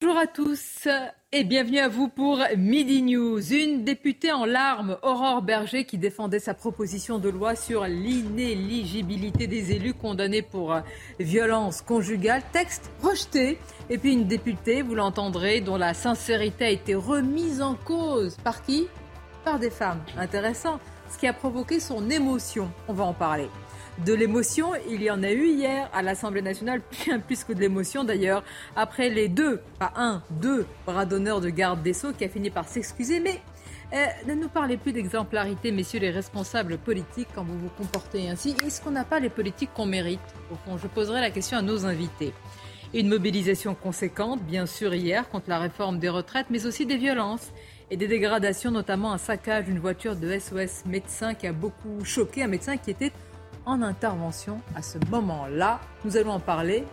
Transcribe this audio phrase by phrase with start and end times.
[0.00, 0.86] Bonjour à tous
[1.32, 3.52] et bienvenue à vous pour Midi News.
[3.52, 9.72] Une députée en larmes, Aurore Berger, qui défendait sa proposition de loi sur l'inéligibilité des
[9.72, 10.80] élus condamnés pour
[11.18, 12.42] violence conjugale.
[12.52, 13.58] Texte rejeté.
[13.90, 18.36] Et puis une députée, vous l'entendrez, dont la sincérité a été remise en cause.
[18.44, 18.86] Par qui?
[19.44, 20.04] Par des femmes.
[20.16, 20.78] Intéressant.
[21.10, 22.70] Ce qui a provoqué son émotion.
[22.86, 23.48] On va en parler
[24.04, 24.72] de l'émotion.
[24.88, 28.44] Il y en a eu hier à l'Assemblée nationale, bien plus que de l'émotion d'ailleurs,
[28.76, 32.50] après les deux, pas un, deux bras d'honneur de garde des Sceaux qui a fini
[32.50, 33.20] par s'excuser.
[33.20, 33.40] Mais
[33.92, 38.54] euh, ne nous parlez plus d'exemplarité, messieurs les responsables politiques, quand vous vous comportez ainsi.
[38.64, 40.20] Est-ce qu'on n'a pas les politiques qu'on mérite
[40.52, 42.32] Au fond, je poserai la question à nos invités.
[42.94, 47.52] Une mobilisation conséquente, bien sûr, hier, contre la réforme des retraites, mais aussi des violences
[47.90, 52.42] et des dégradations, notamment un saccage d'une voiture de SOS médecin qui a beaucoup choqué,
[52.42, 53.12] un médecin qui était
[53.68, 55.78] en intervention à ce moment-là.
[56.04, 56.84] Nous allons en parler.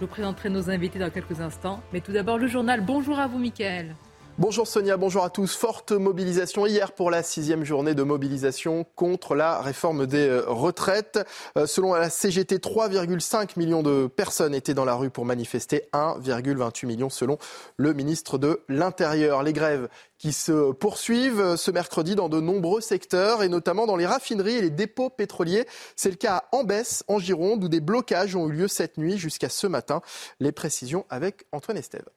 [0.00, 1.82] Je présenterai nos invités dans quelques instants.
[1.92, 2.80] Mais tout d'abord, le journal.
[2.80, 3.96] Bonjour à vous, Mickaël.
[4.36, 5.54] Bonjour Sonia, bonjour à tous.
[5.54, 11.20] Forte mobilisation hier pour la sixième journée de mobilisation contre la réforme des euh, retraites.
[11.56, 16.84] Euh, selon la CGT, 3,5 millions de personnes étaient dans la rue pour manifester, 1,28
[16.86, 17.38] millions selon
[17.76, 19.44] le ministre de l'Intérieur.
[19.44, 24.06] Les grèves qui se poursuivent ce mercredi dans de nombreux secteurs et notamment dans les
[24.06, 25.64] raffineries et les dépôts pétroliers.
[25.94, 29.16] C'est le cas à Ambès, en Gironde, où des blocages ont eu lieu cette nuit
[29.16, 30.02] jusqu'à ce matin.
[30.40, 32.08] Les précisions avec Antoine Estève.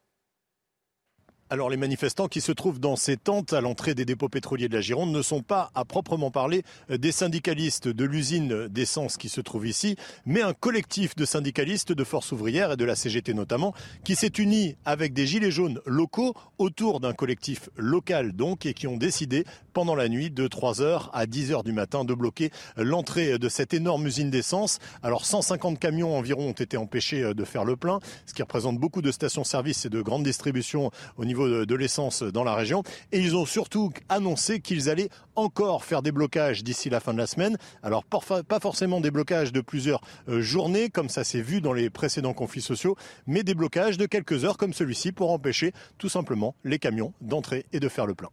[1.49, 4.73] Alors les manifestants qui se trouvent dans ces tentes à l'entrée des dépôts pétroliers de
[4.73, 9.39] la Gironde ne sont pas à proprement parler des syndicalistes de l'usine d'essence qui se
[9.39, 13.73] trouve ici, mais un collectif de syndicalistes de force ouvrière et de la CGT notamment,
[14.03, 18.85] qui s'est uni avec des gilets jaunes locaux autour d'un collectif local donc et qui
[18.85, 19.45] ont décidé
[19.77, 24.07] pendant la nuit de 3h à 10h du matin de bloquer l'entrée de cette énorme
[24.07, 24.79] usine d'essence.
[25.03, 29.03] Alors 150 camions environ ont été empêchés de faire le plein, ce qui représente beaucoup
[29.03, 32.81] de stations-service et de grandes distributions au niveau de, l'essence dans la région.
[33.11, 37.19] Et ils ont surtout annoncé qu'ils allaient encore faire des blocages d'ici la fin de
[37.19, 37.55] la semaine.
[37.83, 41.91] Alors pas forcément des blocages de plusieurs euh, journées, comme ça s'est vu dans les
[41.91, 42.95] précédents conflits sociaux,
[43.27, 47.67] mais des blocages de quelques heures comme celui-ci pour empêcher tout simplement les camions d'entrer
[47.73, 48.29] et de faire le plein.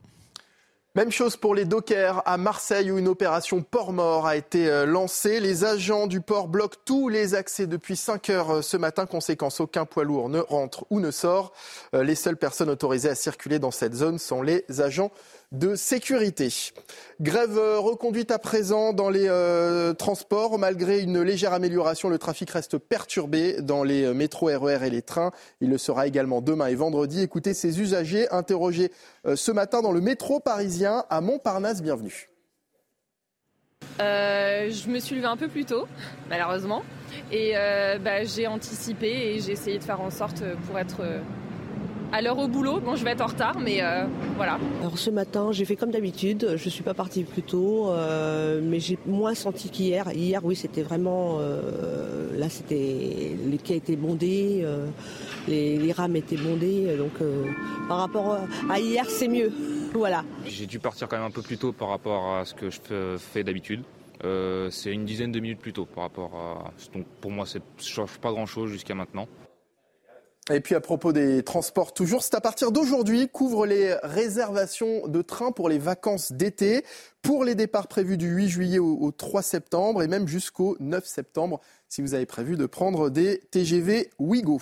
[0.97, 5.41] Même chose pour les dockers à Marseille où une opération port-mort a été euh, lancée.
[5.41, 9.05] Les agents du port bloquent tous les accès depuis 5 heures euh, ce matin.
[9.05, 11.53] Conséquence, aucun poids lourd ne rentre ou ne sort.
[11.97, 15.11] Euh, les seules personnes autorisées à circuler dans cette zone sont les agents
[15.59, 16.49] de sécurité.
[17.21, 20.59] Grève reconduite à présent dans les euh, transports.
[20.59, 25.31] Malgré une légère amélioration, le trafic reste perturbé dans les métros, RER et les trains.
[25.61, 27.23] Il le sera également demain et vendredi.
[27.23, 28.91] Écoutez ces usagers interrogés
[29.27, 31.83] euh, ce matin dans le métro parisien à Montparnasse.
[31.83, 32.29] Bienvenue.
[34.01, 35.87] Euh, je me suis levée un peu plus tôt,
[36.29, 36.83] malheureusement,
[37.31, 37.53] et
[38.03, 41.03] bah, j'ai anticipé et j'ai essayé de faire en sorte pour être
[42.15, 42.79] à l'heure au boulot.
[42.79, 44.61] Bon, je vais être en retard, mais euh, voilà.
[44.81, 46.55] Alors ce matin, j'ai fait comme d'habitude.
[46.57, 50.09] Je ne suis pas partie plus tôt, euh, mais j'ai moins senti qu'hier.
[50.13, 51.39] Hier, oui, c'était vraiment.
[51.41, 54.65] Euh, là, c'était les quais étaient bondés,
[55.49, 56.97] les, rames étaient bondées.
[56.97, 57.15] Donc,
[57.89, 58.39] par rapport
[58.71, 59.53] à hier, c'est mieux.
[59.95, 60.25] Voilà.
[60.45, 62.81] J'ai dû partir quand même un peu plus tôt par rapport à ce que je
[63.17, 63.85] fais d'habitude.
[64.71, 66.73] c'est une dizaine de minutes plus tôt par rapport à.
[66.93, 69.29] Donc pour moi, ça ne change pas grand chose jusqu'à maintenant.
[70.51, 75.23] Et puis à propos des transports, toujours, c'est à partir d'aujourd'hui, couvre les réservations de
[75.23, 76.85] trains pour les vacances d'été,
[77.23, 81.61] pour les départs prévus du 8 juillet au, 3 septembre et même jusqu'au 9 septembre
[81.89, 84.61] si vous avez prévu de prendre des TGV Ouigo.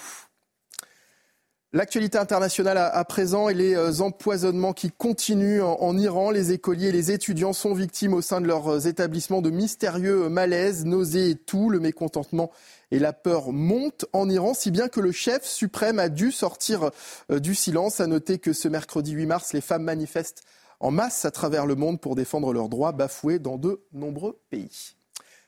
[1.74, 6.30] L'actualité internationale à, présent et les euh, empoisonnements qui continuent en, Iran.
[6.30, 10.28] Les écoliers et les étudiants sont victimes au sein de leurs euh, établissements de mystérieux
[10.28, 11.70] malaises, nausées et tout.
[11.70, 12.50] Le mécontentement
[12.92, 16.90] et la peur montent en Iran, si bien que le chef suprême a dû sortir
[17.30, 18.00] euh, du silence.
[18.00, 20.42] À noter que ce mercredi 8 mars, les femmes manifestent
[20.78, 24.96] en masse à travers le monde pour défendre leurs droits bafoués dans de nombreux pays.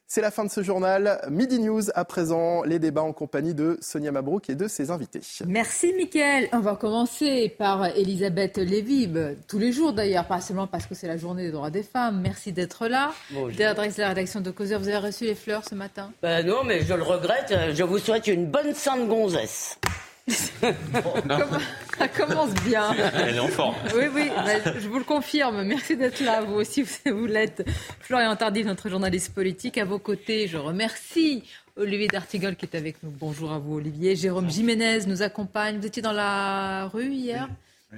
[0.06, 1.20] C'est la fin de ce journal.
[1.30, 5.20] Midi News à présent, les débats en compagnie de Sonia Mabrouk et de ses invités.
[5.46, 6.48] Merci Mickaël.
[6.52, 9.10] On va commencer par Elisabeth Lévy,
[9.48, 12.20] tous les jours d'ailleurs, pas seulement parce que c'est la journée des droits des femmes.
[12.20, 13.12] Merci d'être là.
[13.56, 16.12] Directrice de la rédaction de Causeur, vous avez reçu les fleurs ce matin?
[16.22, 17.54] Ben Non, mais je le regrette.
[17.72, 19.78] Je vous souhaite une bonne sainte gonzesse.
[20.29, 22.94] ça commence bien.
[23.15, 23.75] Elle est en forme.
[23.94, 25.62] Oui, oui, bah, je vous le confirme.
[25.65, 26.41] Merci d'être là.
[26.41, 27.69] Vous aussi, vous l'êtes.
[28.00, 29.76] Florian Tardif, notre journaliste politique.
[29.76, 31.44] À vos côtés, je remercie
[31.76, 33.11] Olivier D'Artigol qui est avec nous.
[33.11, 34.17] Bonjour à vous, Olivier.
[34.17, 35.79] Jérôme Jiménez nous accompagne.
[35.79, 37.49] Vous étiez dans la rue hier?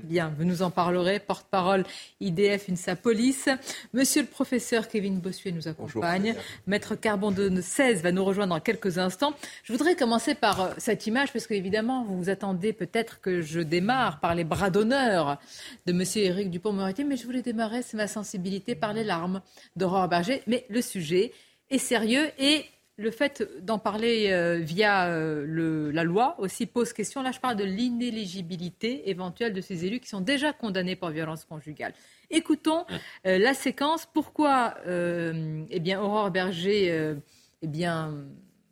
[0.05, 1.19] Bien, vous nous en parlerez.
[1.19, 1.85] Porte-parole
[2.21, 3.49] IDF UNSA Police.
[3.93, 6.35] Monsieur le professeur Kevin Bossuet nous accompagne.
[6.67, 9.35] Maître Carbon de 16 va nous rejoindre dans quelques instants.
[9.65, 13.61] Je voudrais commencer par euh, cette image parce qu'évidemment, vous vous attendez peut-être que je
[13.61, 15.39] démarre par les bras d'honneur
[15.87, 19.41] de Monsieur Éric Dupont-Moretti, mais je voulais démarrer, c'est ma sensibilité, par les larmes
[19.77, 20.43] d'Aurore Berger.
[20.47, 21.33] Mais le sujet
[21.71, 22.65] est sérieux et
[22.97, 27.23] le fait d'en parler euh, via euh, la loi aussi pose question.
[27.23, 31.45] Là, je parle de l'inéligibilité éventuelle de ces élus qui sont déjà condamnés pour violence
[31.45, 31.93] conjugale.
[32.31, 32.87] Écoutons
[33.27, 34.07] euh, la séquence.
[34.07, 37.15] Pourquoi eh bien, Aurore Berger
[37.63, 38.27] eh bien,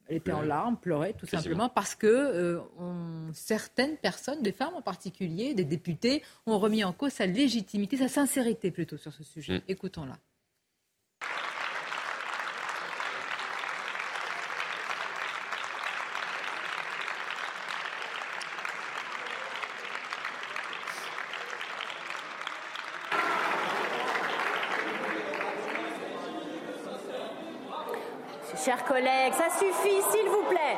[0.08, 2.60] elle était en larmes, pleurait tout simplement parce que
[3.32, 8.08] certaines personnes, des femmes en particulier, des députés, ont remis en cause sa légitimité, sa
[8.08, 9.58] sincérité plutôt sur ce sujet.
[9.58, 9.62] Mm.
[9.68, 10.18] Écoutons-la.
[28.64, 30.76] Chers collègues, ça s'il vous plaît.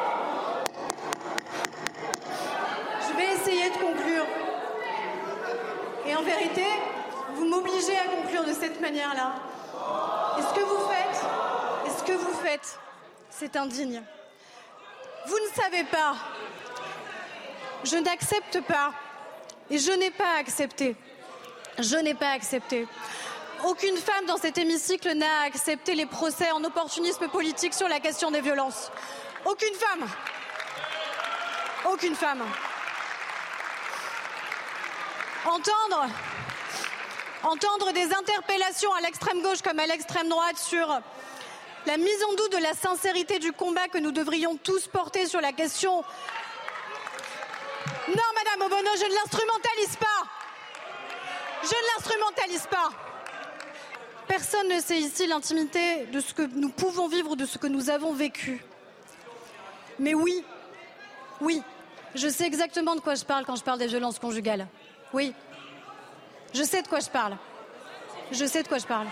[3.08, 4.26] Je vais essayer de conclure.
[6.06, 6.64] Et en vérité,
[7.34, 9.34] vous m'obligez à conclure de cette manière-là.
[10.38, 11.24] Et ce que vous faites,
[11.86, 12.78] et ce que vous faites,
[13.30, 14.02] c'est indigne.
[15.26, 16.14] Vous ne savez pas.
[17.84, 18.92] Je n'accepte pas.
[19.70, 20.94] Et je n'ai pas accepté.
[21.78, 22.86] Je n'ai pas accepté
[23.64, 28.30] aucune femme dans cet hémicycle n'a accepté les procès en opportunisme politique sur la question
[28.30, 28.90] des violences.
[29.44, 30.08] Aucune femme.
[31.90, 32.42] Aucune femme.
[37.42, 40.88] Entendre, des interpellations à l'extrême gauche comme à l'extrême droite sur
[41.86, 45.40] la mise en doute de la sincérité du combat que nous devrions tous porter sur
[45.40, 46.02] la question.
[48.08, 50.26] Non, Madame Obono, je ne l'instrumentalise pas.
[51.62, 53.05] Je ne l'instrumentalise pas.
[54.28, 57.90] Personne ne sait ici l'intimité de ce que nous pouvons vivre, de ce que nous
[57.90, 58.64] avons vécu.
[59.99, 60.44] Mais oui,
[61.40, 61.62] oui,
[62.14, 64.67] je sais exactement de quoi je parle quand je parle des violences conjugales.
[65.12, 65.32] Oui,
[66.52, 67.37] je sais de quoi je parle.
[68.32, 69.06] Je sais de quoi je parle.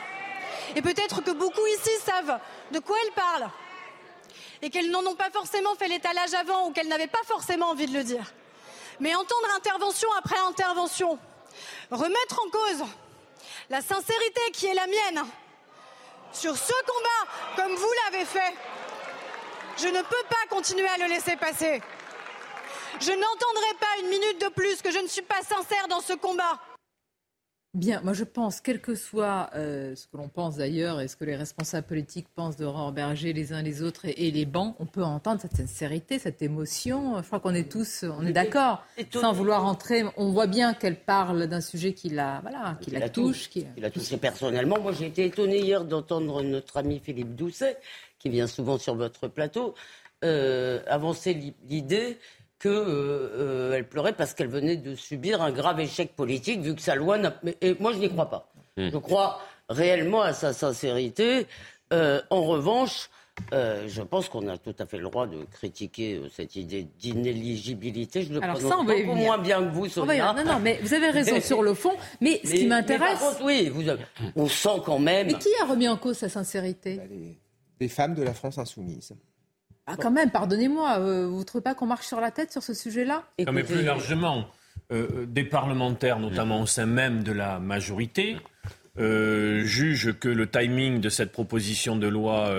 [0.74, 2.38] Et peut-être que beaucoup ici savent
[2.72, 3.50] de quoi elles parlent.
[4.62, 7.86] Et qu'elles n'en ont pas forcément fait l'étalage avant ou qu'elles n'avaient pas forcément envie
[7.86, 8.32] de le dire.
[8.98, 11.18] Mais entendre intervention après intervention,
[11.90, 12.88] remettre en cause
[13.70, 15.24] la sincérité qui est la mienne
[16.32, 18.54] sur ce combat, comme vous l'avez fait,
[19.78, 21.80] je ne peux pas continuer à le laisser passer.
[23.00, 26.12] Je n'entendrai pas une minute de plus que je ne suis pas sincère dans ce
[26.14, 26.58] combat.
[27.74, 31.16] Bien, moi je pense, quel que soit euh, ce que l'on pense d'ailleurs et ce
[31.16, 34.86] que les responsables politiques pensent de Berger les uns les autres et, les bancs, on
[34.86, 37.20] peut entendre cette sincérité, cette émotion.
[37.20, 40.04] Je crois qu'on est tous, on est d'accord, sans vouloir entrer.
[40.16, 43.48] On voit bien qu'elle parle d'un sujet qui la, voilà, qui, la, touche.
[43.48, 43.66] Qui...
[43.76, 44.78] la touché personnellement.
[44.80, 47.76] Moi j'ai été étonné hier d'entendre notre ami Philippe Doucet,
[48.20, 49.74] qui vient souvent sur votre plateau,
[50.22, 52.18] euh, avancer l'idée
[52.64, 56.80] qu'elle euh, euh, pleurait parce qu'elle venait de subir un grave échec politique, vu que
[56.80, 57.34] sa loi n'a...
[57.60, 58.50] Et moi, je n'y crois pas.
[58.76, 58.88] Hmm.
[58.90, 61.46] Je crois réellement à sa sincérité.
[61.92, 63.10] Euh, en revanche,
[63.52, 68.22] je pense qu'on a tout à fait le droit de critiquer cette idée d'inéligibilité.
[68.22, 70.32] Je le Alors ça, on beaucoup moins bien que vous, Sonia.
[70.32, 71.92] Non, non, mais vous avez raison sur le fond.
[72.22, 73.20] Mais, ce qui m'intéresse...
[73.42, 73.70] oui,
[74.36, 75.26] on sent quand même...
[75.26, 76.96] Mais qui a remis en cause sa sincérité?
[76.96, 77.02] Bah,
[77.80, 79.12] les femmes de la France insoumise.
[79.86, 82.62] Ah, quand même, pardonnez-moi, euh, vous ne trouvez pas qu'on marche sur la tête sur
[82.62, 83.24] ce sujet-là?
[83.44, 84.46] Non, mais plus largement,
[84.90, 88.36] euh, euh, des parlementaires, notamment au sein même de la majorité,
[88.96, 92.54] jugent que le timing de cette proposition de loi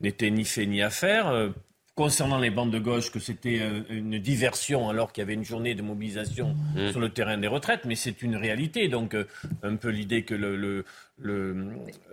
[0.00, 1.50] n'était ni fait ni à faire.
[1.94, 3.60] Concernant les bandes de gauche, que c'était
[3.90, 6.90] une diversion alors qu'il y avait une journée de mobilisation mmh.
[6.92, 8.88] sur le terrain des retraites, mais c'est une réalité.
[8.88, 9.16] Donc,
[9.62, 10.34] un peu l'idée que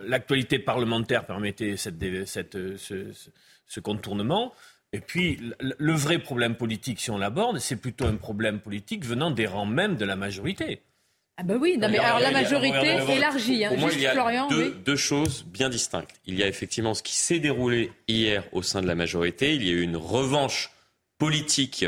[0.00, 3.30] l'actualité le, parlementaire permettait cette, cette, ce, ce
[3.80, 4.52] contournement.
[4.92, 9.30] Et puis, le vrai problème politique, si on l'aborde, c'est plutôt un problème politique venant
[9.30, 10.80] des rangs même de la majorité.
[11.38, 13.64] Ah bah oui, non, mais alors la majorité élargie.
[13.64, 13.68] Hein.
[13.68, 14.82] Pour moi, Juste il y a Florian, deux, oui.
[14.86, 16.18] deux choses bien distinctes.
[16.24, 19.54] Il y a effectivement ce qui s'est déroulé hier au sein de la majorité.
[19.54, 20.70] Il y a eu une revanche
[21.18, 21.84] politique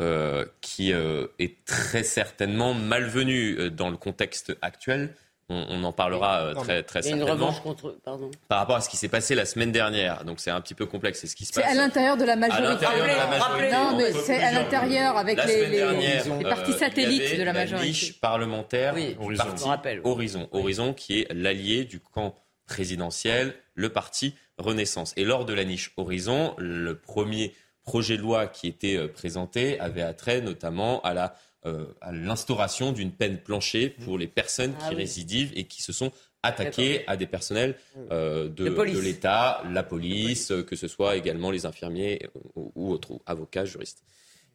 [0.00, 5.14] euh, qui euh, est très certainement malvenue euh, dans le contexte actuel.
[5.50, 7.46] On, on en parlera euh, très, très il y a une certainement.
[7.48, 7.96] revanche contre.
[8.04, 8.30] Pardon.
[8.48, 10.24] Par rapport à ce qui s'est passé la semaine dernière.
[10.24, 11.18] Donc c'est un petit peu complexe.
[11.20, 11.72] C'est ce qui se C'est passe.
[11.72, 12.66] à l'intérieur de la majorité.
[12.68, 16.36] l'intérieur de la majorité, Non, mais c'est à l'intérieur avec La les, semaine les- dernière,
[16.38, 17.88] les partis euh, satellites il y avait de la majorité.
[17.88, 19.44] niche parlementaire Oui, Horizon.
[19.44, 20.10] parti rappelle, oui.
[20.10, 20.48] Horizon.
[20.52, 22.34] Horizon qui est l'allié du camp
[22.66, 25.12] présidentiel, le parti Renaissance.
[25.16, 29.80] Et lors de la niche Horizon, le premier projet de loi qui était euh, présenté
[29.80, 31.28] avait attrait notamment à la euh,
[31.64, 35.02] à l'instauration d'une peine planchée pour les personnes Ah qui oui.
[35.02, 36.10] récidivent et qui se sont
[36.42, 37.76] attaquées à des personnels
[38.10, 38.64] euh, de,
[39.00, 43.64] l'État, la police, euh, que ce soit également les infirmiers ou, ou autres, ou avocats,
[43.64, 44.02] juristes.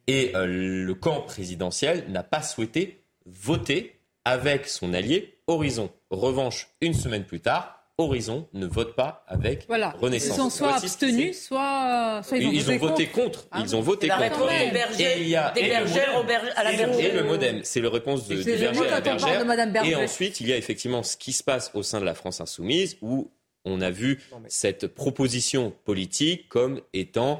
[0.06, 5.90] Et euh, le camp présidentiel n'a pas souhaité voter avec son allié Horizon.
[6.10, 7.75] Revanche, une semaine plus tard,
[8.06, 9.94] Horizon ne vote pas avec Voilà.
[10.00, 10.36] Renaissance.
[10.36, 13.24] Ils sont soit Voici- abstenus, soit, soit ils ont ils voté ont voté contre.
[13.44, 13.48] contre.
[13.50, 14.44] Ah Ils ont voté la contre.
[14.44, 16.24] réponse des Et bergers- il y a des bergères
[16.56, 17.00] à la bergère.
[17.00, 19.40] Et le modem, c'est le réponse de, berger à la bergère.
[19.40, 19.92] de Madame Berger.
[19.92, 22.42] Et ensuite, il y a effectivement ce qui se passe au sein de la France
[22.42, 23.30] insoumise où
[23.64, 27.38] on a vu cette proposition politique comme étant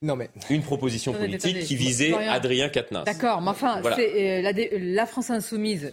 [0.00, 1.66] Non, mais une proposition politique attendez.
[1.66, 2.14] qui visait.
[2.14, 3.04] Adrien Quatennens.
[3.04, 3.96] D'accord, mais enfin, Voilà.
[3.96, 4.52] c'est, euh, la,
[4.94, 5.92] la France insoumise,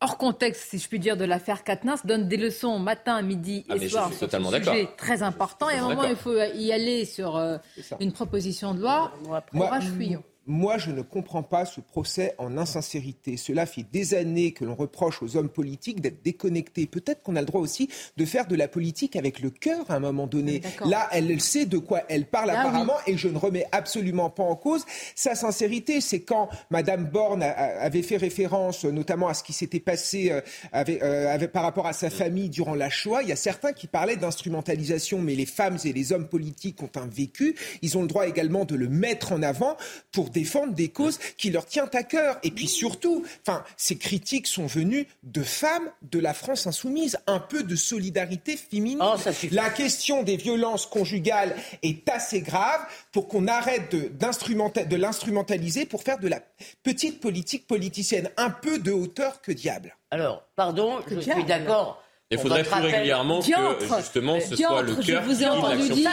[0.00, 3.76] hors contexte, si je puis dire, de l'affaire Katnins, donne des leçons matin, midi Ah,
[3.76, 5.70] et soir sur totalement ce sujet très important.
[5.70, 7.58] Et à un moment, il faut y aller sur euh,
[8.00, 9.12] une proposition de loi.
[9.24, 10.22] Moi, Courage, fuyons.
[10.46, 13.36] Moi, je ne comprends pas ce procès en insincérité.
[13.36, 16.86] Cela fait des années que l'on reproche aux hommes politiques d'être déconnectés.
[16.86, 19.94] Peut-être qu'on a le droit aussi de faire de la politique avec le cœur à
[19.94, 20.60] un moment donné.
[20.88, 24.44] Là, elle sait de quoi elle parle Ah apparemment et je ne remets absolument pas
[24.44, 24.84] en cause
[25.14, 26.00] sa sincérité.
[26.00, 30.30] C'est quand Madame Borne a- a- avait fait référence notamment à ce qui s'était passé
[30.30, 30.40] euh,
[30.72, 33.22] avec- euh, avec- par rapport à sa famille durant la Shoah.
[33.22, 36.90] Il y a certains qui parlaient d'instrumentalisation, mais les femmes et les hommes politiques ont
[36.96, 37.56] un vécu.
[37.82, 39.76] Ils ont le droit également de le mettre en avant
[40.12, 42.38] pour défendre des causes qui leur tiennent à cœur.
[42.42, 47.18] Et puis surtout, enfin, ces critiques sont venues de femmes de la France insoumise.
[47.26, 48.98] Un peu de solidarité féminine.
[49.02, 49.14] Oh.
[49.50, 52.80] La question des violences conjugales est assez grave
[53.12, 54.10] pour qu'on arrête de,
[54.96, 56.40] l'instrumentaliser pour faire de la
[56.82, 58.28] petite politique politicienne.
[58.36, 59.96] Un peu de hauteur que diable.
[60.10, 62.02] Alors, pardon, je suis d'accord.
[62.28, 63.78] Il faudrait plus régulièrement Diantre.
[63.78, 66.10] que justement ce Diantre, soit le je cœur vous ai entendu dire-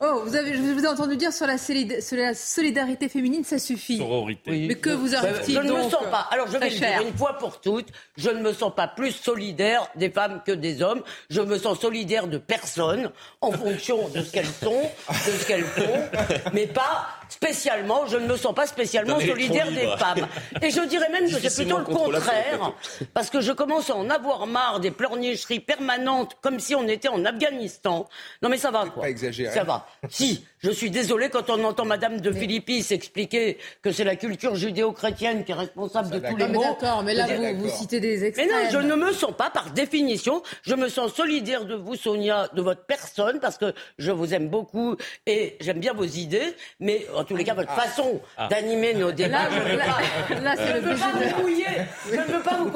[0.00, 3.96] Oh, vous avez, je vous ai entendu dire sur la, solidarité féminine, ça suffit.
[3.96, 4.66] Sororité.
[4.68, 6.28] Mais que vous Je arrive-t-il ne me sens pas.
[6.30, 6.98] Alors je vais le cher.
[6.98, 10.52] dire une fois pour toutes, je ne me sens pas plus solidaire des femmes que
[10.52, 11.02] des hommes.
[11.30, 13.10] Je me sens solidaire de personnes
[13.40, 16.08] en fonction de ce qu'elles sont, de ce qu'elles font,
[16.52, 17.06] mais pas
[17.42, 18.06] spécialement.
[18.06, 20.28] Je ne me sens pas spécialement solidaire des femmes.
[20.60, 22.72] Et je dirais même que c'est plutôt le contraire,
[23.14, 27.08] parce que je commence à en avoir marre des pleurnicheries permanentes, comme si on était
[27.08, 28.08] en Afghanistan.
[28.42, 29.02] Non mais ça va quoi.
[29.02, 29.52] pas exagéré.
[29.52, 29.86] Ça va.
[30.08, 34.54] Si, je suis désolé quand on entend Madame de Philippi s'expliquer que c'est la culture
[34.54, 36.62] judéo-chrétienne qui est responsable de tous les mais maux.
[36.62, 38.48] d'accord, mais là, vous, vous citez des Mais extrêmes.
[38.50, 42.48] non, je ne me sens pas, par définition, je me sens solidaire de vous, Sonia,
[42.54, 47.06] de votre personne, parce que je vous aime beaucoup et j'aime bien vos idées, mais
[47.16, 50.34] en tous les cas, votre façon d'animer nos débats, Là, je ne veux là, pas,
[50.40, 51.66] là, c'est je le ne veux pas budget de- vous mouiller,
[52.10, 52.70] je ne veux pas vous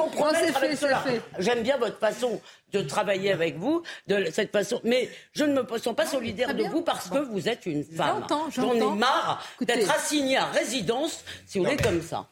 [0.59, 0.97] fait, cela.
[0.99, 1.21] fait.
[1.39, 2.41] J'aime bien votre façon
[2.73, 6.57] de travailler avec vous, de cette façon, mais je ne me sens pas solidaire très
[6.57, 8.17] de vous parce que vous êtes une femme.
[8.21, 12.27] J'entends, J'en ai marre d'être assignée à résidence, si vous voulez, comme ça.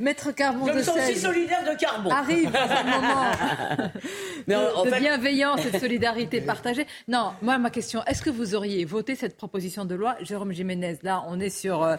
[0.00, 2.10] Maître Carbon Je me sens aussi solidaire de Carbon.
[2.10, 6.86] arrive un moment en- de bienveillance et de solidarité partagée.
[7.08, 10.98] Non, moi, ma question, est-ce que vous auriez voté cette proposition de loi Jérôme Jiménez,
[11.02, 11.82] là, on est sur...
[11.82, 11.96] euh,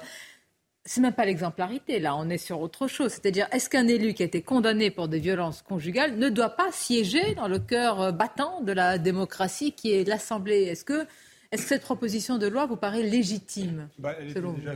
[0.87, 3.11] c'est même pas l'exemplarité, là, on est sur autre chose.
[3.11, 6.71] C'est-à-dire, est-ce qu'un élu qui a été condamné pour des violences conjugales ne doit pas
[6.71, 10.63] siéger dans le cœur euh, battant de la démocratie qui est l'Assemblée?
[10.63, 11.05] Est-ce que,
[11.53, 14.57] cette proposition de loi vous paraît légitime Bah, elle, selon vous?
[14.57, 14.75] Déjà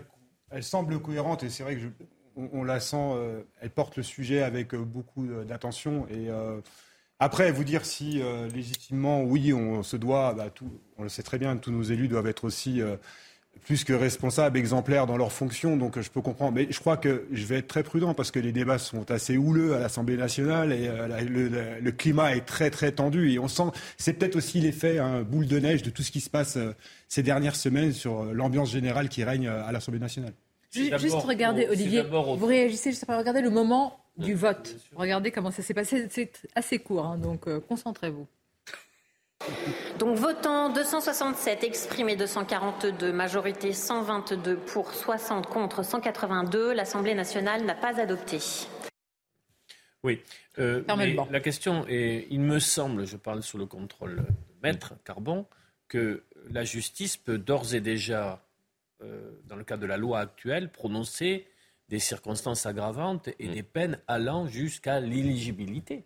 [0.53, 1.87] elle semble cohérente et c'est vrai que je-
[2.35, 6.07] on, on la sent, euh, elle porte le sujet avec euh, beaucoup d'attention.
[6.09, 6.59] Et euh,
[7.19, 11.23] après, vous dire si euh, légitimement, oui, on se doit, bah, tout, on le sait
[11.23, 12.81] très bien, tous nos élus doivent être aussi
[13.63, 15.77] plus que responsables, exemplaires dans leurs fonctions.
[15.77, 16.53] Donc euh, je peux comprendre.
[16.53, 19.37] Mais je crois que je vais être très prudent parce que les débats sont assez
[19.37, 23.31] houleux à l'Assemblée nationale et euh, la- le, le- le climat est très très tendu.
[23.31, 23.63] Et on sent,
[23.97, 26.73] c'est peut-être aussi l'effet hein, boule de neige de tout ce qui se passe euh,
[27.07, 30.33] ces dernières semaines sur euh, l'ambiance générale qui règne euh, à l'Assemblée nationale.
[30.71, 34.33] Ju- d'abord Juste regardez, au- Olivier, au- vous réagissez juste après, regardez le moment du
[34.33, 34.75] vote.
[34.95, 38.27] Regardez comment ça s'est passé, c'est assez court, hein, donc euh, concentrez-vous.
[39.99, 47.99] Donc votant 267, exprimé 242, majorité 122 pour 60 contre 182, l'Assemblée nationale n'a pas
[47.99, 48.39] adopté.
[50.03, 50.19] Oui.
[50.59, 50.83] Euh,
[51.29, 54.23] la question est, il me semble, je parle sous le contrôle de
[54.63, 55.45] Maître Carbon,
[55.87, 58.43] que la justice peut d'ores et déjà,
[59.03, 61.45] euh, dans le cadre de la loi actuelle, prononcer
[61.89, 63.53] des circonstances aggravantes et mm.
[63.53, 66.03] des peines allant jusqu'à l'éligibilité.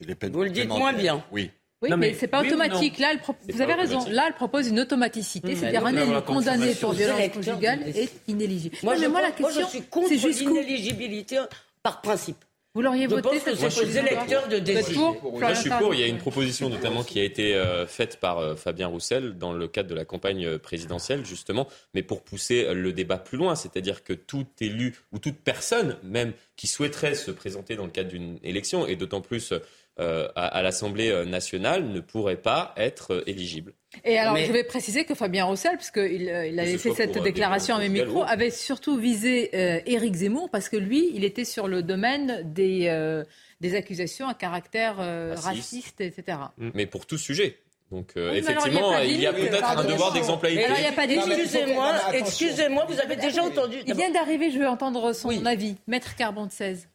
[0.00, 1.24] Vous le dites moins bien.
[1.32, 1.50] Oui.
[1.82, 2.98] Oui, mais, c'est pas automatique.
[2.98, 3.12] Là,
[3.48, 4.04] vous avez raison.
[4.08, 5.56] Là, elle propose une automaticité, mmh.
[5.56, 8.76] c'est-à-dire un élu condamné pour violence conjugale est inéligible.
[8.82, 11.38] Moi, je, moi, la question, moi, je suis contre l'inéligibilité
[11.82, 12.44] par principe.
[12.76, 14.98] Vous l'auriez voté que c'est aux électeurs de décider.
[14.98, 15.94] Moi, je suis pour.
[15.94, 19.38] Il y a une proposition notamment qui a été euh, faite par euh, Fabien Roussel
[19.38, 23.38] dans le cadre de la campagne euh, présidentielle, justement, mais pour pousser le débat plus
[23.38, 23.54] loin.
[23.54, 28.10] C'est-à-dire que tout élu ou toute personne, même qui souhaiterait se présenter dans le cadre
[28.10, 29.54] d'une élection, et d'autant plus
[29.98, 33.72] euh, à, l'Assemblée euh, nationale ne pourrait pas être euh, éligible.
[34.04, 37.78] Et alors, je vais préciser que Fabien Roussel, puisqu'il il avait fait cette déclaration à
[37.78, 39.48] mes micros, avait surtout visé
[39.90, 43.22] Éric Zemmour, parce que lui, il était sur le domaine des,
[43.62, 44.96] des accusations à caractère
[45.36, 46.02] raciste.
[46.02, 46.40] etc.
[46.58, 46.70] Mm.
[46.74, 47.56] Mais pour tout sujet.
[47.90, 50.62] Donc effectivement, il y a, peut-être un devoir d'exemplarité.
[50.66, 53.78] Alors il n'y a pas Excusez-moi, excusez-moi, vous avez déjà entendu.
[53.86, 55.76] Il vient d'arriver, je veux entendre son avis.
[55.86, 56.86] Maître Carbon de 16.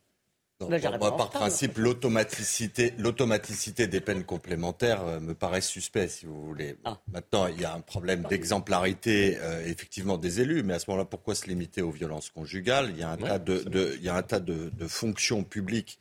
[0.69, 6.75] Moi, par principe, l'automaticité, l'automaticité des peines complémentaires euh, me paraît suspect, si vous voulez.
[6.83, 6.99] Ah.
[7.11, 11.05] Maintenant, il y a un problème d'exemplarité, euh, effectivement, des élus, mais à ce moment-là,
[11.05, 12.89] pourquoi se limiter aux violences conjugales?
[12.91, 15.99] Il y a un tas de, il y a un tas de, fonctions publiques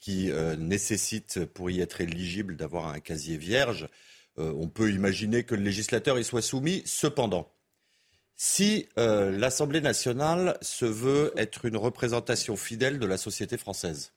[0.00, 3.88] qui euh, nécessitent, pour y être éligible, d'avoir un casier vierge.
[4.36, 6.82] on peut imaginer que le législateur y soit soumis.
[6.86, 7.52] Cependant,
[8.44, 14.14] si euh, l'Assemblée nationale se veut être une représentation fidèle de la société française,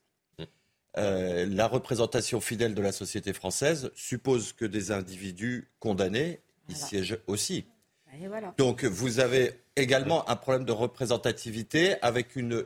[0.98, 6.40] euh, la représentation fidèle de la société française suppose que des individus condamnés
[6.70, 7.68] y siègent aussi.
[8.58, 12.64] Donc vous avez également un problème de représentativité avec une,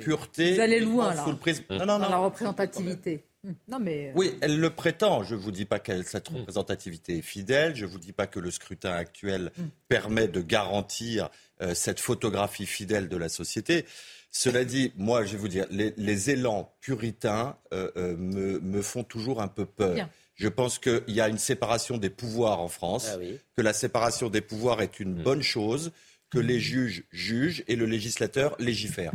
[0.00, 0.54] pureté.
[0.54, 1.26] Vous allez loin là.
[1.26, 1.98] Non, non, non.
[1.98, 3.22] Dans la représentativité.
[3.66, 4.08] Non, mais...
[4.08, 5.24] Euh, oui, elle le prétend.
[5.24, 6.36] Je ne vous dis pas que cette mm.
[6.36, 7.74] représentativité est fidèle.
[7.74, 9.62] Je ne vous dis pas que le scrutin actuel mm.
[9.88, 11.28] permet de garantir
[11.60, 13.84] euh, cette photographie fidèle de la société.
[14.30, 19.48] Cela dit, moi, je vais vous dire, les, élans puritains euh, me, font toujours un
[19.48, 20.08] peu peur.
[20.34, 23.18] Je pense qu'il y a une séparation des pouvoirs en France, ah
[23.54, 25.92] que la séparation des pouvoirs est une bonne chose,
[26.30, 29.12] que les juges jugent et le législateur légifère.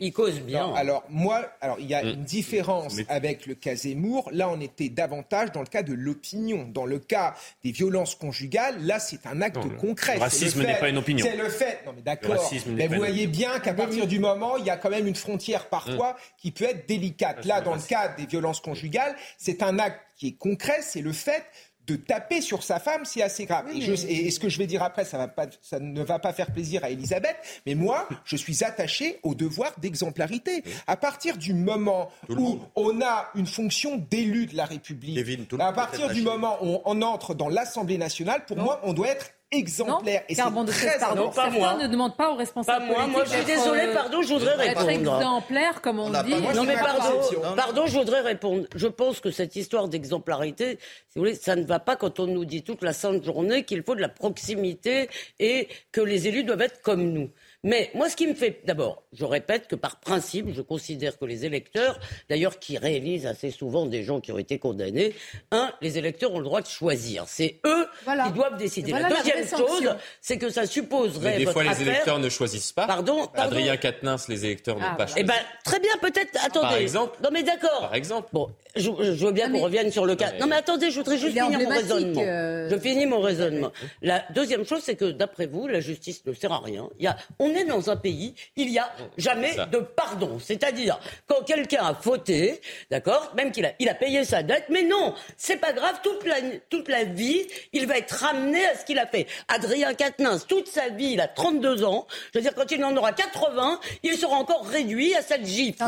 [0.00, 0.72] Il cause bien.
[0.74, 2.08] alors moi, alors il y a mm.
[2.08, 4.30] une différence avec le cas Zemmour.
[4.32, 6.66] Là, on était davantage dans le cas de l'opinion.
[6.66, 10.14] Dans le cas des violences conjugales, là, c'est un acte concret.
[10.14, 11.26] Le racisme n'est pas une opinion.
[11.28, 11.80] C'est le fait.
[11.84, 12.50] Non, mais d'accord.
[12.68, 15.68] Mais vous voyez bien qu'à partir du moment, il y a quand même une frontière
[15.68, 16.16] parfois mm.
[16.38, 17.44] qui peut être délicate.
[17.44, 20.78] Là, dans le cas des violences conjugales, c'est un acte qui est concret.
[20.80, 21.44] C'est le fait
[21.90, 23.66] de taper sur sa femme, c'est assez grave.
[23.74, 26.52] et, ce que je vais dire après, ça, va pas, ça ne va pas faire
[26.52, 30.62] plaisir à Elisabeth, mais moi, je suis attaché au devoir d'exemplarité.
[30.86, 35.18] À partir du moment où on a une fonction d'élu de la République,
[35.58, 39.32] à partir du moment où on entre dans l'Assemblée nationale, pour moi, on doit être
[39.52, 40.22] exemplaire.
[40.28, 41.74] et Carbon de très pardon, pas moi.
[41.74, 43.06] ne demande pas aux responsables pas moi.
[43.06, 44.88] Moi, je suis désolée, euh, pardon, je voudrais répondre.
[44.88, 46.34] Être exemplaire, comme on, dit.
[46.54, 47.20] Non, mais pardon,
[47.56, 48.66] pardon, je voudrais répondre.
[48.74, 52.26] Je pense que cette histoire d'exemplarité, si vous voulez, ça ne va pas quand on
[52.26, 55.08] nous dit toute la sainte journée qu'il faut de la proximité
[55.38, 57.30] et que les élus doivent être comme nous.
[57.62, 61.26] Mais moi, ce qui me fait, d'abord, je répète que par principe, je considère que
[61.26, 61.98] les électeurs,
[62.30, 65.14] d'ailleurs, qui réalisent assez souvent des gens qui ont été condamnés,
[65.50, 67.24] un, les électeurs ont le droit de choisir.
[67.26, 67.86] C'est eux
[68.24, 68.92] qui doivent décider.
[68.92, 71.38] la deuxième chose, c'est que ça supposerait.
[71.38, 72.86] Mais des fois, les électeurs ne choisissent pas.
[72.86, 73.28] Pardon.
[73.34, 75.20] Adrien Quatennens, les électeurs n'ont ah, pas choisi.
[75.20, 76.30] Eh ben, très bien, peut-être.
[76.44, 76.66] Attendez.
[76.66, 77.18] Par exemple.
[77.22, 77.80] Non, mais d'accord.
[77.80, 78.28] Par exemple.
[78.32, 80.32] Bon, je, veux bien qu'on revienne sur le cas.
[80.40, 82.22] Non, mais attendez, je voudrais juste finir mon raisonnement.
[82.24, 83.72] Euh, je finis mon raisonnement.
[84.00, 86.88] La deuxième chose, c'est que d'après vous, la justice ne sert à rien.
[86.98, 87.16] Il y a,
[87.50, 90.38] on est dans un pays, il n'y a jamais de pardon.
[90.38, 92.60] C'est-à-dire, quand quelqu'un a fauté,
[92.90, 96.24] d'accord, même qu'il a, il a payé sa dette, mais non, c'est pas grave, toute
[96.26, 96.36] la,
[96.68, 99.26] toute la vie, il va être ramené à ce qu'il a fait.
[99.48, 102.06] Adrien Quatennens, toute sa vie, il a 32 ans.
[102.32, 105.82] Je veux dire, quand il en aura 80, il sera encore réduit à cette gifle.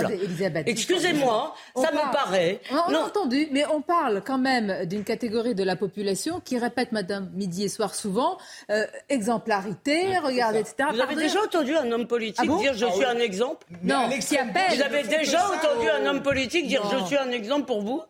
[0.67, 2.61] Excusez-moi, ça me paraît.
[2.71, 6.93] On, a entendu, mais on parle quand même d'une catégorie de la population qui répète,
[6.93, 8.39] Madame, midi et soir souvent,
[8.71, 10.89] euh, exemplarité, regardez, etc.
[10.93, 13.67] Vous avez déjà entendu un homme politique ah dire je ah suis un exemple.
[13.83, 18.03] Non, Vous avez déjà entendu un homme politique dire je suis un exemple pour vous?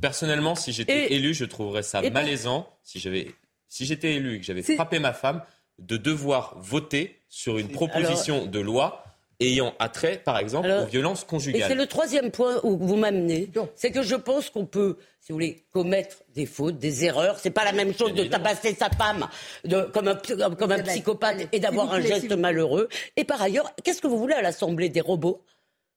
[0.00, 2.68] Personnellement, si j'étais élu, je trouverais ça malaisant.
[2.82, 3.28] Si j'avais
[3.68, 5.42] si j'étais élu et que j'avais frappé ma femme
[5.78, 9.03] de devoir voter sur une proposition de loi
[9.46, 11.62] ayant attrait, par exemple, aux violences conjugales.
[11.62, 13.50] Et c'est le troisième point où vous m'amenez.
[13.74, 17.38] C'est que je pense qu'on peut, si vous voulez, commettre des fautes, des erreurs.
[17.38, 19.26] C'est pas la même chose de tabasser sa femme
[19.64, 20.16] de, comme un,
[20.58, 22.88] comme un psychopathe et d'avoir un geste malheureux.
[23.16, 25.42] Et par ailleurs, qu'est-ce que vous voulez à l'Assemblée des robots?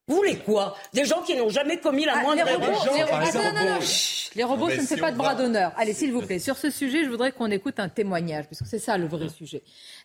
[0.09, 0.73] Vous voulez quoi?
[0.93, 3.19] Des gens qui n'ont jamais commis la Ah, moindre les robots, erreur.
[3.19, 5.17] les exemple, non, non, chut, les robots, Mais ça ne fait si pas on de
[5.17, 5.73] bras d'honneur.
[5.75, 8.67] Allez, s'il vous plaît, sur ce sujet, je voudrais qu'on écoute un témoignage, parce que
[8.69, 9.63] c'est ça le vrai sujet,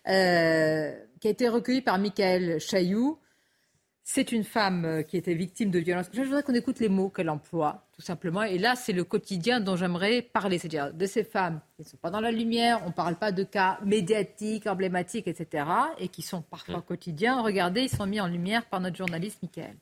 [0.09, 3.17] euh, qui a été recueilli par Michael Chailloux.
[4.05, 6.09] C'est une femme euh, qui était victime de violences.
[6.11, 8.43] Je voudrais qu'on écoute les mots qu'elle emploie, tout simplement.
[8.43, 11.97] Et là, c'est le quotidien dont j'aimerais parler, c'est-à-dire de ces femmes qui ne sont
[11.97, 12.81] pas dans la lumière.
[12.83, 15.65] On ne parle pas de cas médiatiques, emblématiques, etc.,
[15.99, 17.41] et qui sont parfois quotidiens.
[17.41, 19.77] Regardez, ils sont mis en lumière par notre journaliste Michael.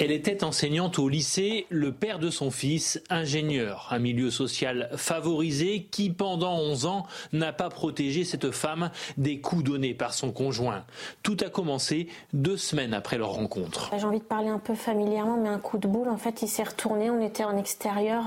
[0.00, 5.86] Elle était enseignante au lycée, le père de son fils, ingénieur, un milieu social favorisé
[5.88, 10.82] qui, pendant 11 ans, n'a pas protégé cette femme des coups donnés par son conjoint.
[11.22, 13.92] Tout a commencé deux semaines après leur rencontre.
[13.96, 16.48] J'ai envie de parler un peu familièrement, mais un coup de boule, en fait, il
[16.48, 18.24] s'est retourné, on était en extérieur.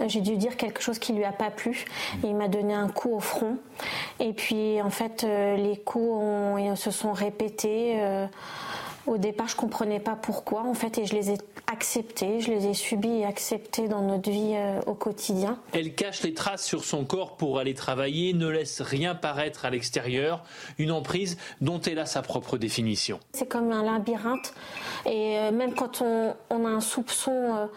[0.00, 1.84] euh, j'ai dû dire quelque chose qui lui a pas plu.
[2.24, 3.58] Il m'a donné un coup au front.
[4.18, 6.24] Et puis, en fait, euh, les coups
[6.76, 8.00] se sont répétés.
[9.06, 11.38] Au départ, je comprenais pas pourquoi, en fait, et je les ai
[11.72, 15.58] acceptés, je les ai subis et acceptés dans notre vie euh, au quotidien.
[15.72, 19.70] Elle cache les traces sur son corps pour aller travailler, ne laisse rien paraître à
[19.70, 20.42] l'extérieur,
[20.78, 23.20] une emprise dont elle a sa propre définition.
[23.32, 24.52] C'est comme un labyrinthe.
[25.06, 27.68] Et euh, même quand on, on a un soupçon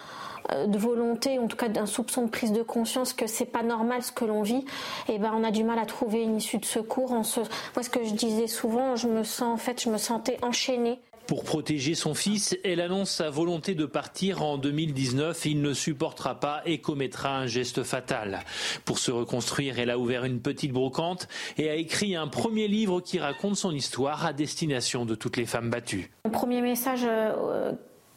[0.51, 3.63] euh, de volonté, en tout cas un soupçon de prise de conscience que c'est pas
[3.63, 4.65] normal ce que l'on vit,
[5.07, 7.11] et ben on a du mal à trouver une issue de secours.
[7.11, 7.39] On se...
[7.39, 10.99] Moi, ce que je disais souvent, je me sens en fait, je me sentais enchaînée.
[11.27, 15.45] Pour protéger son fils, elle annonce sa volonté de partir en 2019.
[15.45, 18.41] Il ne supportera pas et commettra un geste fatal.
[18.83, 22.99] Pour se reconstruire, elle a ouvert une petite brocante et a écrit un premier livre
[22.99, 26.11] qui raconte son histoire à destination de toutes les femmes battues.
[26.31, 27.71] Premier message euh,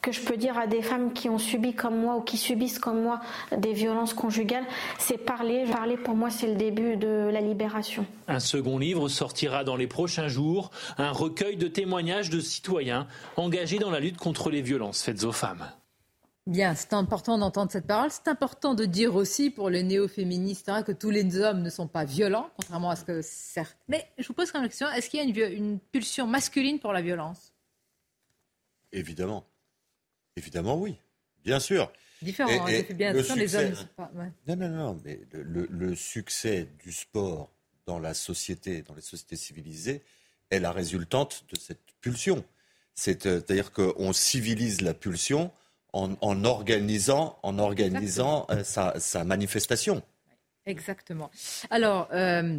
[0.07, 2.79] que je peux dire à des femmes qui ont subi comme moi ou qui subissent
[2.79, 4.65] comme moi des violences conjugales,
[5.01, 5.65] c'est parler.
[5.65, 8.07] Parler pour moi, c'est le début de la libération.
[8.29, 13.81] Un second livre sortira dans les prochains jours, un recueil de témoignages de citoyens engagés
[13.81, 15.67] dans la lutte contre les violences faites aux femmes.
[16.47, 18.11] Bien, c'est important d'entendre cette parole.
[18.13, 21.89] C'est important de dire aussi pour les néo-féministes hein, que tous les hommes ne sont
[21.89, 23.77] pas violents, contrairement à ce que certes.
[23.89, 26.79] Mais je vous pose quand même la question est-ce qu'il y a une, pulsion masculine
[26.79, 27.53] pour la violence?
[28.93, 29.45] Évidemment.
[30.37, 30.97] Évidemment, oui.
[31.45, 31.91] Bien sûr.
[32.23, 34.11] Différent, Et- hein, et bien le les hommes ne sont pas.
[34.15, 34.31] ouais.
[34.49, 37.51] Non, non, non, mais le, le- le succès du sport
[37.87, 40.03] dans la société, dans les sociétés civilisées,
[40.51, 42.39] est la résultante de cette pulsion.
[42.39, 42.43] Euh,
[42.95, 45.53] C'est-à-dire qu'on civilise la pulsion
[45.93, 50.03] en, en organisant, en organisant euh, sa, sa manifestation.
[50.65, 51.31] Exactement.
[51.71, 52.59] Alors, euh,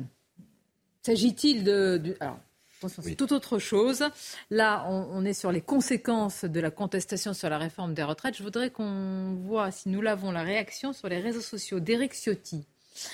[1.01, 2.39] s'agit-il de, de- alors,
[2.87, 4.03] c'est tout autre chose.
[4.49, 8.37] Là, on, on est sur les conséquences de la contestation sur la réforme des retraites.
[8.37, 12.65] Je voudrais qu'on voit, si nous l'avons, la réaction sur les réseaux sociaux d'Éric Ciotti.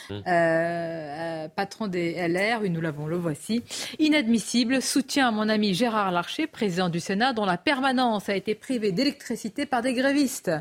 [0.09, 0.13] Mmh.
[0.13, 3.63] Euh, euh, patron des LR, oui, nous l'avons, le voici.
[3.99, 8.55] Inadmissible, soutien à mon ami Gérard Larcher, président du Sénat, dont la permanence a été
[8.55, 10.51] privée d'électricité par des grévistes.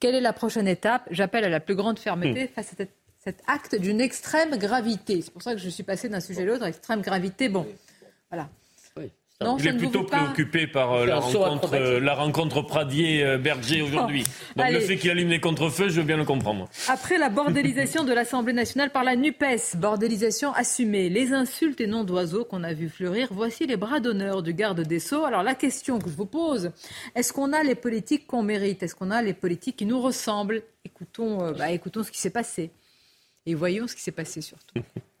[0.00, 1.08] Quelle est la prochaine étape?
[1.10, 2.48] J'appelle à la plus grande fermeté Mmh.
[2.54, 2.90] face à cet,
[3.24, 5.22] cet acte d'une extrême gravité.
[5.22, 6.64] C'est pour ça que je suis passée d'un sujet à l'autre.
[6.64, 7.66] Extrême gravité, bon,
[8.30, 8.48] voilà.
[9.40, 12.62] Non, Il ça est ne vous plutôt préoccupé par euh, la, rencontre, euh, la rencontre
[12.62, 14.24] Pradier-Berger aujourd'hui.
[14.56, 14.80] Donc Allez.
[14.80, 16.68] le fait qu'il allume les contrefeux, je veux bien le comprendre.
[16.88, 22.02] Après la bordélisation de l'Assemblée nationale par la NUPES, bordélisation assumée, les insultes et noms
[22.02, 25.24] d'oiseaux qu'on a vu fleurir, voici les bras d'honneur du garde des Sceaux.
[25.24, 26.72] Alors la question que je vous pose,
[27.14, 28.82] est-ce qu'on a les politiques qu'on mérite?
[28.82, 30.62] Est-ce qu'on a les politiques qui nous ressemblent?
[30.84, 32.72] Écoutons, euh, bah, écoutons ce qui s'est passé.
[33.46, 34.74] Et voyons ce qui s'est passé surtout.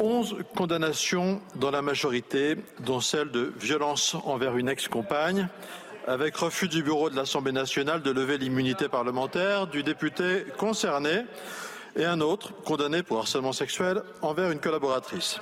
[0.00, 5.48] 11 condamnations dans la majorité, dont celle de violence envers une ex-compagne,
[6.06, 11.24] avec refus du bureau de l'Assemblée nationale de lever l'immunité parlementaire du député concerné
[11.96, 15.40] et un autre condamné pour harcèlement sexuel envers une collaboratrice.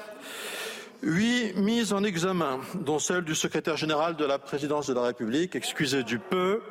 [1.03, 5.57] Huit mises en examen, dont celle du secrétaire général de la présidence de la République,
[5.57, 6.62] excusé du peu,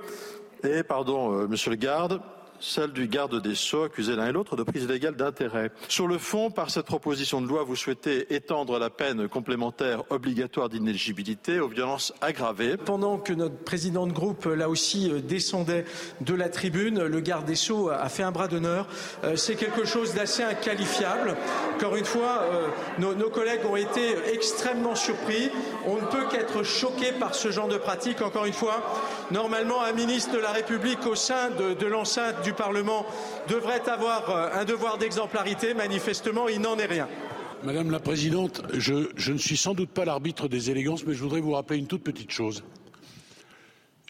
[0.64, 2.22] et, pardon, euh, monsieur le garde,
[2.62, 5.72] celle du garde des Sceaux, accusé l'un et l'autre de prise illégale d'intérêt.
[5.90, 10.70] Sur le fond, par cette proposition de loi, vous souhaitez étendre la peine complémentaire obligatoire
[10.70, 12.78] d'inéligibilité aux violences aggravées.
[12.78, 15.86] Pendant que notre président de groupe, là aussi, euh, descendait
[16.22, 18.88] de la tribune, le garde des Sceaux a fait un bras d'honneur.
[19.24, 21.36] Euh, C'est quelque chose d'assez inqualifiable.
[21.76, 22.68] Encore une fois, euh,
[23.00, 25.50] nos, nos collègues ont été extrêmement surpris.
[25.88, 28.22] On ne peut qu'être choqué par ce genre de pratique.
[28.22, 28.84] Encore une fois,
[29.32, 33.06] normalement, un ministre de la République au sein de, de l'enceinte du Parlement
[33.48, 35.74] devrait avoir euh, un devoir d'exemplarité.
[35.74, 37.08] Manifestement, il n'en est rien.
[37.64, 41.22] Madame la Présidente, je, je ne suis sans doute pas l'arbitre des élégances, mais je
[41.22, 42.64] voudrais vous rappeler une toute petite chose.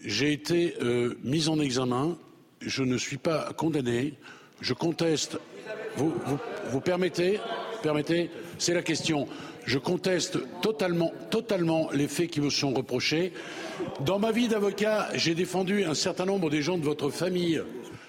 [0.03, 2.17] J'ai été euh, mis en examen,
[2.61, 4.13] je ne suis pas condamné,
[4.61, 5.37] je conteste.
[5.97, 6.37] Vous, vous,
[6.69, 7.39] vous permettez?
[7.83, 8.31] Permettez?
[8.57, 9.27] C'est la question.
[9.65, 13.33] Je conteste totalement, totalement les faits qui me sont reprochés.
[13.99, 17.61] Dans ma vie d'avocat, j'ai défendu un certain nombre des gens de votre famille.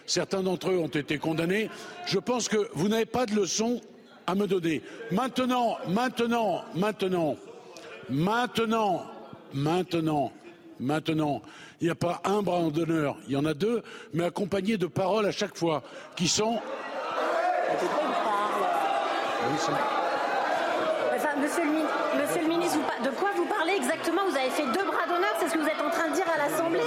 [0.07, 1.71] Certains d'entre eux ont été condamnés.
[2.07, 3.81] Je pense que vous n'avez pas de leçon
[4.27, 4.83] à me donner.
[5.11, 7.37] Maintenant, maintenant, maintenant,
[8.09, 9.03] maintenant,
[9.55, 10.33] maintenant,
[10.81, 11.43] maintenant,
[11.81, 13.83] il n'y a pas un bras d'honneur, il y en a deux,
[14.15, 15.83] mais accompagnés de paroles à chaque fois,
[16.15, 16.61] qui sont.
[21.41, 24.23] monsieur, le, monsieur le ministre, de quoi vous parlez exactement?
[24.29, 26.27] Vous avez fait deux bras d'honneur, c'est ce que vous êtes en train de dire
[26.33, 26.81] à l'Assemblée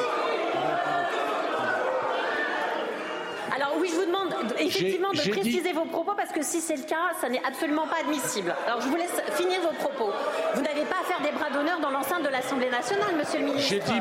[3.54, 6.83] Alors oui, je vous demande effectivement de préciser vos propos parce que si c'est le
[6.83, 8.55] cas, ça n'est absolument pas admissible.
[8.65, 10.11] Alors je vous laisse finir vos propos.
[10.53, 13.45] Vous n'avez pas à faire des bras d'honneur dans l'enceinte de l'Assemblée nationale, monsieur le
[13.45, 13.69] ministre.
[13.69, 13.99] J'ai dit,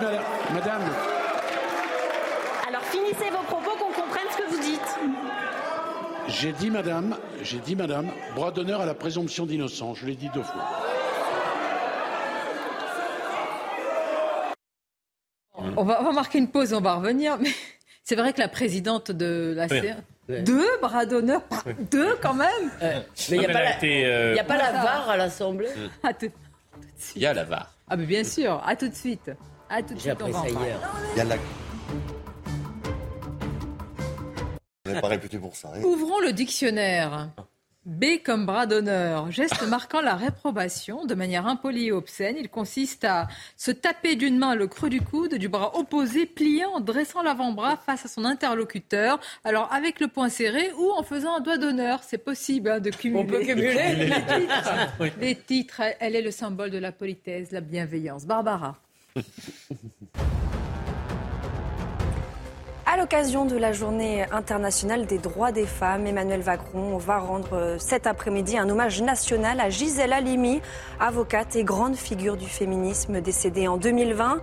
[0.53, 0.83] madame.
[2.67, 4.99] Alors finissez vos propos qu'on comprenne ce que vous dites.
[6.27, 9.99] J'ai dit, madame, j'ai dit, madame, bras d'honneur à la présomption d'innocence.
[9.99, 10.65] Je l'ai dit deux fois.
[15.77, 17.37] On va, on va marquer une pause, on va revenir.
[17.39, 17.51] Mais
[18.05, 19.97] c'est vrai que la présidente de la CR...
[20.27, 21.43] Deux bras d'honneur,
[21.91, 22.49] deux quand même.
[22.81, 23.77] Mais il n'y a, pas la...
[23.83, 25.69] euh, a pas la VAR à l'Assemblée
[26.03, 26.31] À tout...
[27.15, 27.75] Il y a la VAR.
[27.89, 29.31] Ah mais bien sûr, à tout de suite.
[29.69, 30.81] À tout de J'ai suite, on appris va en hier.
[31.13, 31.37] Il y a la...
[34.87, 35.73] On n'est pas réputé pour ça.
[35.75, 35.83] hein.
[35.83, 37.29] Ouvrons le dictionnaire.
[37.87, 42.37] B comme bras d'honneur, geste marquant la réprobation de manière impolie et obscène.
[42.39, 46.71] Il consiste à se taper d'une main le creux du coude, du bras opposé, pliant
[46.71, 49.21] en dressant l'avant-bras face à son interlocuteur.
[49.45, 52.91] Alors avec le poing serré ou en faisant un doigt d'honneur, c'est possible hein, de
[52.91, 53.23] cumuler.
[53.23, 53.95] On peut cumuler.
[53.97, 55.19] les titres.
[55.21, 58.25] Les titres, elle est le symbole de la politesse, la bienveillance.
[58.25, 58.79] Barbara.
[62.87, 67.77] À l'occasion de la journée internationale des droits des femmes, Emmanuel Macron va rendre euh,
[67.79, 70.61] cet après-midi un hommage national à Gisèle Halimi,
[71.01, 74.39] avocate et grande figure du féminisme décédée en 2020.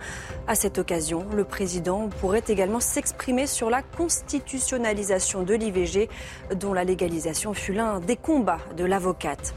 [0.47, 6.09] À cette occasion, le président pourrait également s'exprimer sur la constitutionnalisation de l'IVG,
[6.55, 9.53] dont la légalisation fut l'un des combats de l'avocate.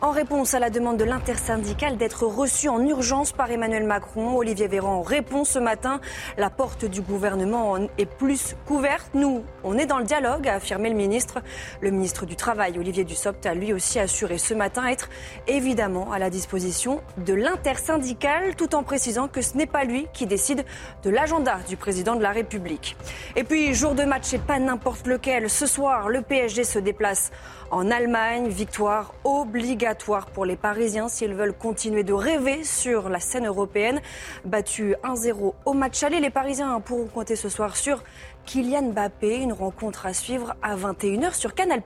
[0.00, 4.68] En réponse à la demande de l'intersyndicale d'être reçu en urgence par Emmanuel Macron, Olivier
[4.68, 6.00] Véran répond ce matin
[6.36, 9.10] La porte du gouvernement en est plus couverte.
[9.14, 11.40] Nous, on est dans le dialogue, a affirmé le ministre.
[11.80, 15.08] Le ministre du Travail, Olivier Dussopt, a lui aussi assuré ce matin être
[15.48, 20.26] évidemment à la disposition de l'intersyndicale, tout en précisant que ce n'est pas lui qui
[20.26, 20.64] décide
[21.02, 22.96] de l'agenda du président de la République.
[23.34, 25.50] Et puis, jour de match et pas n'importe lequel.
[25.50, 27.32] Ce soir, le PSG se déplace
[27.70, 28.48] en Allemagne.
[28.48, 34.00] Victoire obligatoire pour les Parisiens s'ils veulent continuer de rêver sur la scène européenne.
[34.44, 38.02] Battu 1-0 au match aller, les Parisiens pourront compter ce soir sur
[38.46, 39.36] Kylian Mbappé.
[39.36, 41.82] Une rencontre à suivre à 21h sur Canal+.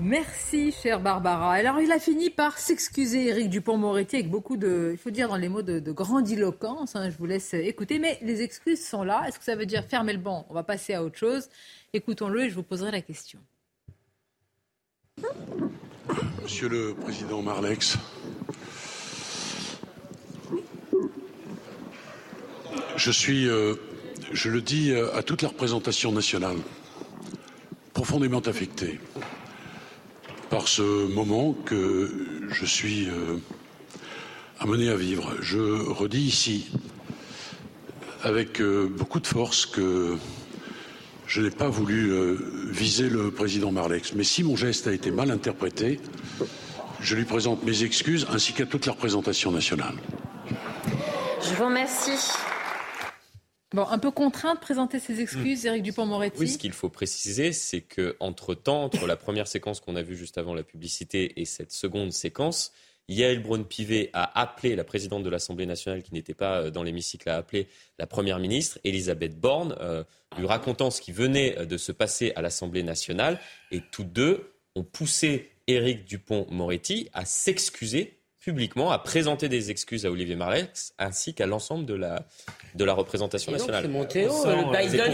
[0.00, 1.54] Merci, chère Barbara.
[1.54, 5.34] Alors, il a fini par s'excuser, Éric Dupont-Moretti, avec beaucoup de, il faut dire dans
[5.36, 6.94] les mots de, de grandiloquence.
[6.94, 7.10] hein.
[7.10, 7.98] je vous laisse écouter.
[7.98, 9.24] Mais les excuses sont là.
[9.26, 10.46] Est-ce que ça veut dire fermer le banc?
[10.50, 11.48] On va passer à autre chose.
[11.92, 13.40] Écoutons-le et je vous poserai la question.
[16.42, 17.98] Monsieur le Président Marlex,
[22.96, 23.74] je suis, euh,
[24.32, 26.56] je le dis euh, à toute la représentation nationale,
[27.94, 28.98] profondément affecté
[30.50, 32.10] par ce moment que
[32.50, 33.36] je suis euh,
[34.58, 35.34] amené à vivre.
[35.40, 36.70] Je redis ici,
[38.22, 40.16] avec beaucoup de force, que
[41.28, 42.38] je n'ai pas voulu euh,
[42.70, 44.14] viser le président Marlex.
[44.14, 46.00] Mais si mon geste a été mal interprété,
[47.00, 49.94] je lui présente mes excuses ainsi qu'à toute la représentation nationale.
[51.42, 52.32] Je vous remercie.
[53.74, 56.38] Bon, un peu contraint de présenter ses excuses, Éric Dupont-Moretti.
[56.40, 60.02] Oui, ce qu'il faut préciser, c'est que entre temps, entre la première séquence qu'on a
[60.02, 62.72] vue juste avant la publicité et cette seconde séquence,
[63.08, 67.28] Yael Braun-Pivet a appelé la présidente de l'Assemblée nationale, qui n'était pas euh, dans l'hémicycle,
[67.28, 67.66] a appelé
[67.98, 70.04] la première ministre, Elisabeth Borne, euh,
[70.38, 73.40] lui racontant ce qui venait euh, de se passer à l'Assemblée nationale.
[73.70, 80.10] Et tous deux ont poussé Éric Dupont-Moretti à s'excuser publiquement, à présenter des excuses à
[80.10, 82.24] Olivier Marlex ainsi qu'à l'ensemble de la,
[82.76, 83.82] de la représentation donc, nationale.
[83.82, 84.08] c'est pour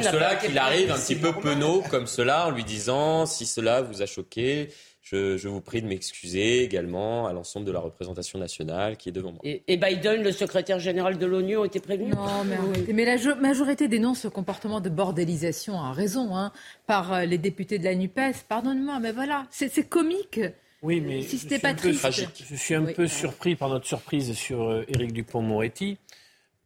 [0.04, 4.02] cela qu'il arrive un petit peu penaud comme cela en lui disant si cela vous
[4.02, 4.68] a choqué,
[5.04, 9.12] je, je vous prie de m'excuser également à l'ensemble de la représentation nationale qui est
[9.12, 9.40] devant moi.
[9.44, 12.42] Et, et Biden, le secrétaire général de l'ONU, ont été prévenus Non,
[12.92, 16.52] mais, la jo- majorité dénonce ce comportement de bordélisation, à raison, hein,
[16.86, 18.44] par euh, les députés de la NUPES.
[18.48, 20.40] Pardonne-moi, mais voilà, c'est comique.
[20.82, 22.44] Oui, mais si je c'était suis pas un peu- triste.
[22.50, 22.92] Je suis un Oui.
[22.94, 25.98] peu surpris par notre surprise sur euh, Éric Dupont-Moretti.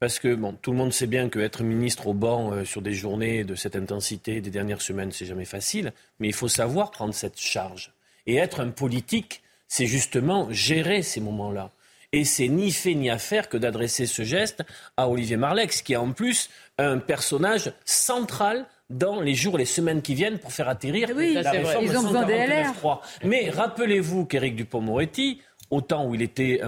[0.01, 2.93] Parce que bon, tout le monde sait bien qu'être ministre au banc euh, sur des
[2.95, 5.93] journées de cette intensité des dernières semaines, c'est jamais facile.
[6.21, 7.93] Mais il faut savoir prendre cette charge.
[8.29, 11.73] Et être un politique, c'est justement gérer ces moments-là.
[12.13, 14.63] Et c'est ni fait ni à faire que d'adresser ce geste
[14.97, 20.01] à Olivier Marlex, qui est en plus un personnage central dans les jours, les semaines
[20.01, 22.13] qui viennent pour faire atterrir oui, la réforme Ils ont
[23.25, 26.61] Mais rappelez-vous qu'Éric Dupont-Moretti, au temps où il était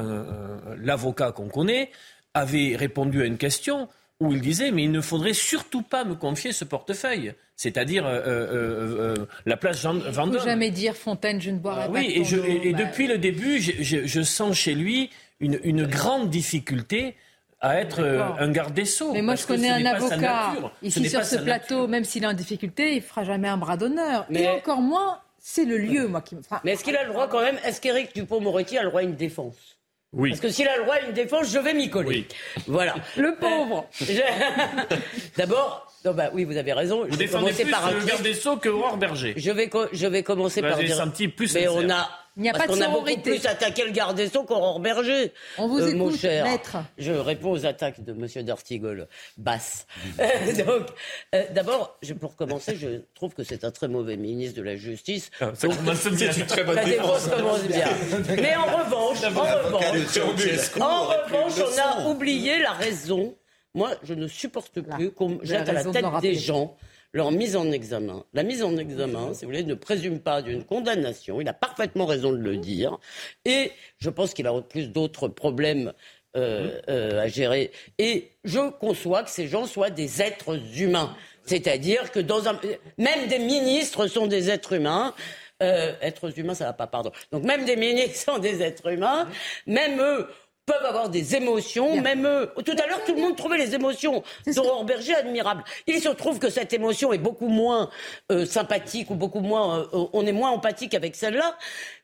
[0.78, 1.90] l'avocat qu'on connaît,
[2.34, 3.88] avait répondu à une question
[4.20, 8.20] où il disait mais il ne faudrait surtout pas me confier ce portefeuille, c'est-à-dire euh,
[8.26, 10.28] euh, euh, la place Jean Vendôme.
[10.28, 11.92] Il ne faut jamais dire Fontaine, je ne boirai pas.
[11.92, 16.30] Oui, et, je, et, depuis le début, je, je, sens chez lui une, une grande
[16.30, 17.16] difficulté
[17.62, 19.12] à être un garde des Sceaux.
[19.12, 22.92] Mais moi, je connais un avocat ici sur ce plateau, même s'il est en difficulté,
[22.92, 24.26] il ne fera jamais un bras d'honneur.
[24.30, 24.44] Mais...
[24.44, 26.60] Et encore moins, c'est le lieu, moi, qui me fera.
[26.64, 29.04] Mais est-ce qu'il a le droit quand même Est-ce qu'Éric Dupont-Moretti a le droit à
[29.04, 29.79] une défense?
[30.12, 30.30] Oui.
[30.30, 32.08] Parce que s'il a le droit à une défense, je vais m'y coller.
[32.08, 32.28] Oui.
[32.66, 32.94] Voilà.
[33.16, 33.88] Le pauvre.
[35.36, 37.04] D'abord, non, bah, oui, vous avez raison.
[37.08, 39.34] Vous défendez plus par le garde des Sceaux que Aurore Berger.
[39.36, 41.00] Je vais, je vais commencer par dire...
[41.00, 43.46] un petit plus Mais on a il n'y a pas de on a beaucoup plus
[43.46, 45.32] attaqué le garde des Sceaux qu'Aurore Berger.
[45.58, 46.44] On vous euh, écoute, mon cher.
[46.44, 46.76] Maître.
[46.96, 48.44] Je réponds aux attaques de M.
[48.44, 49.08] D'Artigol.
[49.36, 49.86] Basse.
[50.18, 50.86] donc,
[51.34, 55.30] euh, d'abord, pour commencer, je trouve que c'est un très mauvais ministre de la Justice.
[55.40, 56.32] Ah, ça commence bien.
[56.32, 57.28] une très bonne la défense.
[57.28, 57.88] commence bien.
[58.36, 63.34] Mais en revanche, en revanche, en revanche, on a oublié la raison.
[63.74, 66.76] Moi, je ne supporte plus qu'on jette à la tête des gens
[67.12, 68.24] leur mise en examen.
[68.32, 71.40] La mise en examen, si vous voulez, ne présume pas d'une condamnation.
[71.40, 72.98] Il a parfaitement raison de le dire.
[73.44, 75.92] Et je pense qu'il a plus d'autres problèmes
[76.36, 77.72] euh, euh, à gérer.
[77.98, 81.16] Et je conçois que ces gens soient des êtres humains.
[81.44, 82.60] C'est-à-dire que dans un...
[82.98, 85.14] même des ministres sont des êtres humains.
[85.62, 87.10] Euh, êtres humains, ça va pas, pardon.
[87.32, 89.28] Donc même des ministres sont des êtres humains.
[89.66, 90.28] Même eux
[90.70, 92.50] peuvent avoir des émotions, même eux.
[92.64, 95.64] Tout à l'heure, tout le monde trouvait les émotions d'Aurore Berger admirables.
[95.86, 97.90] Il se trouve que cette émotion est beaucoup moins
[98.30, 101.56] euh, sympathique ou beaucoup moins, euh, on est moins empathique avec celle-là,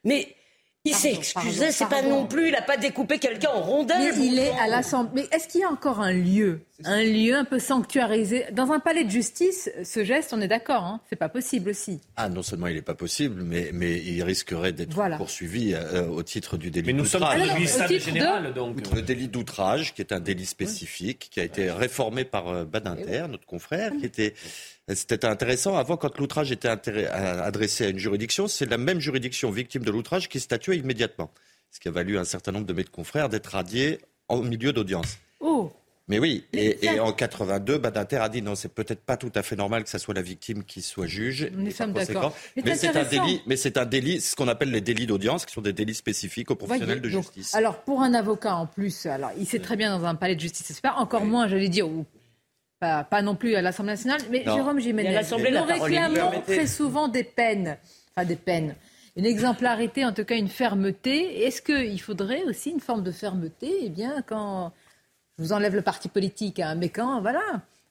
[0.03, 0.35] mais
[0.85, 4.13] il s'est excusé, c'est pas non plus, il n'a pas découpé quelqu'un en rondelles.
[4.17, 5.23] Mais il est à l'Assemblée.
[5.29, 8.45] Mais est-ce qu'il y a encore un lieu, un lieu un peu sanctuarisé?
[8.51, 11.99] Dans un palais de justice, ce geste, on est d'accord, hein c'est pas possible aussi.
[12.15, 16.23] Ah, non seulement il n'est pas possible, mais, mais il risquerait d'être poursuivi euh, au
[16.23, 17.39] titre du délit d'outrage.
[17.39, 18.77] Mais nous sommes général, donc.
[18.93, 23.25] Le délit d'outrage, qui est un délit spécifique, qui a été réformé par euh, Badinter,
[23.29, 24.33] notre confrère, qui était
[24.95, 25.77] c'était intéressant.
[25.77, 30.29] Avant, quand l'outrage était adressé à une juridiction, c'est la même juridiction victime de l'outrage
[30.29, 31.31] qui statuait immédiatement.
[31.71, 34.71] Ce qui a valu à un certain nombre de mes confrères d'être radiés en milieu
[34.71, 35.17] d'audience.
[35.39, 35.71] Oh
[36.09, 39.57] mais oui, et, en 82, Badinter a dit non, c'est peut-être pas tout à fait
[39.57, 41.49] normal que ce soit la victime qui soit juge.
[41.53, 42.33] Nous sommes d'accord.
[42.55, 45.53] Mais c'est un délit, mais c'est un délit, ce qu'on appelle les délits d'audience, qui
[45.53, 47.53] sont des délits spécifiques aux professionnels de justice.
[47.55, 50.39] Alors pour un avocat en plus, alors il sait très bien dans un palais de
[50.39, 51.89] justice, c'est pas encore moins, j'allais dire,
[52.79, 57.77] pas, non plus à l'Assemblée nationale, mais Jérôme Jiménez, nous réclamons très souvent des peines,
[58.15, 58.75] enfin des peines,
[59.15, 61.43] une exemplarité, en tout cas une fermeté.
[61.45, 63.71] Est-ce qu'il faudrait aussi une forme de fermeté?
[63.81, 64.71] Eh bien, quand
[65.37, 67.41] je vous enlève le parti politique, hein, mais quand, voilà,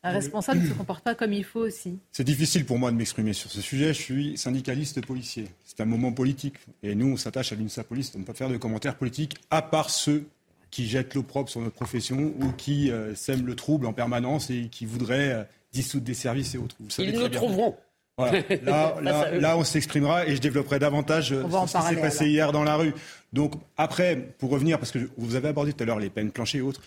[0.05, 1.99] un responsable ne se comporte pas comme il faut aussi.
[2.12, 3.88] C'est difficile pour moi de m'exprimer sur ce sujet.
[3.88, 5.49] Je suis syndicaliste policier.
[5.64, 6.55] C'est un moment politique.
[6.85, 9.62] Et nous, on s'attache à l'UNSA Police de ne pas faire de commentaires politiques, à
[9.62, 10.29] part ceux
[10.70, 14.68] qui jettent l'opprobre sur notre profession ou qui euh, sèment le trouble en permanence et
[14.70, 16.76] qui voudraient euh, dissoudre des services et autres.
[16.98, 17.76] Ils nous trouveront.
[18.18, 22.76] Là, on s'exprimera et je développerai davantage euh, ce qui s'est passé hier dans la
[22.76, 22.94] rue.
[23.33, 26.59] Donc après, pour revenir, parce que vous avez abordé tout à l'heure les peines planchées
[26.59, 26.81] et autres,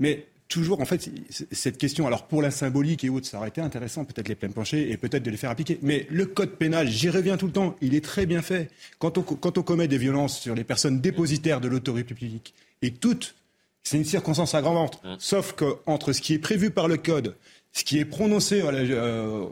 [0.00, 3.60] mais toujours, en fait, cette question, alors pour la symbolique et autres, ça aurait été
[3.60, 5.78] intéressant, peut-être les peines planchées et peut-être de les faire appliquer.
[5.82, 8.68] Mais le code pénal, j'y reviens tout le temps, il est très bien fait.
[8.98, 12.92] Quand on, quand on commet des violences sur les personnes dépositaires de l'autorité publique, et
[12.92, 13.34] toutes,
[13.82, 15.02] c'est une circonstance aggravante.
[15.04, 15.14] Mmh.
[15.18, 17.34] Sauf qu'entre ce qui est prévu par le code,
[17.72, 19.46] ce qui est prononcé euh,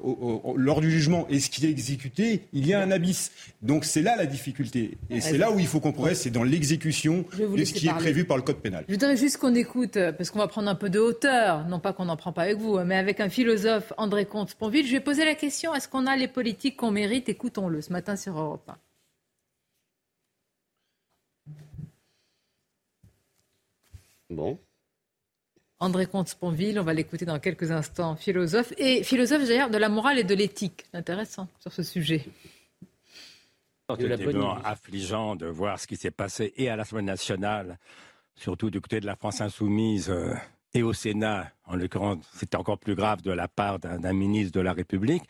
[0.56, 3.32] lors du jugement et ce qui est exécuté, il y a un abysse.
[3.62, 4.98] Donc c'est là la difficulté.
[5.08, 7.94] Et c'est là où il faut qu'on progresse, c'est dans l'exécution de ce qui est
[7.94, 8.84] prévu par le code pénal.
[8.88, 11.80] Je voudrais juste qu'on écoute, euh, parce qu'on va prendre un peu de hauteur, non
[11.80, 14.86] pas qu'on n'en prend pas avec vous, mais avec un philosophe, André Comte-Sponville.
[14.86, 17.28] Je vais poser la question, est-ce qu'on a les politiques qu'on mérite?
[17.30, 18.76] Écoutons-le ce matin sur Europe 1.
[24.30, 24.58] Bon.
[25.80, 30.18] André Comte-Sponville, on va l'écouter dans quelques instants, philosophe, et philosophe d'ailleurs de la morale
[30.18, 30.84] et de l'éthique.
[30.92, 32.24] Intéressant sur ce sujet.
[33.98, 37.78] C'est affligeant de voir ce qui s'est passé et à l'Assemblée nationale,
[38.36, 40.34] surtout du côté de la France insoumise euh,
[40.74, 41.50] et au Sénat.
[41.64, 45.24] En l'occurrence, c'était encore plus grave de la part d'un ministre de la République.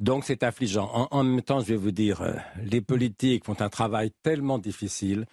[0.00, 1.08] Donc c'est affligeant.
[1.12, 5.26] En, même temps, je vais vous dire, euh, les politiques font un travail tellement difficile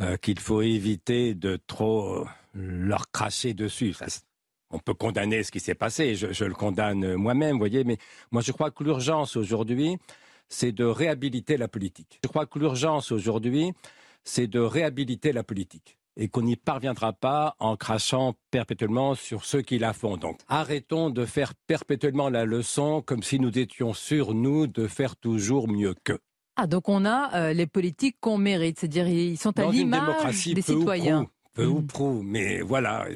[0.00, 3.94] euh, qu'il faut éviter de trop leur cracher dessus.
[4.70, 7.98] on peut condamner ce qui s'est passé, je, le condamne moi-même, voyez, mais
[8.30, 9.96] moi je crois que l'urgence aujourd'hui,
[10.48, 12.20] c'est de réhabiliter la politique.
[12.22, 13.72] Je crois que l'urgence aujourd'hui,
[14.24, 19.62] c'est de réhabiliter la politique et qu'on n'y parviendra pas en crachant perpétuellement sur ceux
[19.62, 20.16] qui la font.
[20.16, 25.16] Donc arrêtons de faire perpétuellement la leçon comme si nous étions sûrs, nous, de faire
[25.16, 26.20] toujours mieux qu'eux.
[26.56, 30.62] Ah, donc on a euh, les politiques qu'on mérite, c'est-à-dire ils sont à l'image des
[30.62, 31.26] citoyens.
[31.52, 31.86] peu ou mmh.
[31.86, 33.06] prou, mais voilà.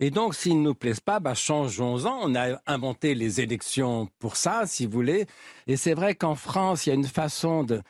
[0.00, 2.18] Et, donc, s'ils ne nous plaisent pas, bah, changeons-en.
[2.22, 5.26] On a inventé les élections pour ça, si vous voulez.
[5.66, 7.80] Et c'est vrai qu'en France, il y a une façon de,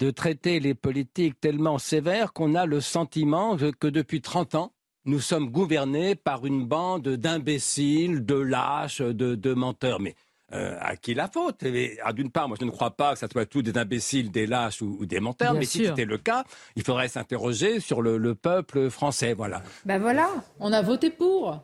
[0.00, 4.72] de traiter les politiques tellement sévère qu'on a le sentiment que depuis 30 ans,
[5.04, 10.00] nous sommes gouvernés par une bande d'imbéciles, de lâches, de, menteurs.
[10.00, 10.14] Mais
[10.52, 11.64] euh, à qui la faute?
[12.04, 14.46] Ah, D'une part, moi je ne crois pas que ce soit tous des imbéciles, des
[14.46, 16.44] lâches ou, des menteurs, mais si c'était le cas,
[16.76, 19.34] il faudrait s'interroger sur le, peuple français.
[19.34, 19.62] Voilà.
[19.84, 20.28] Ben voilà,
[20.60, 21.58] on a voté pour.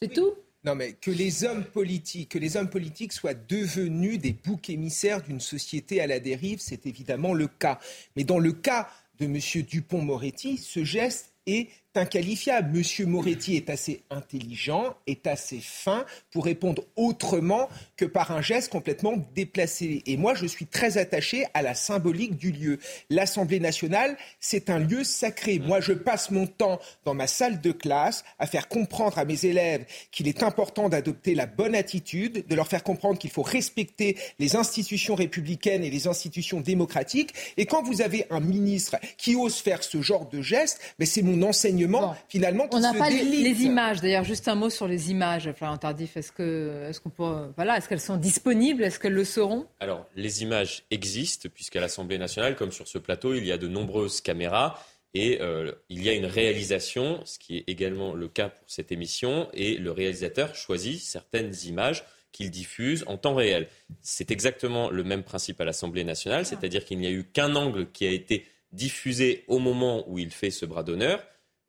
[0.00, 0.32] C'est tout.
[0.64, 5.22] Non, mais que les hommes politiques, que les hommes politiques soient devenus des boucs émissaires
[5.22, 7.78] d'une société à la dérive, c'est évidemment le cas.
[8.14, 8.88] Mais dans le cas
[9.18, 9.38] de M.
[9.62, 12.76] Dupont-Moretti, ce geste est inqualifiable.
[12.76, 18.70] Monsieur Moretti est assez intelligent, est assez fin pour répondre autrement que par un geste
[18.70, 20.02] complètement déplacé.
[20.06, 22.78] Et moi, je suis très attaché à la symbolique du lieu.
[23.08, 25.58] L'Assemblée nationale, c'est un lieu sacré.
[25.58, 29.44] Moi, je passe mon temps dans ma salle de classe à faire comprendre à mes
[29.44, 34.16] élèves qu'il est important d'adopter la bonne attitude, de leur faire comprendre qu'il faut respecter
[34.38, 37.34] les institutions républicaines et les institutions démocratiques.
[37.56, 41.22] Et quand vous avez un ministre qui ose faire ce genre de geste, mais c'est
[41.22, 41.79] mon enseignement
[42.28, 44.00] finalement, On n'a pas les images.
[44.00, 46.16] D'ailleurs, juste un mot sur les images, Florian Tardif.
[46.16, 48.82] Est-ce que, est-ce qu'on peut, voilà, est-ce qu'elles sont disponibles?
[48.82, 49.66] Est-ce qu'elles le seront?
[49.80, 53.68] Alors, les images existent puisqu'à l'Assemblée nationale, comme sur ce plateau, il y a de
[53.68, 54.78] nombreuses caméras.
[55.12, 58.92] Et euh, il y a une réalisation, ce qui est également le cas pour cette
[58.92, 63.66] émission, et le réalisateur choisit certaines images qu'il diffuse en temps réel.
[64.02, 67.90] C'est exactement le même principe à l'Assemblée nationale, c'est-à-dire qu'il n'y a eu qu'un angle
[67.90, 71.24] qui a été diffusé au moment où il fait ce bras d'honneur,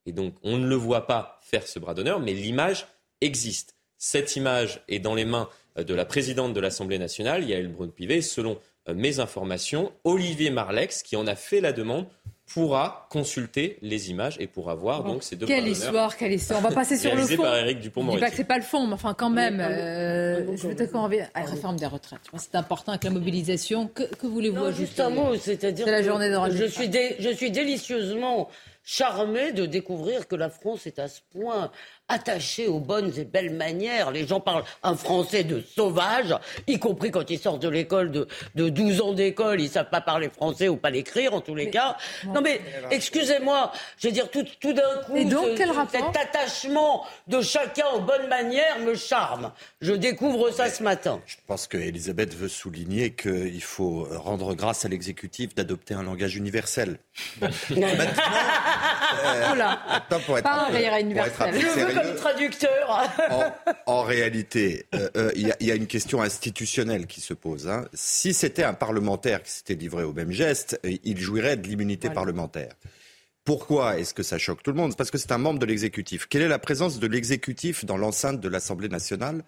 [0.05, 2.87] et donc, on ne le voit pas faire ce bras d'honneur, mais l'image
[3.21, 3.75] existe.
[3.97, 5.47] Cette image est dans les mains
[5.77, 8.21] euh, de la présidente de l'Assemblée nationale, Yael Braun-Pivet.
[8.21, 8.57] Selon
[8.89, 12.07] euh, mes informations, Olivier Marlex, qui en a fait la demande,
[12.53, 16.59] pourra consulter les images et pourra voir donc ces deux Quelle histoire, quelle histoire.
[16.59, 17.43] On va passer sur le fond.
[17.43, 18.19] par Éric Dupond-Moretti.
[18.19, 21.03] Je dis pas que c'est pas le fond, mais enfin quand même, euh, je qu'on
[21.03, 22.19] revient à la réforme des retraites.
[22.37, 23.87] C'est important avec la mobilisation.
[23.87, 27.51] Que, que voulez-vous ajouter Juste un mot, c'est-à-dire la journée de je suis, je suis
[27.51, 28.49] délicieusement
[28.83, 31.71] charmé de découvrir que la France est à ce point
[32.11, 34.11] attachés aux bonnes et belles manières.
[34.11, 36.35] Les gens parlent un français de sauvage,
[36.67, 40.01] y compris quand ils sortent de l'école de, de 12 ans d'école, ils savent pas
[40.01, 41.97] parler français ou pas l'écrire en tous les cas.
[42.27, 47.05] Non mais excusez-moi, je veux dire tout, tout d'un coup, et donc, quel cet attachement
[47.27, 49.51] de chacun aux bonnes manières me charme.
[49.81, 51.21] Je découvre ça ce matin.
[51.25, 56.97] Je pense qu'Elisabeth veut souligner qu'il faut rendre grâce à l'exécutif d'adopter un langage universel.
[57.41, 57.57] maintenant,
[59.25, 60.71] euh, pour être, pas un
[62.01, 63.11] universel traducteur.
[63.85, 67.67] En, réalité, euh, euh, il y, a une question institutionnelle qui se pose.
[67.67, 67.87] Hein.
[67.93, 72.09] Si c'était un parlementaire qui s'était livré au même geste, euh, il jouirait de l'immunité
[72.09, 72.73] parlementaire.
[73.43, 74.95] Pourquoi est-ce que ça choque tout le monde?
[74.95, 76.27] Parce que c'est un membre de l'exécutif.
[76.27, 79.43] Quelle est la présence de l'exécutif dans l'enceinte de l'Assemblée nationale?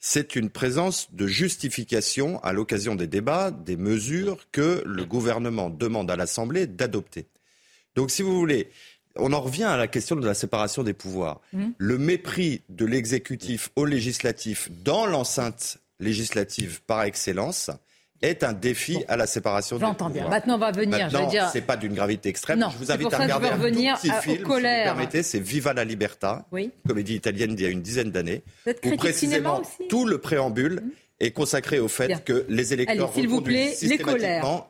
[0.00, 6.10] C'est une présence de justification à l'occasion des débats des mesures que le gouvernement demande
[6.10, 7.26] à l'Assemblée d'adopter.
[7.96, 8.70] Donc, si vous voulez,
[9.18, 11.40] on en revient à la question de la séparation des pouvoirs.
[11.52, 11.66] Mmh.
[11.76, 17.70] Le mépris de l'exécutif au législatif dans l'enceinte législative par excellence
[18.20, 19.98] est un défi à la séparation des pouvoirs.
[19.98, 20.28] J'entends bien.
[20.28, 20.98] Maintenant, on va venir.
[20.98, 21.48] Maintenant, dire...
[21.52, 22.64] c'est pas d'une gravité extrême.
[22.70, 25.22] je vous invite à regarder un petit film, si vous permettez.
[25.22, 26.46] C'est Viva la Libertà,
[26.86, 28.42] comédie italienne d'il y a une dizaine d'années,
[28.84, 30.90] où précisément tout le préambule mmh
[31.20, 33.74] est consacré au fait que les électeurs vous plaît,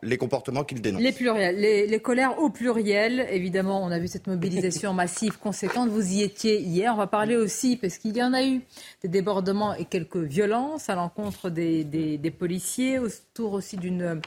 [0.03, 1.03] les comportements qu'ils dénoncent.
[1.03, 3.27] Les pluriels, les, colères au pluriel.
[3.31, 5.91] Évidemment, on a vu cette mobilisation massive, conséquente.
[5.91, 6.93] Vous y étiez hier.
[6.95, 8.63] On va parler aussi, parce qu'il y en a eu
[9.03, 14.21] des débordements et quelques violences à l'encontre des, des policiers, autour aussi d'une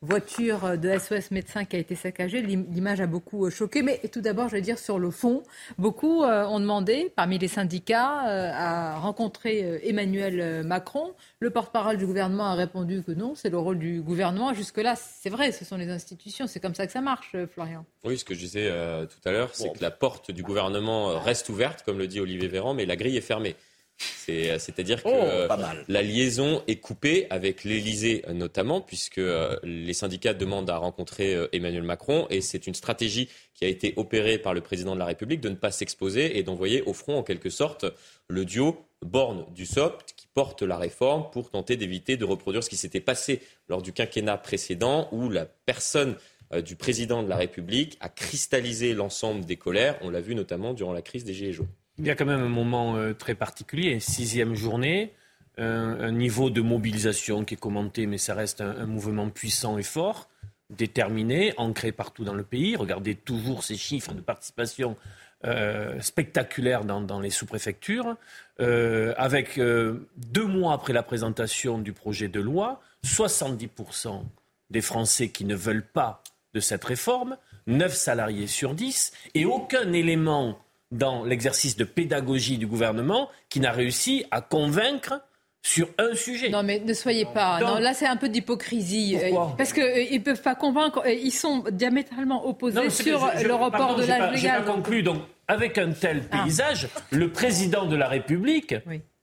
[0.00, 2.40] voiture de SOS médecin qui a été saccagée.
[2.40, 3.82] L'image a beaucoup euh, choqué.
[3.82, 5.42] Mais tout d'abord, je vais dire sur le fond,
[5.76, 11.14] beaucoup euh, ont demandé, parmi les syndicats, euh, à rencontrer Emmanuel Macron.
[11.40, 14.54] Le porte-parole du gouvernement a répondu que non, c'est le rôle du gouvernement.
[14.54, 16.46] Jusque-là, c'est vrai, ce sont les institutions.
[16.46, 17.84] C'est comme ça que ça marche, Florian.
[18.04, 18.70] Oui, ce que je disais
[19.06, 22.48] tout à l'heure, c'est que la porte du gouvernement reste ouverte, comme le dit Olivier
[22.48, 23.56] Véran, mais la grille est fermée.
[23.98, 29.20] C'est-à-dire que oh, la liaison est coupée avec l'Élysée notamment, puisque
[29.62, 34.38] les syndicats demandent à rencontrer Emmanuel Macron, et c'est une stratégie qui a été opérée
[34.38, 37.22] par le président de la République de ne pas s'exposer et d'envoyer au front en
[37.22, 37.86] quelque sorte
[38.28, 42.68] le duo Borne du SOP qui porte la réforme pour tenter d'éviter de reproduire ce
[42.68, 46.16] qui s'était passé lors du quinquennat précédent où la personne
[46.52, 49.98] euh, du président de la République a cristallisé l'ensemble des colères.
[50.02, 51.68] On l'a vu notamment durant la crise des Gilets jaunes.
[51.98, 55.14] Il y a quand même un moment euh, très particulier, sixième journée,
[55.60, 60.28] un, niveau de mobilisation qui est commenté, mais ça reste un, mouvement puissant et fort,
[60.70, 62.76] déterminé, ancré partout dans le pays.
[62.76, 64.96] Regardez toujours ces chiffres de participation
[65.44, 68.16] euh, spectaculaires dans, les sous-préfectures.
[68.60, 74.22] avec deux mois après la présentation du projet de loi, 70%
[74.70, 76.22] des Français qui ne veulent pas
[76.54, 77.36] de cette réforme,
[77.66, 80.60] 9 salariés sur 10, et aucun élément
[80.90, 85.20] dans l'exercice de pédagogie du gouvernement qui n'a réussi à convaincre
[85.62, 86.50] sur un sujet.
[86.50, 87.60] Non, mais ne soyez pas.
[87.60, 89.18] Non, là, c'est un peu d'hypocrisie.
[89.22, 91.02] Euh, parce qu'ils euh, ne peuvent pas convaincre.
[91.04, 94.64] Euh, ils sont diamétralement opposés sur le report de l'âge légal.
[94.64, 95.02] Pas conclu.
[95.02, 96.42] Donc, avec un tel ah.
[96.42, 98.74] paysage, le président de la République,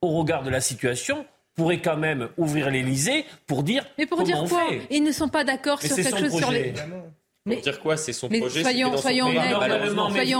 [0.01, 3.85] au regard de la situation, pourrait quand même ouvrir l'Elysée pour dire.
[3.97, 6.73] Mais pour dire quoi Ils ne sont pas d'accord sur quelque chose sur les.
[7.47, 9.27] Mais, dire quoi C'est son projet Soyons, soyons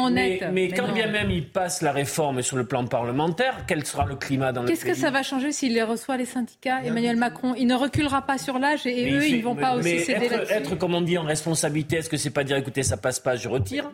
[0.06, 0.44] honnêtes.
[0.52, 4.16] Mais, quand bien même il passe la réforme sur le plan parlementaire, quel sera le
[4.16, 7.54] climat dans le Qu'est-ce que ça va changer s'il les reçoit les syndicats Emmanuel Macron,
[7.56, 10.54] il ne reculera pas sur l'âge et, eux, ils ne vont pas aussi céder là-dessus.
[10.54, 13.36] Être, comme on dit, en responsabilité, est-ce que c'est pas dire écoutez, ça passe pas,
[13.36, 13.92] je retire?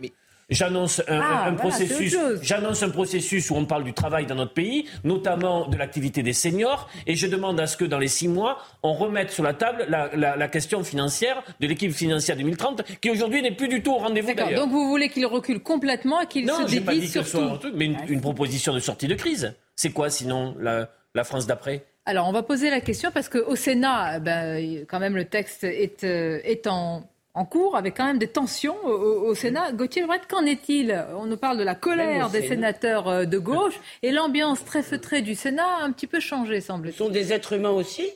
[0.51, 2.15] J'annonce un, ah, processus.
[2.41, 6.33] J'annonce un processus où on parle du travail dans notre pays, notamment de l'activité des
[6.33, 9.53] seniors, et je demande à ce que dans les six mois, on remette sur la
[9.53, 13.97] table la, question financière de l'équipe financière 2030, qui aujourd'hui n'est plus du tout au
[13.97, 14.33] rendez-vous.
[14.33, 17.57] Donc vous voulez qu'il recule complètement et qu'il se dédie sur tout.
[17.57, 19.55] Truc, mais une, proposition de sortie de crise.
[19.75, 21.85] C'est quoi sinon la, France d'après?
[22.05, 26.03] Alors, on va poser la question parce qu'au Sénat, ben, quand même, le texte est,
[26.03, 27.03] euh, est en,
[27.33, 29.71] en cours avec quand même des tensions au, Sénat.
[29.71, 31.05] Gauthier Lebret, qu'en est-il?
[31.15, 35.21] On nous parle de la colère des sénateurs euh, de gauche et l'ambiance très feutrée
[35.21, 36.93] du Sénat a un petit peu changé, semble-t-il.
[36.93, 38.09] Ce sont des êtres humains aussi?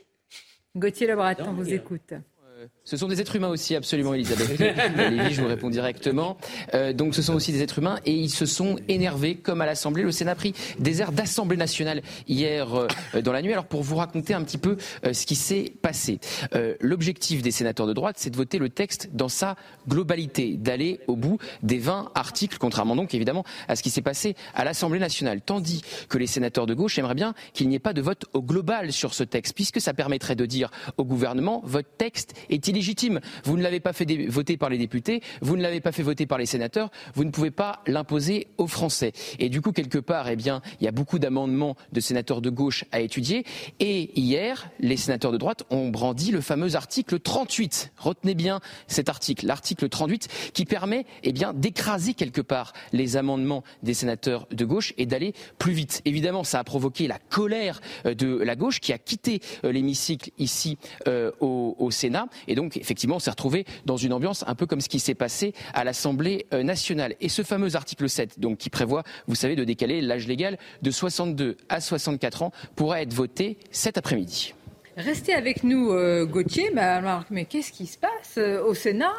[0.76, 2.13] Gauthier Lebret, on vous écoute.
[2.88, 6.38] Ce sont des êtres humains aussi, absolument, Elisabeth Lévy, je vous réponds directement.
[6.75, 9.65] Euh, donc ce sont aussi des êtres humains et ils se sont énervés, comme à
[9.65, 10.03] l'Assemblée.
[10.03, 13.53] Le Sénat a pris des airs d'Assemblée nationale hier euh, dans la nuit.
[13.53, 16.19] Alors pour vous raconter un petit peu euh, ce qui s'est passé.
[16.79, 19.55] L'objectif des sénateurs de droite, c'est de voter le texte dans sa
[19.88, 24.36] globalité, d'aller au bout des 20 articles, contrairement donc évidemment à ce qui s'est passé
[24.53, 25.41] à l'Assemblée nationale.
[25.41, 28.43] Tandis que les sénateurs de gauche aimeraient bien qu'il n'y ait pas de vote au
[28.43, 33.21] global sur ce texte, puisque ça permettrait de dire au gouvernement, votre texte est illégitime.
[33.45, 36.26] Vous ne l'avez pas fait voter par les députés, vous ne l'avez pas fait voter
[36.26, 39.13] par les sénateurs, vous ne pouvez pas l'imposer aux Français.
[39.39, 42.49] Et du coup, quelque part, eh bien, il y a beaucoup d'amendements de sénateurs de
[42.49, 43.45] gauche à étudier.
[43.80, 47.93] Et hier, les sénateurs de droite ont brandi le fameux article 38.
[47.97, 53.63] Retenez bien cet article, l'article 38, qui permet, eh bien, d'écraser quelque part les amendements
[53.84, 56.01] des sénateurs de gauche et d'aller plus vite.
[56.05, 60.32] Évidemment, ça a provoqué la colère euh, de la gauche qui a quitté euh, l'hémicycle
[60.38, 62.28] ici euh, au, au Sénat.
[62.47, 65.16] Et donc, effectivement, on s'est retrouvé dans une ambiance un peu comme ce qui s'est
[65.16, 67.16] passé à l'Assemblée euh, nationale.
[67.22, 70.91] Et ce fameux article 7, donc, qui prévoit, vous savez, de décaler l'âge légal de
[70.91, 74.53] 62 à 64 ans, pourra être voté cet après-midi.
[74.97, 76.72] Restez avec nous, euh, Gauthier.
[76.74, 79.13] Bah, mais qu'est-ce qui se passe euh, au Sénat?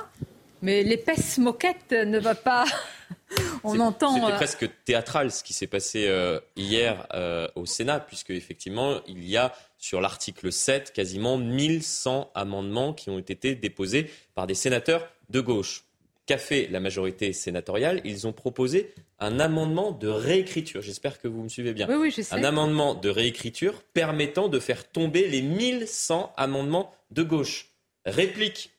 [0.62, 2.64] Mais l'épaisse moquette ne va pas.
[3.64, 4.14] On entend.
[4.14, 6.10] C'était presque théâtral ce qui s'est passé
[6.56, 7.06] hier
[7.56, 13.18] au Sénat, puisque effectivement, il y a sur l'article 7 quasiment 1100 amendements qui ont
[13.18, 15.84] été déposés par des sénateurs de gauche.
[16.26, 18.00] Qu'a fait la majorité sénatoriale?
[18.04, 20.82] Ils ont proposé un amendement de réécriture.
[20.82, 21.86] J'espère que vous me suivez bien.
[21.88, 22.34] Oui, oui, je sais.
[22.34, 27.70] Un amendement de réécriture permettant de faire tomber les 1100 amendements de gauche.
[28.04, 28.70] Réplique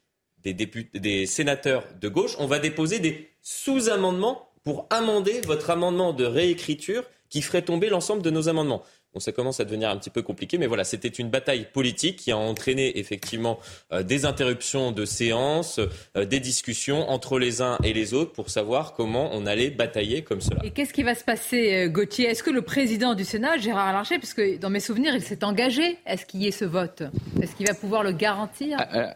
[0.44, 6.26] des, des sénateurs de gauche, on va déposer des sous-amendements pour amender votre amendement de
[6.26, 8.84] réécriture qui ferait tomber l'ensemble de nos amendements
[9.20, 10.58] ça commence à devenir un petit peu compliqué.
[10.58, 13.60] Mais voilà, c'était une bataille politique qui a entraîné effectivement
[13.92, 15.80] euh, des interruptions de séances,
[16.16, 20.24] euh, des discussions entre les uns et les autres pour savoir comment on allait batailler
[20.24, 20.62] comme cela.
[20.64, 22.28] Et qu'est-ce qui va se passer, euh, Gauthier?
[22.28, 25.44] Est-ce que le président du Sénat, Gérard Larcher, parce que dans mes souvenirs, il s'est
[25.44, 27.04] engagé, est-ce qu'il y ait ce vote
[27.42, 28.78] Est-ce qu'il va pouvoir le garantir?
[28.80, 29.16] Ah,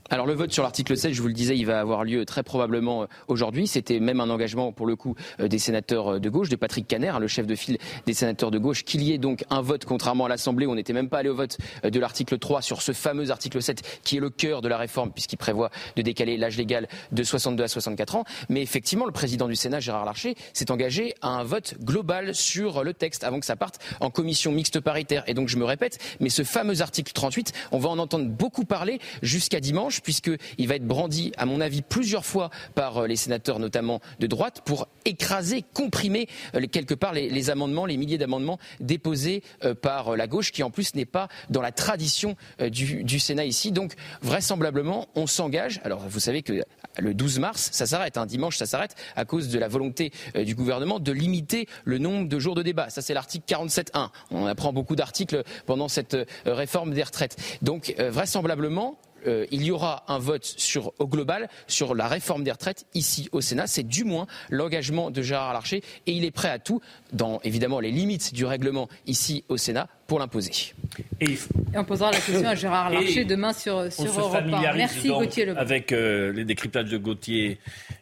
[0.11, 2.43] alors le vote sur l'article 7, je vous le disais, il va avoir lieu très
[2.43, 3.65] probablement euh, aujourd'hui.
[3.65, 6.85] C'était même un engagement pour le coup euh, des sénateurs euh, de gauche, de Patrick
[6.85, 9.61] Caner, hein, le chef de file des sénateurs de gauche, qu'il y ait donc un
[9.61, 12.81] vote, contrairement à l'Assemblée, on n'était même pas allé au vote de l'article 3 sur
[12.81, 16.35] ce fameux article 7 qui est le cœur de la réforme puisqu'il prévoit de décaler
[16.35, 18.25] l'âge légal de 62 à 64 ans.
[18.49, 22.83] Mais effectivement, le président du Sénat, Gérard Larcher, s'est engagé à un vote global sur
[22.83, 25.23] le texte avant que ça parte en commission mixte paritaire.
[25.27, 28.65] Et donc je me répète, mais ce fameux article 38, on va en entendre beaucoup
[28.65, 33.15] parler jusqu'à dimanche puisqu'il va être brandi, à mon avis, plusieurs fois par euh, les
[33.15, 38.59] sénateurs, notamment de droite, pour écraser, comprimer euh, quelque part les, amendements, les milliers d'amendements
[38.79, 43.45] déposés euh, par la gauche, qui en plus n'est pas dans la tradition du, Sénat
[43.45, 43.71] ici.
[43.71, 45.79] Donc, vraisemblablement, on s'engage.
[45.83, 46.63] Alors, vous savez que
[46.97, 48.17] le 12 mars, ça s'arrête.
[48.17, 52.27] Un dimanche, ça s'arrête à cause de la volonté du gouvernement de limiter le nombre
[52.27, 52.89] de jours de débat.
[52.89, 54.09] Ça, c'est l'article 47.1.
[54.31, 57.37] On apprend beaucoup d'articles pendant cette réforme des retraites.
[57.61, 58.97] Donc, vraisemblablement,
[59.27, 63.29] euh, il y aura un vote sur, au global sur la réforme des retraites ici
[63.31, 63.67] au Sénat.
[63.67, 66.81] C'est du moins l'engagement de Gérard Larcher et il est prêt à tout,
[67.13, 70.73] dans évidemment les limites du règlement ici au Sénat, pour l'imposer.
[71.19, 71.37] Et,
[71.73, 74.73] on posera la question à Gérard Larcher demain sur, sur Europe 1.
[74.73, 77.59] Merci Gauthier Avec euh, les décryptages de Gauthier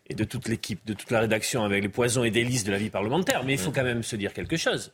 [0.10, 2.78] et de toute l'équipe, de toute la rédaction, avec les poisons et délices de la
[2.78, 3.44] vie parlementaire.
[3.46, 4.92] Mais il faut quand même se dire quelque chose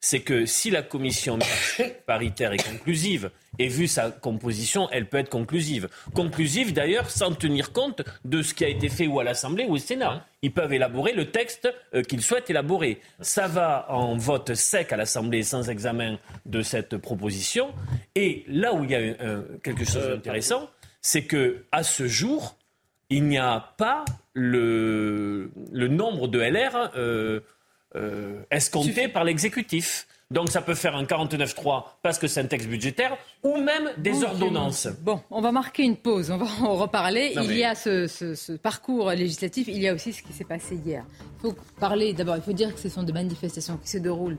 [0.00, 1.38] c'est que si la commission
[2.06, 5.88] paritaire est conclusive, et vu sa composition, elle peut être conclusive.
[6.14, 9.72] Conclusive d'ailleurs sans tenir compte de ce qui a été fait ou à l'Assemblée ou
[9.72, 10.24] au Sénat.
[10.42, 13.00] Ils peuvent élaborer le texte euh, qu'ils souhaitent élaborer.
[13.20, 17.72] Ça va en vote sec à l'Assemblée sans examen de cette proposition.
[18.14, 19.14] Et là où il y a
[19.62, 20.70] quelque chose d'intéressant,
[21.00, 22.56] c'est que à ce jour,
[23.10, 26.92] il n'y a pas le, nombre de LR.
[26.96, 27.40] Euh,
[27.96, 30.06] euh, escompté par l'exécutif.
[30.30, 34.24] Donc ça peut faire un 49-3 parce que c'est un texte budgétaire ou même des
[34.24, 34.88] ordonnances.
[35.00, 37.32] Bon, on va marquer une pause, on va en reparler.
[37.34, 41.02] il y a ce, parcours législatif, il y a aussi ce qui s'est passé hier.
[41.38, 44.36] Il faut parler, d'abord, il faut dire que ce sont des manifestations qui se déroulent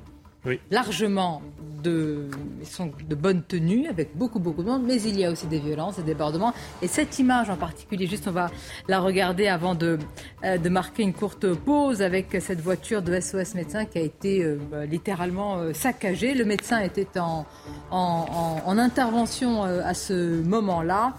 [0.71, 1.41] largement
[1.83, 2.29] de,
[2.63, 5.59] sont de bonne tenue, avec beaucoup, beaucoup de monde, mais il y a aussi des
[5.59, 6.53] violences, des débordements.
[6.81, 8.49] Et cette image en particulier, juste on va
[8.87, 9.97] la regarder avant de,
[10.43, 14.43] euh, de marquer une courte pause avec cette voiture de SOS médecin qui a été
[14.43, 16.33] euh, bah, littéralement euh, saccagée.
[16.33, 17.45] Le médecin était en,
[17.91, 21.15] en intervention à ce moment-là.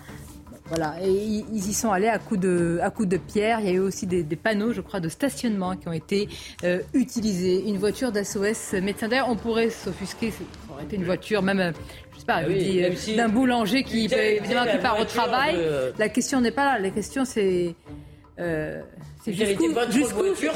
[0.71, 3.59] Voilà, et ils y sont allés à coups de, à coups de pierre.
[3.59, 6.29] Il y a eu aussi des, panneaux, je crois, de stationnement qui ont été
[6.63, 7.69] euh, utilisés.
[7.69, 11.73] Une voiture d'SOS médecin d'air, on pourrait s'offusquer, ça aurait été une voiture même
[12.15, 15.57] je sais pas, ah euh, d'un boulanger qui, évidemment, qui part au travail.
[15.59, 16.79] Euh, la question n'est pas là.
[16.79, 17.75] La question, c'est
[19.27, 19.73] jusqu'où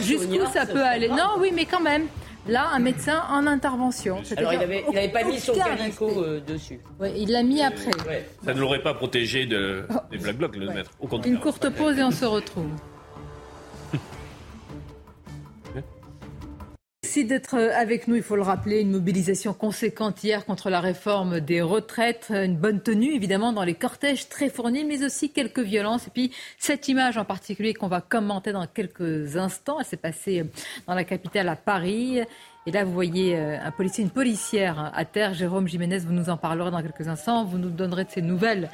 [0.01, 1.09] jusqu'où ça peut aller.
[1.09, 2.07] Non, oui, mais quand même.
[2.47, 4.23] Là, un médecin en intervention.
[4.37, 6.81] Alors, il n'avait pas mis son calico euh, dessus.
[7.17, 7.91] il l'a mis après.
[8.45, 10.91] Ça ne l'aurait pas protégé de, des Black Blocs, le mettre.
[11.01, 11.33] Au contraire.
[11.33, 12.71] Une courte pause et on se retrouve.
[17.15, 18.17] Merci d'être avec nous.
[18.17, 22.33] Il faut le rappeler, une mobilisation conséquente hier contre la réforme des retraites.
[22.35, 26.09] Une bonne tenue, évidemment, dans les cortèges très fournis, mais aussi quelques violences.
[26.09, 30.45] Et puis, cette image en particulier qu'on va commenter dans quelques instants, elle s'est passée
[30.89, 32.19] dans la capitale à Paris.
[32.67, 35.35] Et là, vous voyez euh, un policier, une policière à terre.
[35.35, 37.45] Jérôme Jiménez, vous nous en parlerez dans quelques instants.
[37.45, 38.71] Vous nous donnerez de ces nouvelles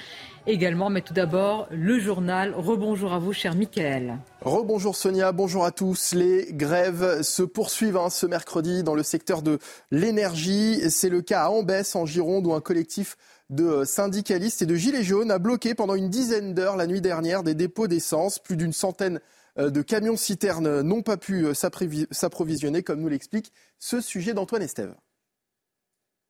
[0.47, 0.91] également.
[0.91, 2.55] Mais tout d'abord, le journal.
[2.55, 4.19] Rebonjour à vous, cher Michael.
[4.43, 6.15] Rebonjour Sonia, bonjour à tous.
[6.15, 9.59] Les grèves se poursuivent hein, ce mercredi dans le secteur de
[9.91, 10.91] l'énergie.
[10.91, 13.17] C'est le cas à Ambès, en Gironde, où un collectif
[13.51, 17.43] de syndicalistes et de gilets jaunes a bloqué pendant une dizaine d'heures la nuit dernière
[17.43, 18.39] des dépôts d'essence.
[18.39, 19.21] Plus d'une centaine
[19.59, 24.63] euh, de camions citernes n'ont pas pu euh, s'approvisionner, comme nous l'explique ce sujet d'Antoine
[24.63, 24.95] Estève.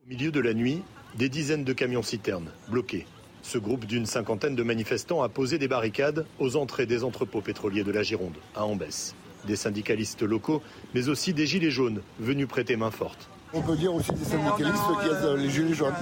[0.02, 0.82] Au milieu de la nuit,
[1.18, 3.06] des dizaines de camions citernes bloqués.
[3.42, 7.84] Ce groupe d'une cinquantaine de manifestants a posé des barricades aux entrées des entrepôts pétroliers
[7.84, 9.14] de la Gironde, à Ambès.
[9.46, 10.62] Des syndicalistes locaux,
[10.94, 13.28] mais aussi des gilets jaunes venus prêter main forte.
[13.52, 15.94] On peut dire aussi des syndicalistes qui aident les gilets jaunes.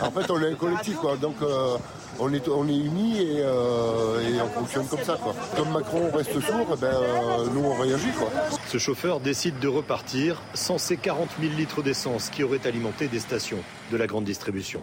[0.00, 1.16] En fait, on est un collectif, quoi.
[1.16, 1.76] Donc, euh,
[2.18, 5.16] on est, on est unis euh, et, on fonctionne comme ça.
[5.22, 5.34] Quoi.
[5.56, 8.10] Comme Macron reste sourd, eh ben, euh, nous on réagit.
[8.18, 8.28] Quoi.
[8.66, 13.20] Ce chauffeur décide de repartir sans ces 40 000 litres d'essence qui auraient alimenté des
[13.20, 13.58] stations
[13.92, 14.82] de la grande distribution.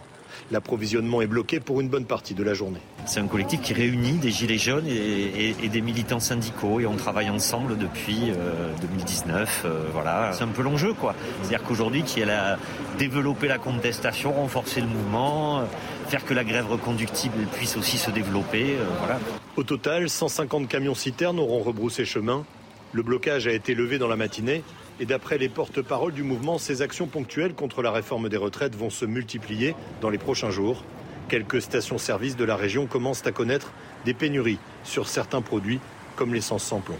[0.52, 2.80] L'approvisionnement est bloqué pour une bonne partie de la journée.
[3.04, 7.30] C'est un collectif qui réunit des gilets jaunes et, des militants syndicaux et on travaille
[7.30, 8.32] ensemble depuis
[8.80, 9.62] 2019.
[9.64, 11.14] Euh, voilà, c'est un peu l'enjeu quoi.
[11.42, 12.58] C'est-à-dire qu'aujourd'hui, qui est la
[12.98, 15.62] développer la contestation, renforcer le mouvement,
[16.08, 18.76] faire que la grève reconductible puisse aussi se développer.
[18.76, 19.18] Euh, voilà.
[19.56, 22.44] Au total, 150 camions citernes auront rebroussé chemin.
[22.92, 24.62] Le blocage a été levé dans la matinée
[25.00, 28.90] et d'après les porte-paroles du mouvement, ces actions ponctuelles contre la réforme des retraites vont
[28.90, 30.84] se multiplier dans les prochains jours.
[31.28, 33.72] Quelques stations-service de la région commencent à connaître
[34.04, 35.80] des pénuries sur certains produits
[36.14, 36.98] comme l'essence sans plomb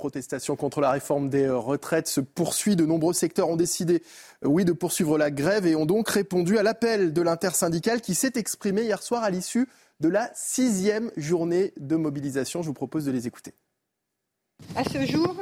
[0.00, 2.74] protestation contre la réforme des retraites se poursuit.
[2.74, 4.02] De nombreux secteurs ont décidé,
[4.42, 8.14] euh, oui, de poursuivre la grève et ont donc répondu à l'appel de l'intersyndicale qui
[8.14, 9.68] s'est exprimé hier soir à l'issue
[10.00, 12.62] de la sixième journée de mobilisation.
[12.62, 13.52] Je vous propose de les écouter.
[14.76, 15.34] À ce jour,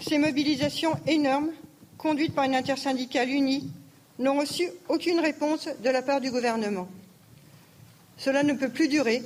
[0.00, 1.50] ces mobilisations énormes,
[1.98, 3.70] conduites par une intersyndicale unie,
[4.18, 6.88] n'ont reçu aucune réponse de la part du gouvernement.
[8.16, 9.22] Cela ne peut plus durer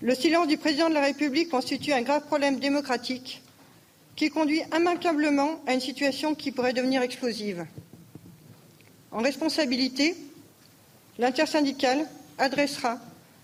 [0.00, 3.42] le silence du président de la République constitue un grave problème démocratique
[4.14, 7.66] qui conduit immanquablement à une situation qui pourrait devenir explosive.
[9.10, 10.14] En responsabilité,
[11.18, 12.06] l'intersyndicale
[12.38, 12.98] adressera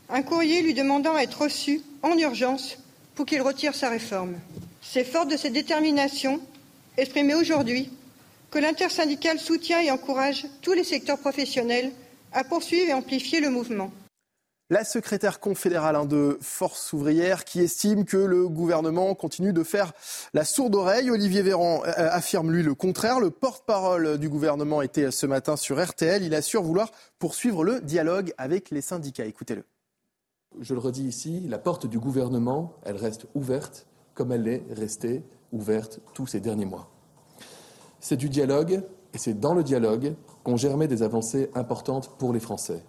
[0.08, 2.78] un courrier lui demandant à être reçu en urgence
[3.14, 4.34] pour qu'il retire sa réforme.
[4.82, 6.40] C'est fort de cette détermination
[6.96, 7.90] exprimée aujourd'hui
[8.50, 11.92] que l'intersyndicale soutient et encourage tous les secteurs professionnels
[12.32, 13.90] à poursuivre et amplifier le mouvement
[14.70, 19.92] la secrétaire confédérale hein, de Force ouvrière qui estime que le gouvernement continue de faire
[20.32, 21.10] la sourde oreille.
[21.10, 23.20] Olivier Véran euh, affirme lui le contraire.
[23.20, 26.22] Le porte-parole du gouvernement était ce matin sur RTL.
[26.22, 29.26] Il assure vouloir poursuivre le dialogue avec les syndicats.
[29.26, 29.64] Écoutez-le.
[30.60, 35.24] Je le redis ici, la porte du gouvernement, elle reste ouverte comme elle est restée
[35.52, 36.88] ouverte tous ces derniers mois.
[38.00, 38.82] C'est du dialogue
[39.12, 42.82] et c'est dans le dialogue qu'ont germé des avancées importantes pour les Français.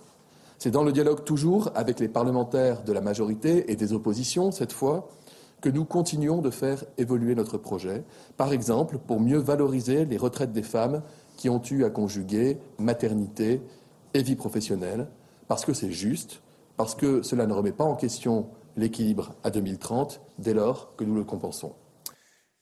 [0.57, 4.71] C'est dans le dialogue toujours avec les parlementaires de la majorité et des oppositions, cette
[4.71, 5.09] fois,
[5.61, 8.03] que nous continuons de faire évoluer notre projet.
[8.37, 11.01] Par exemple, pour mieux valoriser les retraites des femmes
[11.37, 13.61] qui ont eu à conjuguer maternité
[14.13, 15.07] et vie professionnelle,
[15.47, 16.41] parce que c'est juste,
[16.77, 21.15] parce que cela ne remet pas en question l'équilibre à 2030 dès lors que nous
[21.15, 21.73] le compensons.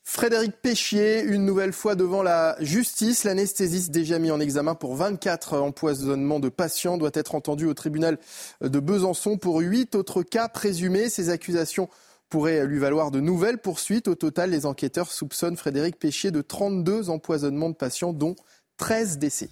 [0.05, 3.23] Frédéric Péchier, une nouvelle fois devant la justice.
[3.23, 8.19] L'anesthésiste déjà mis en examen pour 24 empoisonnements de patients doit être entendu au tribunal
[8.61, 11.07] de Besançon pour huit autres cas présumés.
[11.07, 11.87] Ces accusations
[12.29, 14.09] pourraient lui valoir de nouvelles poursuites.
[14.09, 18.35] Au total, les enquêteurs soupçonnent Frédéric Péchier de 32 empoisonnements de patients, dont
[18.77, 19.51] 13 décès.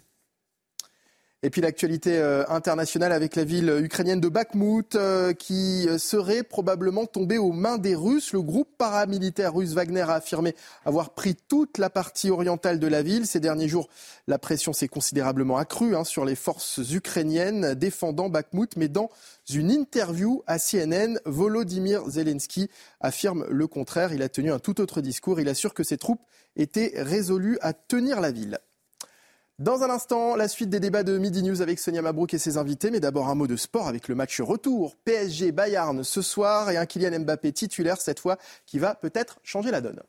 [1.44, 6.44] Et puis l'actualité euh, internationale avec la ville ukrainienne de Bakhmut euh, qui euh, serait
[6.44, 8.32] probablement tombée aux mains des Russes.
[8.32, 13.02] Le groupe paramilitaire russe Wagner a affirmé avoir pris toute la partie orientale de la
[13.02, 13.26] ville.
[13.26, 13.90] Ces derniers jours,
[14.28, 18.78] la pression s'est considérablement accrue hein, sur les forces ukrainiennes défendant Bakhmut.
[18.78, 19.10] Mais dans
[19.52, 22.70] une interview à CNN, Volodymyr Zelensky
[23.00, 24.14] affirme le contraire.
[24.14, 25.40] Il a tenu un tout autre discours.
[25.40, 26.22] Il assure que ses troupes
[26.56, 28.60] étaient résolues à tenir la ville.
[29.62, 32.58] Dans un instant, la suite des débats de Midi News avec Sonia Mabrouk et ses
[32.58, 32.90] invités.
[32.90, 36.88] Mais d'abord un mot de sport avec le match retour PSG-Bayern ce soir et un
[36.88, 40.02] Kylian Mbappé titulaire cette fois qui va peut-être changer la donne.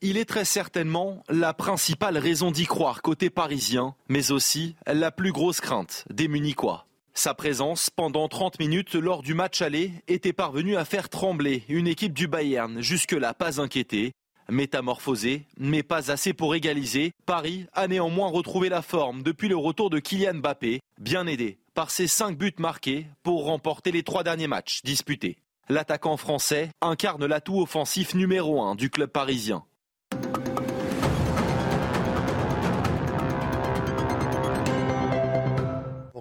[0.00, 5.32] Il est très certainement la principale raison d'y croire côté parisien, mais aussi la plus
[5.32, 6.86] grosse crainte des Munichois.
[7.14, 11.88] Sa présence pendant 30 minutes lors du match aller était parvenue à faire trembler une
[11.88, 14.12] équipe du Bayern, jusque-là pas inquiétée.
[14.48, 19.90] Métamorphosée, mais pas assez pour égaliser, Paris a néanmoins retrouvé la forme depuis le retour
[19.90, 24.48] de Kylian Mbappé, bien aidé par ses 5 buts marqués pour remporter les trois derniers
[24.48, 25.36] matchs disputés.
[25.68, 29.64] L'attaquant français incarne l'atout offensif numéro 1 du club parisien.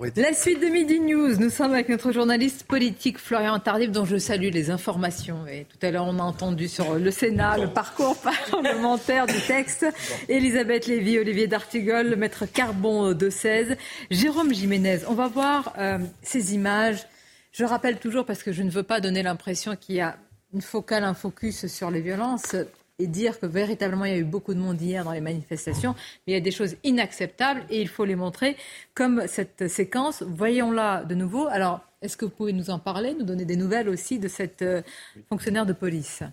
[0.02, 1.36] La suite de Midi News.
[1.40, 5.46] Nous sommes avec notre journaliste politique Florian Tardif, dont je salue les informations.
[5.46, 8.16] Et tout à l'heure, on a entendu sur le Sénat le parcours
[8.52, 9.86] parlementaire du texte.
[10.30, 13.76] Elisabeth Lévy, Olivier D'Artigol, le maître Carbon de 16,
[14.10, 15.00] Jérôme Jiménez.
[15.10, 17.06] On va voir euh, ces images.
[17.52, 20.16] Je rappelle toujours, parce que je ne veux pas donner l'impression qu'il y a
[20.54, 22.56] une focale, un focus sur les violences
[23.00, 25.96] et dire que véritablement il y a eu beaucoup de monde hier dans les manifestations,
[26.28, 28.58] mais il y a des choses inacceptables et il faut les montrer
[28.94, 30.22] comme cette séquence.
[30.22, 31.48] Voyons-la de nouveau.
[31.48, 34.62] Alors, est-ce que vous pouvez nous en parler, nous donner des nouvelles aussi de cette
[34.62, 34.82] euh,
[35.28, 36.24] fonctionnaire de police?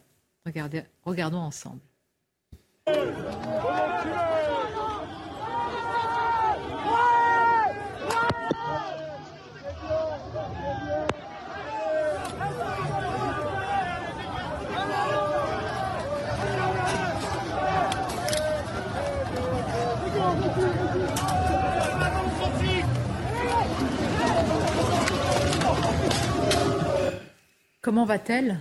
[0.44, 1.80] Regardez, Regardons ensemble.
[27.86, 28.58] Comment va-t-elle?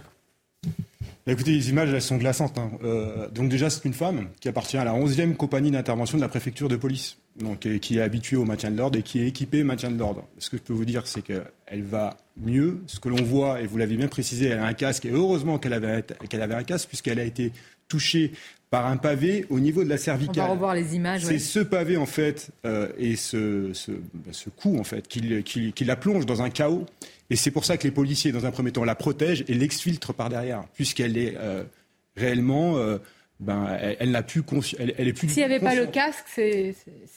[0.63, 2.59] Bah, Écoutez, les images, elles sont glaçantes.
[2.59, 2.69] Hein.
[2.84, 6.30] Euh, donc déjà, c'est une femme qui appartient à la 11e compagnie d'intervention de la
[6.30, 7.17] préfecture de police.
[7.39, 9.97] donc, qui est habituée au maintien de l'ordre et qui est équipée au maintien de
[9.97, 10.28] l'ordre.
[10.38, 12.84] Ce que je peux vous dire, c'est qu'elle va mieux.
[12.86, 15.57] Ce que l'on voit, et vous l'avez bien précisé, elle a un casque, et heureusement
[15.57, 17.51] qu'elle avait, qu'elle avait un casque, puisqu'elle a été
[17.88, 18.32] touchée
[18.69, 20.43] par un pavé au niveau de la cervicale.
[20.43, 21.23] On va revoir les images.
[21.23, 23.91] C'est ce pavé, en fait, euh, et ce, ce,
[24.32, 26.86] ce, coup, en fait, qui, qui, qui, la plonge dans un chaos.
[27.30, 30.13] Et c'est pour ça que les policiers, dans un premier temps, la protègent et l'exfiltrent
[30.13, 31.63] par derrière, puisqu'elle est euh,
[32.15, 32.78] réellement...
[32.78, 32.97] Euh,
[33.41, 34.43] ben, elle, n'a plus
[34.80, 35.28] elle, elle, est plus.
[35.28, 36.73] S'il n'y avait pas le casque, c'est.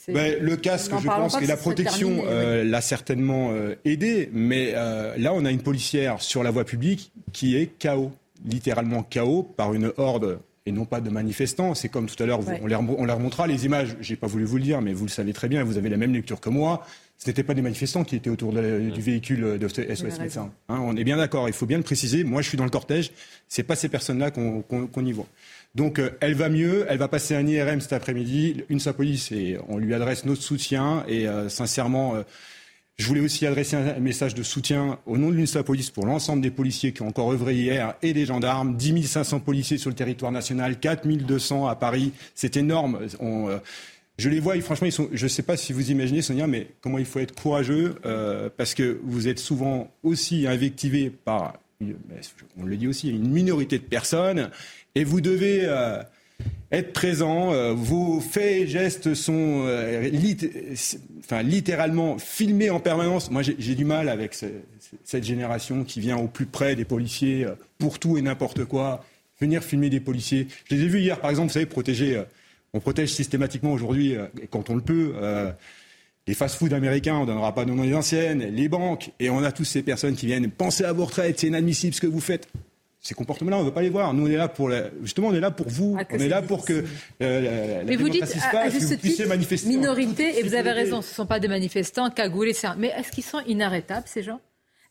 [0.09, 3.53] Ben, le casque, je pense, et la protection euh, l'a certainement
[3.85, 8.11] aidé, mais là, on a une policière sur la voie publique qui est KO,
[8.45, 11.75] littéralement KO par une horde et non pas de manifestants.
[11.75, 13.95] C'est comme tout à l'heure, on, les, on les remontrera les images.
[14.01, 15.63] J'ai pas voulu vous le dire, mais vous le savez très bien.
[15.63, 16.85] Vous avez la même lecture que moi.
[17.17, 20.51] Ce n'étaient pas des manifestants qui étaient autour de du véhicule de SOS Médecins.
[20.69, 21.49] Hein, on est bien d'accord.
[21.49, 22.23] Il faut bien le préciser.
[22.23, 23.11] Moi, je suis dans le cortège.
[23.49, 25.27] C'est pas ces personnes-là qu'on y voit.
[25.75, 29.57] Donc euh, elle va mieux, elle va passer un IRM cet après-midi, une police et
[29.67, 32.23] on lui adresse notre soutien et euh, sincèrement, euh,
[32.99, 36.41] je voulais aussi adresser un message de soutien au nom de l'UNSA Police pour l'ensemble
[36.41, 38.75] des policiers qui ont encore œuvré hier et des gendarmes.
[38.75, 42.11] 10 500 policiers sur le territoire national, 4 200 à Paris.
[42.35, 42.99] C'est énorme.
[43.19, 43.49] On,
[44.19, 46.97] je les vois, et franchement, je ne sais pas si vous imaginez, Sonia, mais comment
[46.97, 51.53] il faut être courageux euh, parce que vous êtes souvent aussi invectivé par,
[52.57, 54.49] on le dit aussi, une minorité de personnes
[54.93, 56.03] et vous devez euh,
[56.71, 57.53] être présent.
[57.53, 60.09] Euh, vos faits et gestes sont euh,
[61.43, 63.31] littéralement filmés en permanence.
[63.31, 64.35] Moi, j'ai du mal avec
[65.03, 69.05] cette génération qui vient au plus près des policiers pour tout et n'importe quoi.
[69.39, 70.47] Venir filmer des policiers.
[70.69, 72.21] Je les ai vus hier, par exemple, vous savez, protéger.
[72.73, 74.15] on protège systématiquement aujourd'hui,
[74.49, 75.13] quand on le peut,
[76.27, 79.51] les fast-foods américains, on ne donnera pas de nom anciennes, les banques, et on a
[79.51, 82.47] tous ces personnes qui viennent penser à vos retraites, c'est inadmissible ce que vous faites
[83.01, 84.13] ces comportements-là, on ne veut pas les voir.
[84.13, 84.69] Nous, on est là pour
[85.01, 85.97] justement, on est là pour vous.
[85.99, 86.83] Ah, on est là pour que
[87.21, 89.69] euh, la, Mais vous dites, à, juste vous puissiez manifester.
[89.69, 92.55] Minorité, et vous avez raison, ce ne sont pas des manifestants cagoulés.
[92.77, 94.41] Mais est-ce qu'ils sont inarrêtables, ces gens?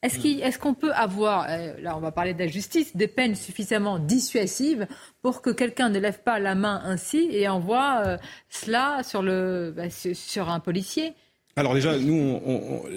[0.00, 3.98] Est-ce qu'on peut avoir, euh, là on va parler de la justice, des peines suffisamment
[3.98, 4.86] dissuasives
[5.22, 8.16] pour que quelqu'un ne lève pas la main ainsi et envoie euh,
[8.48, 11.14] cela sur, le, bah, sur un policier?
[11.56, 12.40] Alors déjà, nous,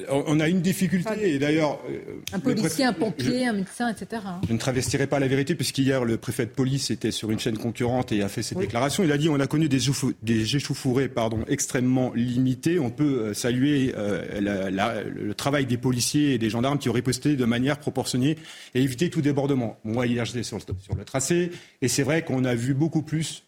[0.08, 1.80] on, a une difficulté, et d'ailleurs...
[1.90, 4.22] Euh, un policier, un pompier, un médecin, etc.
[4.48, 7.58] Je ne travestirai pas la vérité, puisqu'hier, le préfet de police était sur une chaîne
[7.58, 9.04] concurrente et a fait cette déclaration.
[9.04, 9.80] Il a dit on a connu des,
[10.22, 12.78] des échauffourées pardon, extrêmement limitées.
[12.78, 17.36] On peut euh, saluer euh, le travail des policiers et des gendarmes qui auraient posté
[17.36, 18.38] de manière proportionnée
[18.76, 19.80] et éviter tout débordement.
[19.84, 23.44] Moi, hier, j'étais sur, sur le tracé, et c'est vrai qu'on a vu beaucoup plus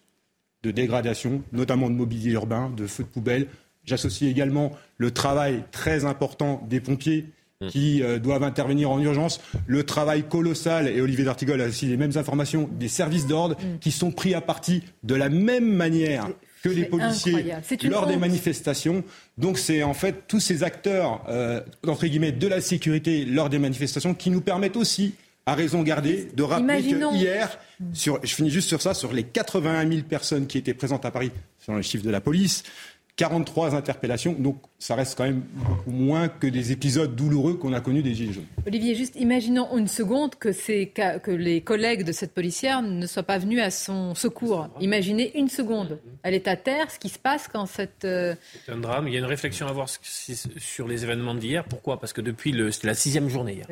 [0.64, 3.47] de dégradation, notamment de mobilier urbain, de feux de poubelle,
[3.86, 7.25] J'associe également le travail très important des pompiers
[7.61, 7.67] mmh.
[7.67, 11.97] qui euh, doivent intervenir en urgence, le travail colossal, et Olivier D'Artigol a aussi les
[11.97, 13.79] mêmes informations, des services d'ordre mmh.
[13.79, 16.27] qui sont pris à partie de la même manière
[16.63, 17.53] que les policiers
[17.84, 19.03] lors des manifestations.
[19.38, 23.59] Donc c'est en fait tous ces acteurs, euh, entre guillemets, de la sécurité lors des
[23.59, 25.15] manifestations qui nous permettent aussi
[25.45, 27.59] à raison gardée de rappeler que hier,
[27.91, 31.11] sur, je finis juste sur ça, sur les 81 000 personnes qui étaient présentes à
[31.11, 32.63] Paris, selon les chiffres de la police,
[33.16, 37.80] 43 interpellations, donc ça reste quand même beaucoup moins que des épisodes douloureux qu'on a
[37.80, 38.47] connus des Gilets jaunes.
[38.66, 40.49] Olivier, juste imaginons une seconde que,
[41.20, 44.68] que les collègues de cette policière ne soient pas venus à son secours.
[44.82, 45.99] Imaginez une seconde.
[46.24, 48.03] Elle est à terre, ce qui se passe quand cette...
[48.03, 48.34] Euh,
[48.66, 49.07] c'est un drame.
[49.07, 51.66] Il y a une réflexion à avoir sur les événements d'hier.
[51.66, 51.99] Pourquoi?
[51.99, 52.72] Parce que depuis le...
[52.72, 53.68] C'était la sixième journée hier.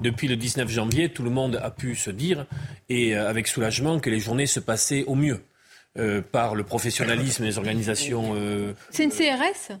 [0.00, 2.46] Depuis le 19 janvier, tout le monde a pu se dire,
[2.88, 5.40] et euh, avec soulagement, que les journées se passaient au mieux.
[5.96, 8.32] Euh, par le professionnalisme des organisations.
[8.34, 9.78] Euh, c'est une CRS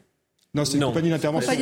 [0.56, 1.52] non, c'est une compagnie d'intervention.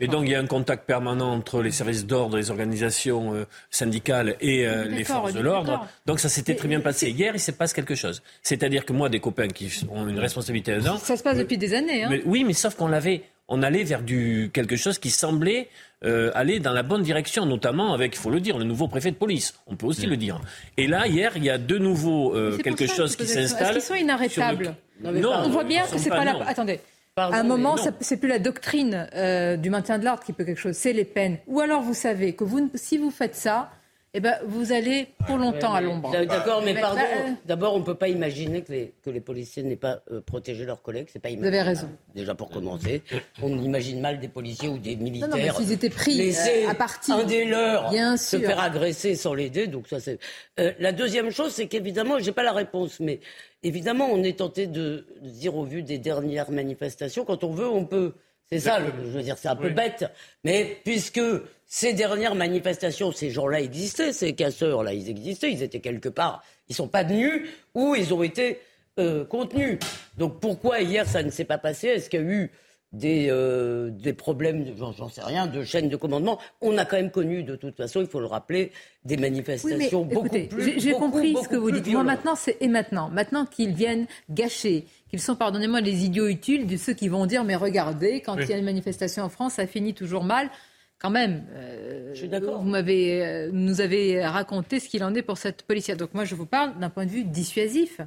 [0.00, 3.46] Et donc il y a un contact permanent entre les services d'ordre, les organisations euh,
[3.68, 5.88] syndicales et les forces de l'ordre.
[6.06, 7.10] Donc ça s'était très bien passé.
[7.10, 8.22] Hier, il se passe quelque chose.
[8.44, 10.98] C'est-à-dire que moi, des copains qui ont une responsabilité là-dedans...
[10.98, 12.04] Ça se passe depuis des années.
[12.04, 12.20] Hein.
[12.24, 13.24] oui, mais sauf qu'on l'avait...
[13.48, 15.68] On allait vers du, quelque chose qui semblait
[16.04, 19.10] euh, aller dans la bonne direction, notamment avec, il faut le dire, le nouveau préfet
[19.10, 19.54] de police.
[19.66, 20.40] On peut aussi le dire.
[20.76, 23.76] Et là, hier, il y a de nouveau euh, quelque chose qui s'installe.
[23.76, 26.36] Est-ce qu'ils sont inarrêtables non, On voit bien que c'est pas, la.
[26.46, 26.80] Attendez.
[27.16, 30.60] à un moment, c'est plus la doctrine euh, du maintien de l'ordre qui peut quelque
[30.60, 31.38] chose, c'est les peines.
[31.46, 33.70] Ou alors vous savez que vous, si vous faites ça,
[34.14, 36.12] eh ben, vous allez pour longtemps à l'ombre.
[36.12, 37.00] D'accord, mais pardon.
[37.00, 40.20] Bah, d'abord, on ne peut pas imaginer que les, que les policiers n'aient pas euh,
[40.20, 41.08] protégé leurs collègues.
[41.10, 41.88] C'est pas Vous avez raison.
[42.14, 43.02] Déjà pour commencer,
[43.40, 45.30] on imagine mal des policiers ou des militaires.
[45.30, 49.14] Non, non, mais étaient pris euh, à partir un des leurs Bien se faire agresser
[49.14, 49.66] sans l'aider.
[49.66, 50.18] Donc ça, c'est.
[50.60, 53.20] Euh, la deuxième chose, c'est qu'évidemment, j'ai pas la réponse, mais
[53.62, 57.86] évidemment, on est tenté de dire au vu des dernières manifestations, quand on veut, on
[57.86, 58.12] peut.
[58.52, 60.04] C'est ça, je veux dire, c'est un peu bête.
[60.44, 61.22] Mais puisque
[61.66, 66.44] ces dernières manifestations, ces gens-là existaient, ces casseurs-là, ils existaient, ils étaient quelque part.
[66.68, 68.60] Ils ne sont pas venus ou ils ont été
[68.98, 69.78] euh, contenu.
[70.18, 71.88] Donc pourquoi hier ça ne s'est pas passé?
[71.88, 72.50] Est-ce qu'il y a eu
[72.92, 76.38] des, euh, des problèmes, j'en sais rien, de chaîne de commandement.
[76.60, 78.70] On a quand même connu, de toute façon, il faut le rappeler,
[79.04, 80.78] des manifestations beaucoup plus.
[80.78, 81.88] J'ai compris ce que vous dites.
[81.88, 83.08] Moi, maintenant, c'est et maintenant.
[83.08, 87.44] Maintenant qu'ils viennent gâcher, qu'ils sont, pardonnez-moi, les idiots utiles de ceux qui vont dire
[87.44, 90.50] mais regardez, quand il y a une manifestation en France, ça finit toujours mal.
[90.98, 95.62] Quand même, euh, vous m'avez, euh, nous avez raconté ce qu'il en est pour cette
[95.62, 95.96] policière.
[95.96, 98.00] Donc moi, je vous parle d'un point de vue dissuasif.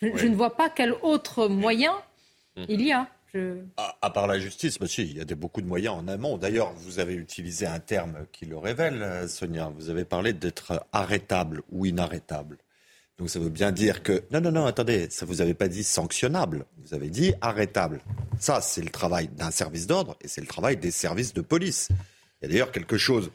[0.00, 1.92] Je, ne vois pas quel autre moyen
[2.56, 2.64] hum.
[2.68, 3.08] il y a.
[3.76, 6.38] À, part la justice, monsieur, il y a beaucoup de moyens en amont.
[6.38, 9.70] D'ailleurs, vous avez utilisé un terme qui le révèle, euh, Sonia.
[9.76, 12.58] Vous avez parlé d'être arrêtable ou inarrêtable.
[13.18, 14.24] Donc ça veut bien dire que...
[14.30, 18.00] Non, non, non, attendez, ça vous avez pas dit sanctionnable, vous avez dit arrêtable.
[18.38, 21.88] Ça, c'est le travail d'un service d'ordre et c'est le travail des services de police.
[21.90, 23.32] Il y a d'ailleurs quelque chose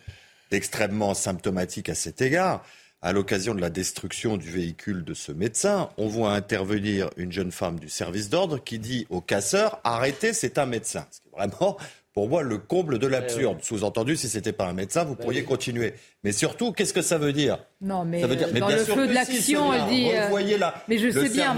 [0.50, 2.64] d'extrêmement symptomatique à cet égard
[3.04, 7.52] à l'occasion de la destruction du véhicule de ce médecin, on voit intervenir une jeune
[7.52, 11.06] femme du service d'ordre qui dit au casseur Arrêtez, c'est un médecin.
[11.12, 11.78] C'est vraiment,
[12.14, 13.58] pour moi, le comble de l'absurde.
[13.62, 15.96] Sous-entendu, si ce n'était pas un médecin, vous pourriez continuer.
[16.24, 17.58] Mais surtout, qu'est-ce que ça veut dire?
[17.82, 20.10] Non, mais, dire, dans le feu de l'action, elle dit.
[20.10, 21.54] Vous voyez là, mais je sais bien,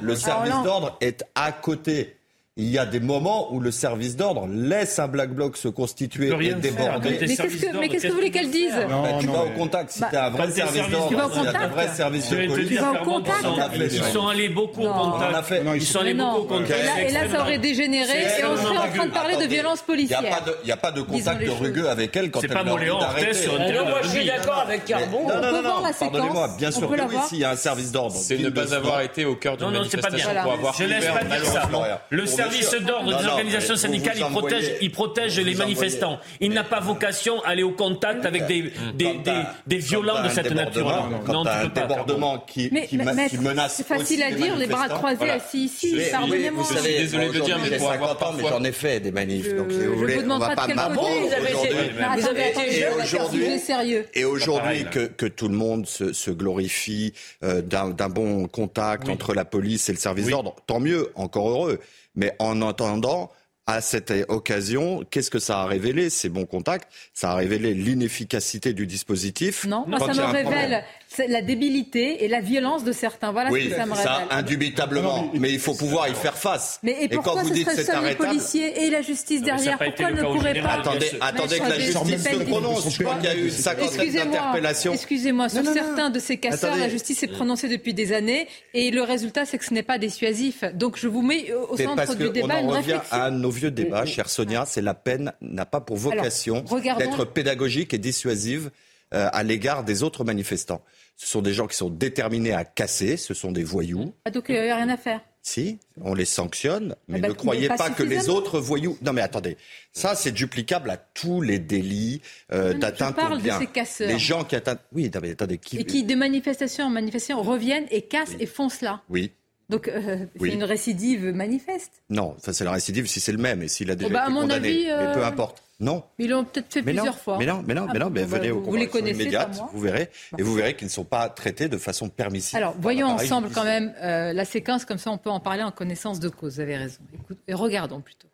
[0.00, 2.17] Le service d'ordre est à côté
[2.60, 6.26] il y a des moments où le service d'ordre laisse un black bloc se constituer
[6.26, 7.10] et déborder.
[7.10, 9.92] Mais qu'est-ce que, vous voulez qu'elle dise bah, Tu vas au contact.
[9.92, 12.46] Si bah, tu as un vrai service d'ordre, si tu as un vrai service de
[12.48, 12.68] police.
[12.68, 13.44] Tu vas au contact.
[13.76, 15.54] Ils sont allés beaucoup au contact.
[15.76, 16.84] Ils sont allés beaucoup au contact.
[17.08, 20.20] Et là, ça aurait dégénéré et on serait en train de parler de violence policière.
[20.64, 23.46] Il n'y a pas de contact rugueux avec elle quand elle leur dit d'arrêter.
[23.88, 25.28] Moi, je suis d'accord avec Carbon.
[25.28, 26.56] Non, non, non, pardonnez-moi.
[26.58, 28.16] Bien sûr que oui, s'il y a un service d'ordre.
[28.16, 31.44] C'est ne pas avoir été au cœur d'une manifestation pour avoir Je laisse pas dire
[31.44, 32.47] ça.
[32.48, 36.18] Le service d'ordre organisations syndicales, il protège, il protège les manifestants.
[36.40, 39.20] Il n'a pas vocation à aller au contact avec des, des,
[39.66, 41.08] des, violents de cette nature.
[41.28, 41.80] Non, tu peux pas.
[41.86, 43.74] débordement qui, menace.
[43.74, 45.98] C'est facile à dire, les bras croisés assis ici.
[46.10, 46.64] Pardonnez-moi.
[46.70, 49.54] Je suis désolé de dire, mais pour avoir mais j'en ai fait des manifs.
[49.54, 54.06] Donc, si vous voulez, on va pas Vous avez été sérieux.
[54.14, 57.12] Et aujourd'hui, que tout le monde se glorifie
[57.44, 61.80] euh, d'un bon contact entre la police et le service d'ordre, tant mieux, encore heureux.
[62.18, 63.30] Mais en entendant,
[63.68, 66.90] à cette occasion, qu'est-ce que ça a révélé, ces bons contacts?
[67.14, 69.66] Ça a révélé l'inefficacité du dispositif.
[69.66, 70.84] Non, moi, ça me révèle
[71.28, 73.32] la débilité et la violence de certains.
[73.32, 74.06] Voilà oui, ce que ça me révèle.
[74.06, 75.30] Ça, indubitablement.
[75.34, 76.78] Mais il faut pouvoir y faire face.
[76.82, 78.24] Mais et, pourquoi quand vous ce dites c'est arrêtable...
[78.24, 82.24] les policiers et la justice derrière Pourquoi ne pourrait pas Attendez, attendez que la justice
[82.24, 82.90] se prononce.
[82.90, 84.92] Je crois qu'il y a eu une cinquantaine d'interpellations.
[84.92, 89.02] Excusez-moi, sur certains de ces casseurs, la justice s'est prononcée depuis des années et le
[89.02, 90.64] résultat, c'est que ce n'est pas dissuasif.
[90.74, 93.02] Donc je vous mets au centre du débat une réflexion.
[93.10, 96.64] à un nos vieux débats, chère Sonia, c'est la peine n'a pas pour vocation
[96.98, 98.70] d'être pédagogique et dissuasive
[99.14, 100.82] euh, à l'égard des autres manifestants.
[101.18, 104.14] Ce sont des gens qui sont déterminés à casser, ce sont des voyous.
[104.24, 107.28] Ah, donc il n'y a rien à faire si, on les sanctionne, mais ah bah,
[107.28, 108.98] ne croyez pas, que les autres voyous.
[109.00, 109.56] Non, mais attendez,
[109.92, 112.20] ça c'est duplicable à tous les délits
[112.52, 113.58] euh, d'atteinte au bien.
[113.58, 114.08] De ces casseurs.
[114.08, 114.76] Les gens qui atteignent.
[114.92, 115.78] Oui, mais attendez, qui.
[115.78, 119.00] Et qui, de manifestation en manifestation, reviennent et cassent et foncent là.
[119.08, 119.32] Oui.
[119.70, 121.92] Donc euh, c'est une récidive manifeste.
[122.10, 124.34] Non, c'est la récidive si c'est le même et s'il a déjà oh, bah, été
[124.34, 124.84] condamné.
[124.86, 125.62] mais peu euh, importe.
[125.80, 126.02] Non.
[126.18, 127.38] Ils l'ont peut-être fait plusieurs fois.
[127.38, 130.10] Mais non, mais non, mais non, mais ah, venez bah, au les immédiate, vous verrez,
[130.36, 132.56] et vous verrez qu'ils ne sont pas traités de façon permissive.
[132.56, 135.70] Alors, voyons ensemble quand même euh, la séquence, comme ça on peut en parler en
[135.70, 136.54] connaissance de cause.
[136.54, 137.00] Vous avez raison.
[137.14, 138.28] Écoute, et regardons plutôt.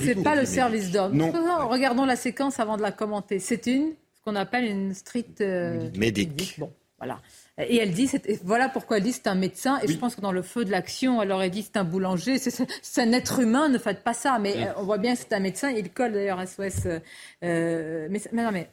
[0.00, 1.16] C'est pas le service d'ordre.
[1.68, 3.38] Regardons la séquence avant de la commenter.
[3.38, 6.58] C'est une, ce qu'on appelle une street euh, médic.
[6.58, 7.20] Bon, voilà.
[7.58, 8.10] Et elle dit,
[8.44, 9.78] voilà pourquoi elle dit c'est un médecin.
[9.82, 12.38] Et je pense que dans le feu de l'action, elle aurait dit c'est un boulanger,
[12.38, 14.38] c'est un être humain, ne faites pas ça.
[14.38, 15.70] Mais euh, on voit bien que c'est un médecin.
[15.70, 16.86] Il colle d'ailleurs SOS.
[17.42, 18.68] Euh, mais, mais non, mais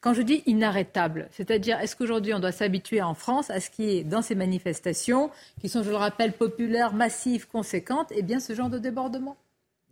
[0.00, 3.90] Quand je dis inarrêtable, c'est-à-dire est-ce qu'aujourd'hui on doit s'habituer en France à ce qui
[3.90, 8.40] est dans ces manifestations, qui sont, je le rappelle, populaires, massives, conséquentes, et eh bien
[8.40, 9.36] ce genre de débordement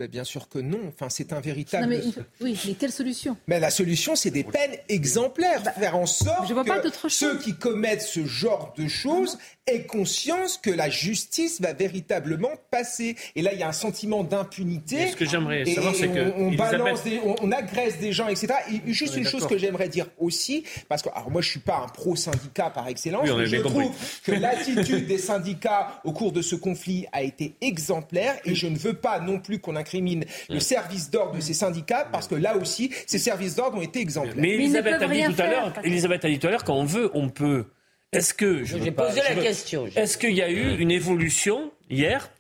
[0.06, 0.78] bien sûr que non.
[0.88, 2.00] Enfin, c'est un véritable.
[2.40, 3.36] oui, mais quelle solution?
[3.48, 5.62] Mais la solution, c'est des peines exemplaires.
[5.62, 9.38] Bah, faire en sorte je vois que ceux qui commettent ce genre de choses
[9.68, 13.16] aient conscience que la justice va véritablement passer.
[13.36, 15.08] Et là, il y a un sentiment d'impunité.
[15.08, 17.00] Ce que j'aimerais savoir, c'est que on, balance,
[17.42, 18.54] on, agresse des gens, etc.
[18.70, 21.78] Et juste une chose que j'aimerais dire aussi, parce que alors moi, je suis pas
[21.84, 23.92] un pro syndicat par excellence, mais je trouve
[24.24, 28.76] que l'attitude des syndicats au cours de ce conflit a été exemplaire, et je ne
[28.76, 32.56] veux pas non plus qu'on incrimine le service d'ordre de ces syndicats, parce que là
[32.56, 34.34] aussi, ces services d'ordre ont été exemplaires.
[34.36, 36.84] Mais Elisabeth a dit tout à l'heure, Elisabeth a dit tout à l'heure, quand on
[36.84, 37.66] veut, on peut.
[38.12, 42.30] Est-ce que j'ai posé la question Est-ce qu'il y a eu une évolution hier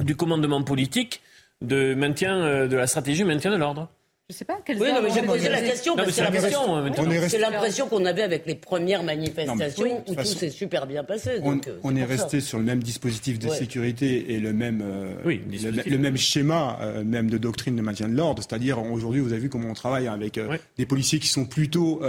[0.00, 1.22] du commandement politique
[1.62, 3.88] de maintien euh, de la stratégie maintien de l'ordre?
[4.28, 4.60] Je sais pas.
[4.68, 6.14] oui, non, mais j'ai posé la question parce que
[7.28, 11.40] c'est l'impression qu'on avait avec les premières manifestations où tout s'est super bien passé.
[11.42, 15.98] on, euh, est, resté sur le même dispositif de sécurité et le même, euh, le,
[15.98, 18.40] même schéma, même de doctrine de maintien de l'ordre.
[18.46, 20.38] C'est-à-dire, aujourd'hui, vous avez vu comment on travaille avec
[20.78, 22.00] des policiers qui sont plutôt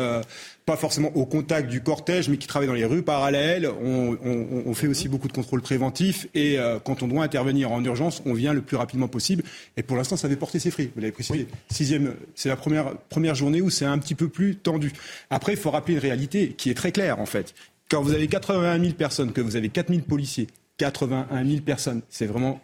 [0.66, 3.70] pas forcément au contact du cortège, mais qui travaillent dans les rues parallèles.
[3.84, 8.22] On, fait aussi beaucoup de contrôles préventifs et euh, quand on doit intervenir en urgence,
[8.26, 9.44] on vient le plus rapidement possible.
[9.78, 10.92] Et pour l'instant, ça avait porté ses fruits.
[10.96, 11.48] Vous l'avez précisé.
[11.70, 14.94] Sixième, c'est la première, première journée où c'est un petit peu plus tendu.
[15.30, 17.54] Après, il faut rappeler une réalité qui est très claire en fait.
[17.90, 20.48] Quand vous avez 81 000 personnes, que vous avez 4 000 policiers,
[20.78, 22.62] 81 000 personnes, c'est vraiment,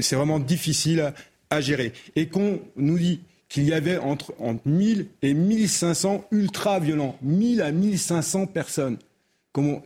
[0.00, 1.12] c'est vraiment difficile
[1.50, 1.92] à gérer.
[2.16, 3.20] Et qu'on nous dit
[3.52, 7.16] qu'il y avait entre, entre 1000 et 1500 ultra-violents.
[7.20, 8.96] 1000 à 1500 personnes.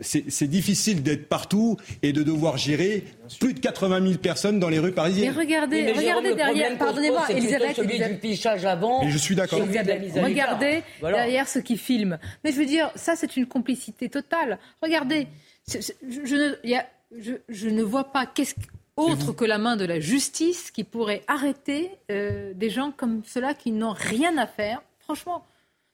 [0.00, 3.02] C'est difficile d'être partout et de devoir gérer
[3.40, 5.34] plus de 80 000 personnes dans les rues parisiennes.
[5.34, 7.74] Mais regardez, regardez derrière, pardonnez-moi, Elisabeth.
[7.74, 9.04] celui du pichage avant.
[9.04, 9.58] Mais je suis d'accord.
[9.58, 12.18] Regardez derrière ceux qui filment.
[12.44, 14.60] Mais je veux dire, ça c'est une complicité totale.
[14.80, 15.26] Regardez,
[15.68, 18.54] je, ne, je, ne vois pas qu'est-ce
[18.96, 23.54] autre que la main de la justice qui pourrait arrêter euh, des gens comme ceux-là
[23.54, 24.82] qui n'ont rien à faire.
[25.00, 25.44] Franchement,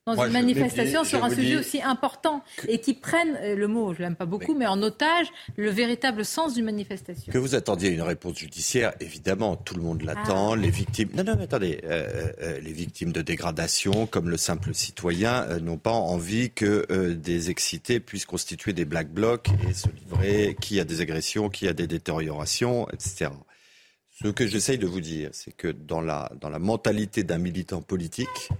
[0.06, 4.00] dans une manifestation sur un sujet aussi important et qui prennent, euh, le mot je
[4.00, 4.66] l'aime pas beaucoup, mais...
[4.66, 7.32] en otage le véritable sens d'une manifestation.
[7.32, 10.54] Que vous attendiez une réponse judiciaire, évidemment, tout le monde l'attend.
[10.54, 10.56] Ah.
[10.56, 14.74] Les victimes, non, non, mais attendez, euh, euh, les victimes de dégradation, comme le simple
[14.74, 20.56] citoyen, n'ont pas envie que des excités puissent constituer des black blocs et se livrer
[20.60, 23.30] qui a des agressions, qui a des détériorations, etc.
[24.12, 27.80] Ce que j'essaye de vous dire, c'est que dans la, dans la mentalité d'un militant
[27.80, 28.50] politique,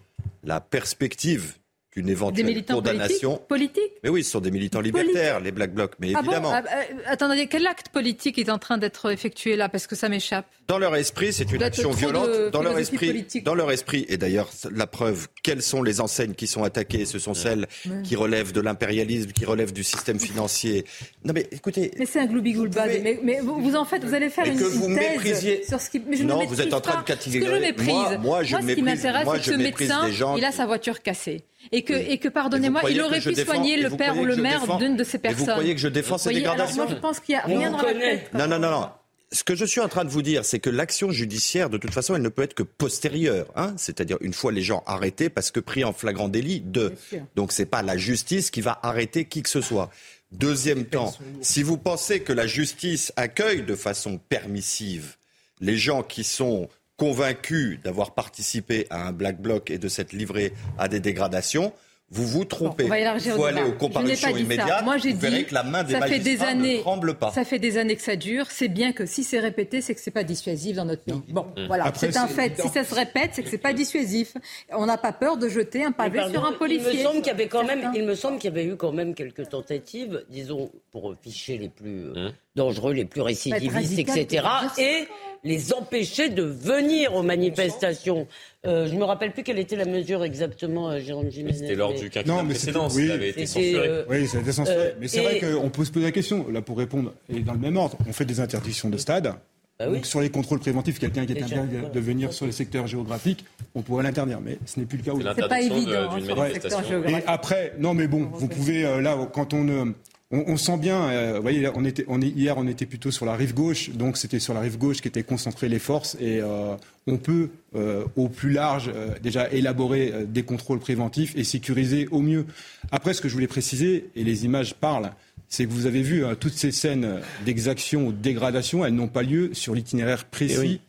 [0.42, 1.58] la perspective
[1.94, 3.40] d'une éventuelle condamnation.
[3.48, 6.50] Politique, Mais oui, ce sont des militants libertaires, les Black Blocs, mais ah évidemment.
[6.52, 10.08] Ah, euh, attendez, quel acte politique est en train d'être effectué là Parce que ça
[10.08, 10.46] m'échappe.
[10.68, 12.50] Dans leur esprit, c'est une action violente.
[12.52, 16.46] dans leur esprit, dans leur esprit, et d'ailleurs, la preuve, quelles sont les enseignes qui
[16.46, 17.66] sont attaquées Ce sont celles
[18.04, 20.84] qui relèvent de l'impérialisme, qui relèvent du système financier.
[21.24, 21.90] Non, mais écoutez.
[21.98, 24.94] Mais c'est un gloubi mais, mais, vous, en faites, vous allez faire une, que vous
[24.94, 26.00] thèse sur ce qui.
[26.06, 27.46] Mais je non, vous êtes en train de catégoriser.
[27.46, 27.88] Ce que je méprise.
[27.88, 31.02] Moi, moi, je moi ce qui m'intéresse, c'est que ce médecin, il a sa voiture
[31.02, 34.78] cassée et que, et que pardonnez-moi, il aurait pu soigner le père ou le maire
[34.78, 35.44] d'une de ces personnes.
[35.46, 37.82] vous croyez que je défends ces dégradations Moi, je pense qu'il n'y a rien dans
[37.82, 38.34] la tête.
[38.34, 38.88] Non, non, non, non.
[39.30, 41.94] Ce que je suis en train de vous dire, c'est que l'action judiciaire, de toute
[41.94, 43.46] façon, elle ne peut être que postérieure.
[43.56, 46.92] Hein C'est-à-dire une fois les gens arrêtés parce que pris en flagrant délit de.
[47.34, 49.90] Donc c'est pas la justice qui va arrêter qui que ce soit.
[50.32, 55.16] Deuxième temps, si vous pensez que la justice accueille de façon permissive
[55.60, 56.68] les gens qui sont
[57.02, 61.72] convaincu d'avoir participé à un black bloc et de s'être livré à des dégradations,
[62.10, 62.84] vous vous trompez.
[62.84, 64.84] Il faut aller aux comparutions immédiates.
[64.84, 67.32] Moi, j'ai dit que la main des ça fait des années, ne tremble pas.
[67.32, 68.46] Ça fait des années que ça dure.
[68.50, 71.20] C'est bien que si c'est répété, c'est que c'est pas dissuasif dans notre pays.
[71.28, 71.66] Bon, mmh.
[71.66, 72.60] voilà, c'est un fait.
[72.60, 74.34] Si ça se répète, c'est que c'est pas dissuasif.
[74.70, 76.92] On n'a pas peur de jeter un pavé sur un policier.
[76.92, 78.76] Il me semble qu'il y avait quand même, il me semble qu'il y avait eu
[78.76, 82.32] quand même quelques tentatives, disons, pour ficher les plus euh, mmh.
[82.54, 84.46] dangereux, les plus récidivistes, etc.
[84.78, 85.08] Et
[85.44, 88.26] les empêcher de venir aux manifestations.
[88.64, 91.58] Euh, je ne me rappelle plus quelle était la mesure exactement, euh, Jérôme Jiménez.
[91.58, 93.88] C'était lors du quinquennat précédent, oui, ça avait été censuré.
[93.88, 94.94] Euh, oui, ça a été censuré.
[95.00, 97.58] mais c'est vrai qu'on peut se poser la question, là pour répondre, et dans le
[97.58, 99.34] même ordre, on fait des interdictions de stade.
[99.78, 102.86] Bah Donc sur les contrôles préventifs, quelqu'un qui est interdit de venir sur les secteurs
[102.86, 105.34] géographiques, on pourrait l'interdire, mais ce n'est plus le cas.
[105.34, 107.04] C'est pas évident manifestation.
[107.04, 109.92] Et après, non mais bon, vous pouvez là quand on
[110.32, 113.26] on, sent bien, euh, vous voyez, on était, on est, hier, on était plutôt sur
[113.26, 116.74] la rive gauche, donc c'était sur la rive gauche qu'étaient concentrées les forces, et euh,
[117.06, 118.90] on peut, euh, au plus large,
[119.22, 122.46] déjà élaborer des contrôles préventifs et sécuriser au mieux.
[122.90, 125.12] Après, ce que je voulais préciser, et les images parlent,
[125.48, 129.22] c'est que vous avez vu toutes ces scènes d'exaction ou de dégradation, elles n'ont pas
[129.22, 130.80] lieu sur l'itinéraire précis.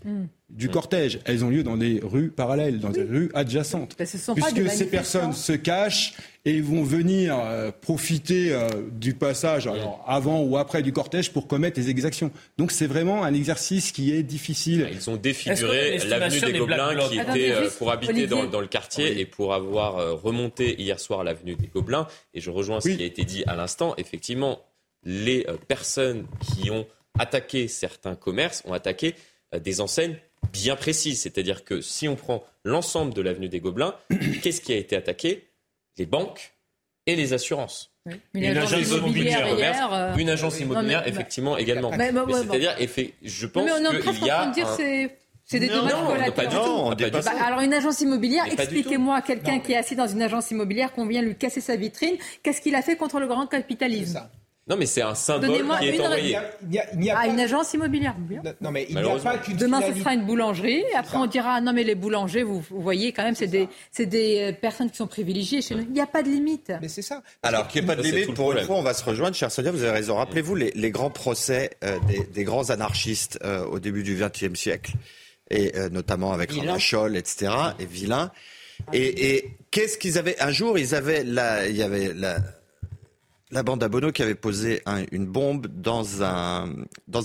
[0.56, 1.20] Du cortège.
[1.26, 3.96] Elles ont lieu dans des rues parallèles, dans des rues adjacentes.
[3.98, 6.14] Ben, ce sont puisque pas des ces personnes se cachent
[6.46, 11.48] et vont venir euh, profiter euh, du passage alors, avant ou après du cortège pour
[11.48, 12.32] commettre des exactions.
[12.58, 14.90] Donc c'est vraiment un exercice qui est difficile.
[14.92, 19.20] Ils ont défiguré l'avenue des Gobelins qui était euh, pour habiter dans, dans, le quartier
[19.20, 22.08] et pour avoir remonté hier soir l'avenue des Gobelins.
[22.36, 23.96] Et je rejoins ce qui a été dit à l'instant.
[23.98, 24.60] Effectivement,
[25.04, 26.86] les personnes qui ont
[27.18, 29.16] attaqué certains commerces ont attaqué
[29.60, 30.18] des enseignes
[30.52, 31.22] bien précises.
[31.22, 33.96] C'est-à-dire que si on prend l'ensemble de l'avenue des Gobelins,
[34.42, 35.48] qu'est-ce qui a été attaqué?
[35.98, 36.54] Les banques
[37.06, 37.92] et les assurances.
[38.34, 41.92] Une, agence immobilière, commerce, euh, une agence immobilière, effectivement, également.
[41.92, 42.76] C'est-à-dire,
[43.22, 43.72] je pense
[44.02, 44.52] qu'il y a.
[45.46, 46.96] C'est des dommages collatéraux.
[46.96, 51.06] Bah, alors une agence immobilière, expliquez-moi quelqu'un qui est assis dans une agence immobilière qu'on
[51.06, 54.22] vient lui casser sa vitrine, qu'est-ce qu'il a fait contre le grand capitalisme?
[54.66, 56.38] Non, mais c'est un symbole qui est envoyé.
[56.62, 58.16] Il y a, une agence immobilière.
[58.62, 60.84] Non, mais il n'y a pas qu'une Demain, ce sera une boulangerie.
[60.96, 63.68] Après, on dira non, mais les boulangers, vous, voyez, quand même, c'est des,
[64.00, 65.82] des euh, personnes qui sont privilégiées chez nous.
[65.82, 66.72] Il n'y a pas de limite.
[66.82, 67.22] Mais c'est ça.
[67.42, 69.36] Alors, qu'il n'y ait pas de limite, pour une fois, on va se rejoindre.
[69.36, 70.16] Cher Sonia, vous avez raison.
[70.16, 72.00] Rappelez-vous les, grands procès euh,
[72.34, 74.94] des, grands anarchistes euh, au début du XXe siècle,
[75.50, 78.32] et notamment avec Scholl, etc., et Villain.
[78.94, 80.40] Et, et qu'est-ce qu'ils avaient?
[80.42, 82.38] Un jour, ils avaient la, il y avait la
[83.54, 84.82] la bande à Bono qui avait posé
[85.12, 86.74] une bombe dans un,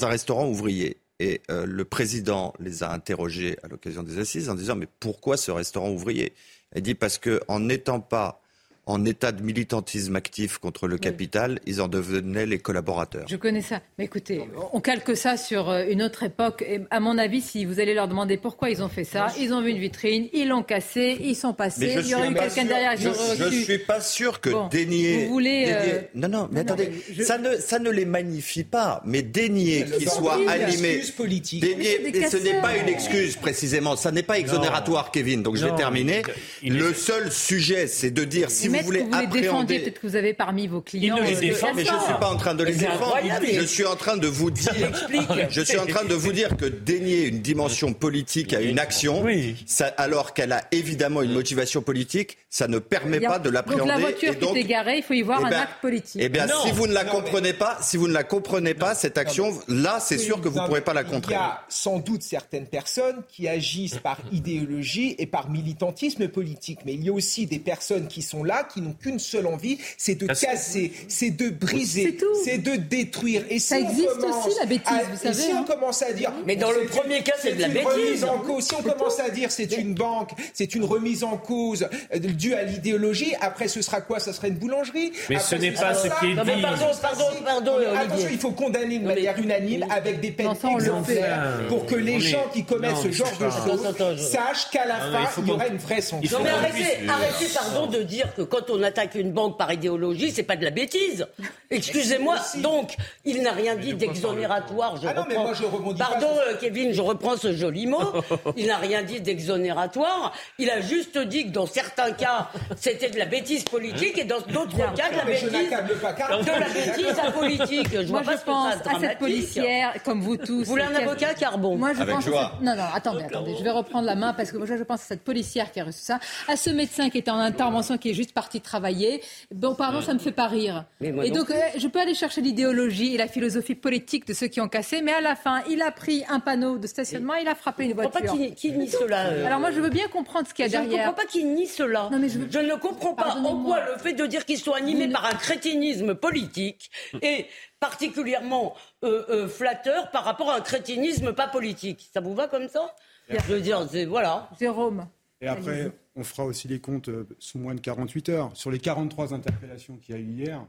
[0.03, 0.99] restaurant ouvrier.
[1.21, 5.37] Et euh, le président les a interrogés à l'occasion des assises en disant Mais pourquoi
[5.37, 6.33] ce restaurant ouvrier?
[6.77, 8.41] Il dit Parce qu'en n'étant pas
[8.89, 13.27] en état de militantisme actif contre le capital, ils en devenaient les collaborateurs.
[13.29, 13.83] Je connais ça.
[13.99, 16.65] Mais écoutez, on calque ça sur euh, une autre époque.
[16.67, 19.53] Et à mon avis, si vous allez leur demander pourquoi ils ont fait ça, ils
[19.53, 22.65] ont vu une vitrine, ils l'ont cassée, ils sont passés, il y aurait eu quelqu'un
[22.65, 25.27] derrière Je ne suis pas sûr que dénier...
[25.27, 25.67] Vous voulez...
[25.69, 26.91] Euh, non, non, mais attendez,
[27.23, 31.03] ça, ne, ça ne les magnifie pas, mais dénier qu'ils soient animés...
[31.15, 31.61] politique.
[31.61, 35.77] Dénier, ce n'est pas une excuse précisément, ça n'est pas exonératoire, Kevin, donc je vais
[35.77, 36.23] terminer.
[36.63, 39.81] Le seul sujet, c'est de dire si vous voulez, appréhender...
[39.81, 41.17] peut-être que vous avez parmi vos clients...
[41.17, 43.17] Ils ne les défendent, mais je ne suis pas en train de les défendre.
[43.43, 44.73] Je suis en train de vous dire...
[45.51, 49.25] Je suis en train de vous dire que dénier une dimension politique à une action,
[49.67, 53.85] ça, alors qu'elle a évidemment une motivation politique, ça ne permet pas de l'appréhender.
[53.85, 56.23] Donc la voiture qui est égarée, il faut y voir eh un acte politique.
[56.23, 59.19] Eh bien, si vous ne la comprenez pas, si vous ne la comprenez pas, cette
[59.19, 61.35] action, là, c'est sûr que vous ne pourrez pas la contrer.
[61.35, 66.81] Il y a sans doute certaines personnes qui agissent par idéologie et par militantisme politique,
[66.85, 69.79] mais il y a aussi des personnes qui sont là, qui n'ont qu'une seule envie,
[69.97, 73.45] c'est de casser, c'est de briser, c'est de détruire.
[73.51, 75.35] Et ça existe aussi la bêtise, vous savez.
[75.35, 75.65] si on hein.
[75.67, 78.25] commence à dire, mais dans le premier cas, c'est de la bêtise.
[78.25, 81.89] En cause, si on commence à dire c'est une banque, c'est une remise en cause
[82.15, 84.19] euh, due à l'idéologie, après ce sera quoi?
[84.21, 85.13] Ça sera une boulangerie?
[85.31, 86.35] Mais ce n'est pas ce qui est dit.
[86.35, 87.77] Non, mais pardon, pardon, pardon.
[87.97, 92.47] Attention, il faut condamner de manière unanime avec des peines exemplaires pour que les gens
[92.53, 96.01] qui commettent ce genre de choses sachent qu'à la fin, il y aura une vraie
[96.01, 96.39] sanction.
[96.39, 100.31] Non mais arrêtez, arrêtez, pardon, de dire que quand on attaque une banque par idéologie,
[100.31, 101.27] c'est pas de la bêtise.
[101.71, 102.37] Excusez-moi.
[102.63, 104.97] Donc, il n'a rien dit d'exonératoire.
[105.01, 105.53] Je ah reprends.
[105.95, 108.01] Pardon, euh, Kevin, je reprends ce joli mot.
[108.57, 110.33] Il n'a rien dit d'exonératoire.
[110.59, 114.41] Il a juste dit que dans certains cas, c'était de la bêtise politique et dans
[114.41, 117.89] d'autres cas, de la bêtise, de la bêtise apolitique.
[117.93, 120.61] Je Moi, je pense à cette policière, comme vous tous.
[120.61, 122.27] Vous voulez un avocat, Carbon Moi, je pense.
[122.63, 123.55] Non, non, attendez, attendez.
[123.59, 125.85] Je vais reprendre la main parce que moi, je pense à cette policière qui a
[125.85, 126.19] reçu ça,
[126.49, 129.21] à ce médecin qui était en intervention, qui est juste parti travailler.
[129.53, 130.85] Bon, pardon, ça me fait pas rire.
[131.01, 134.61] Et donc, euh, je peux aller chercher l'idéologie et la philosophie politique de ceux qui
[134.61, 137.57] ont cassé, mais à la fin, il a pris un panneau de stationnement, il a
[137.57, 138.13] frappé une voiture.
[138.15, 139.27] Je ne comprends pas qui, nie cela.
[139.27, 139.45] Euh.
[139.45, 140.91] Alors moi, je veux bien comprendre ce qu'il y a derrière.
[140.91, 142.09] Je ne comprends pas qui nie cela.
[142.13, 142.39] Non, mais je...
[142.61, 146.15] ne comprends pas en quoi le fait de dire qu'ils sont animés par un crétinisme
[146.15, 147.47] politique est
[147.81, 152.09] particulièrement euh, flatteur par rapport à un crétinisme pas politique.
[152.15, 152.95] Ça vous va comme ça?
[153.29, 154.49] Je veux dire, voilà.
[154.61, 155.09] Jérôme.
[155.41, 157.09] Et après, on fera aussi les comptes
[157.39, 158.51] sous moins de 48 heures.
[158.55, 160.67] Sur les 43 interpellations qu'il y a eu hier,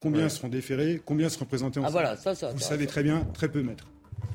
[0.00, 3.48] Combien seront déférés Combien seront présentés en ah, voilà, ça, Vous savez très bien, très
[3.48, 3.86] peu, maître.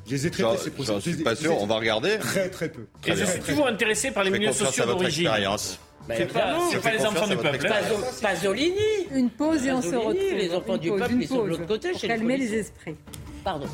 [0.05, 0.93] Je les ai traités, ces procès.
[0.95, 2.17] Je suis pas sûr, on va regarder.
[2.19, 2.87] Très, très peu.
[3.05, 5.29] Et je suis toujours intéressé par les milieux sociaux d'origine.
[6.07, 7.69] C'est pas, pas les enfants du peuple.
[8.21, 8.75] Pasolini.
[9.13, 10.33] Une pause et on se retrouve.
[10.33, 11.91] Les enfants du peuple, ils sont de l'autre côté.
[11.91, 12.95] Pour calmer les esprits.
[13.43, 13.67] Pardon.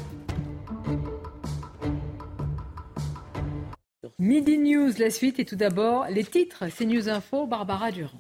[4.20, 6.64] Midi News, la suite et tout d'abord les titres.
[6.76, 8.20] C'est News Info, Barbara Durand.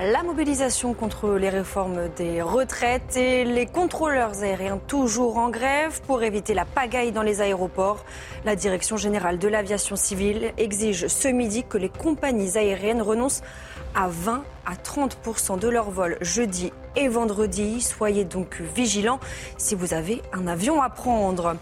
[0.00, 6.24] La mobilisation contre les réformes des retraites et les contrôleurs aériens toujours en grève pour
[6.24, 8.04] éviter la pagaille dans les aéroports.
[8.44, 13.42] La Direction générale de l'aviation civile exige ce midi que les compagnies aériennes renoncent
[13.94, 17.80] à 20 à 30% de leur vol jeudi et vendredi.
[17.80, 19.20] Soyez donc vigilants
[19.56, 21.54] si vous avez un avion à prendre.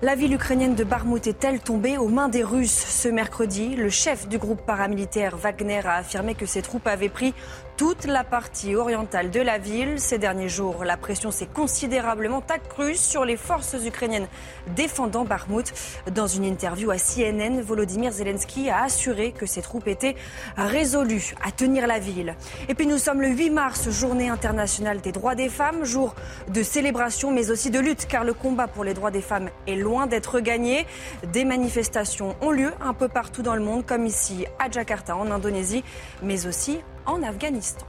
[0.00, 3.74] La ville ukrainienne de Barmout est-elle tombée aux mains des Russes ce mercredi?
[3.74, 7.34] Le chef du groupe paramilitaire Wagner a affirmé que ses troupes avaient pris
[7.76, 9.98] toute la partie orientale de la ville.
[9.98, 14.28] Ces derniers jours, la pression s'est considérablement accrue sur les forces ukrainiennes
[14.76, 15.72] défendant Barmout.
[16.12, 20.14] Dans une interview à CNN, Volodymyr Zelensky a assuré que ses troupes étaient
[20.56, 22.36] résolues à tenir la ville.
[22.68, 26.14] Et puis nous sommes le 8 mars, journée internationale des droits des femmes, jour
[26.48, 29.74] de célébration mais aussi de lutte car le combat pour les droits des femmes est
[29.74, 30.86] loin d'être gagné.
[31.32, 35.30] Des manifestations ont lieu un peu partout dans le monde comme ici à Jakarta en
[35.30, 35.84] Indonésie
[36.22, 37.86] mais aussi en Afghanistan.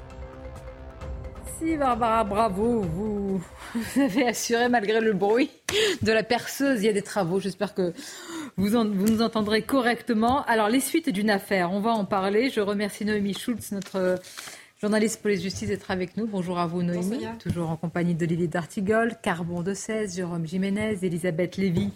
[1.61, 2.81] Merci Barbara, bravo.
[2.81, 3.41] Vous,
[4.01, 5.51] avez assuré malgré le bruit
[6.01, 6.81] de la perceuse.
[6.81, 7.41] Il y a des travaux.
[7.41, 7.93] J'espère que
[8.55, 10.43] vous, vous, nous entendrez correctement.
[10.45, 12.49] Alors, les suites d'une affaire, on va en parler.
[12.49, 14.15] Je remercie Noémie Schultz, notre
[14.79, 16.25] journaliste police-justice, d'être avec nous.
[16.25, 17.25] Bonjour à vous, Noémie.
[17.39, 21.89] Toujours en compagnie de Lily Dartigol, Carbon de 16, Jérôme Jiménez, Elisabeth Lévy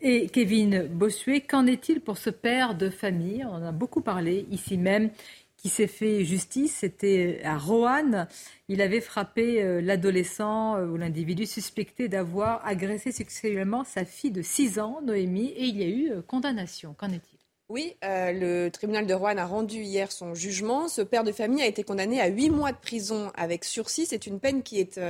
[0.00, 1.42] et Kevin Bossuet.
[1.42, 3.44] Qu'en est-il pour ce père de famille?
[3.44, 5.10] On en a beaucoup parlé ici même
[5.56, 6.76] qui s'est fait justice.
[6.80, 8.26] C'était à Roanne.
[8.68, 14.42] Il avait frappé euh, l'adolescent euh, ou l'individu suspecté d'avoir agressé sexuellement sa fille de
[14.42, 16.94] 6 ans, Noémie, et il y a eu euh, condamnation.
[16.94, 17.31] Qu'en est-il?
[17.72, 20.88] Oui, le tribunal de Roanne a rendu hier son jugement.
[20.88, 24.04] Ce père de famille a été condamné à 8 mois de prison avec sursis.
[24.04, 25.00] C'est une peine qui est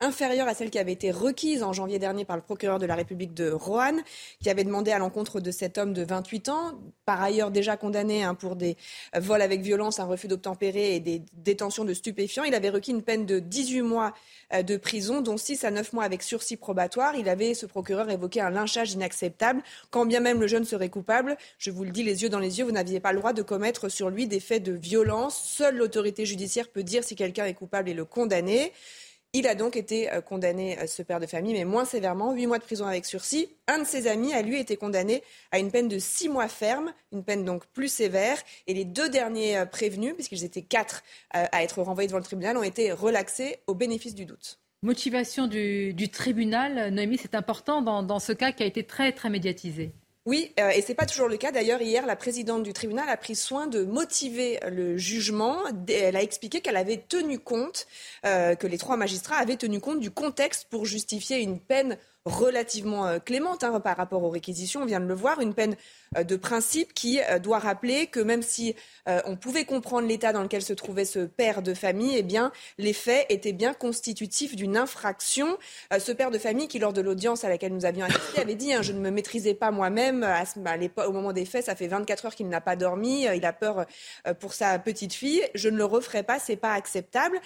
[0.00, 2.94] inférieure à celle qui avait été requise en janvier dernier par le procureur de la
[2.94, 4.00] République de Roanne,
[4.42, 8.22] qui avait demandé à l'encontre de cet homme de 28 ans, par ailleurs déjà condamné
[8.22, 8.76] hein, pour des
[9.14, 12.44] vols avec violence, un refus d'obtempérer et des détentions de stupéfiants.
[12.44, 14.14] Il avait requis une peine de 18 mois
[14.54, 17.14] euh, de prison, dont 6 à 9 mois avec sursis probatoire.
[17.16, 19.62] Il avait, ce procureur, évoqué un lynchage inacceptable.
[19.90, 22.58] Quand bien même le jeune serait coupable, je vous le dis les yeux dans les
[22.58, 25.38] yeux, vous n'aviez pas le droit de commettre sur lui des faits de violence.
[25.44, 28.72] Seule l'autorité judiciaire peut dire si quelqu'un est coupable et le condamner.
[29.32, 32.48] Il a donc été euh, condamné, euh, ce père de famille, mais moins sévèrement, huit
[32.48, 33.48] mois de prison avec sursis.
[33.68, 36.92] Un de ses amis a lui été condamné à une peine de six mois ferme,
[37.12, 38.38] une peine donc plus sévère.
[38.66, 42.56] Et les deux derniers euh, prévenus, puisqu'ils étaient quatre à être renvoyés devant le tribunal,
[42.56, 44.58] ont été relaxés au bénéfice du doute.
[44.82, 49.30] Motivation du, tribunal, Noémie, c'est important dans, dans ce cas qui a été très, très
[49.30, 49.92] médiatisé.
[50.26, 51.50] Oui, euh, et ce n'est pas toujours le cas.
[51.50, 55.60] D'ailleurs, hier, la présidente du tribunal a pris soin de motiver le jugement.
[55.88, 57.86] Elle a expliqué qu'elle avait tenu compte,
[58.26, 63.06] euh, que les trois magistrats avaient tenu compte du contexte pour justifier une peine relativement
[63.06, 65.76] euh, clémente hein, par rapport aux réquisitions, on vient de le voir, une peine
[66.24, 68.74] de principe qui euh, doit rappeler que même si
[69.24, 72.92] on pouvait comprendre l'état dans lequel se trouvait ce père de famille, eh bien, les
[72.92, 75.58] faits étaient bien constitutifs d'une infraction.
[75.98, 78.72] ce père de famille qui, lors de l'audience à laquelle nous avions assisté, avait dit
[78.72, 80.24] hein, Je ne me maîtrisais pas moi-même.
[81.04, 83.24] au moment des faits, ça fait 24 heures qu'il n'a pas dormi.
[83.24, 83.84] il a peur
[84.38, 85.42] pour sa petite fille.
[85.56, 87.40] Je ne le referai pas, c'est pas acceptable.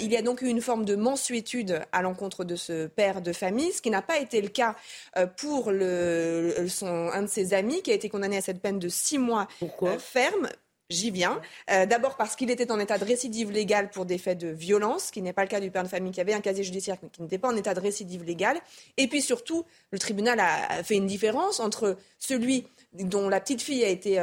[0.00, 3.32] il y a donc eu une forme de mensuétude à l'encontre de ce père de
[3.32, 4.74] famille, ce qui n'a pas été le cas
[5.16, 9.18] euh, pour un de ses amis qui a été condamné à cette peine de six
[9.18, 9.48] mois
[9.82, 10.48] euh, ferme.
[10.90, 11.40] J'y viens.
[11.70, 15.06] Euh, d'abord parce qu'il était en état de récidive légale pour des faits de violence,
[15.06, 16.98] ce qui n'est pas le cas du père de famille qui avait un casier judiciaire
[17.02, 18.58] mais qui n'était pas en état de récidive légale.
[18.98, 23.82] Et puis surtout, le tribunal a fait une différence entre celui dont la petite fille
[23.82, 24.18] a été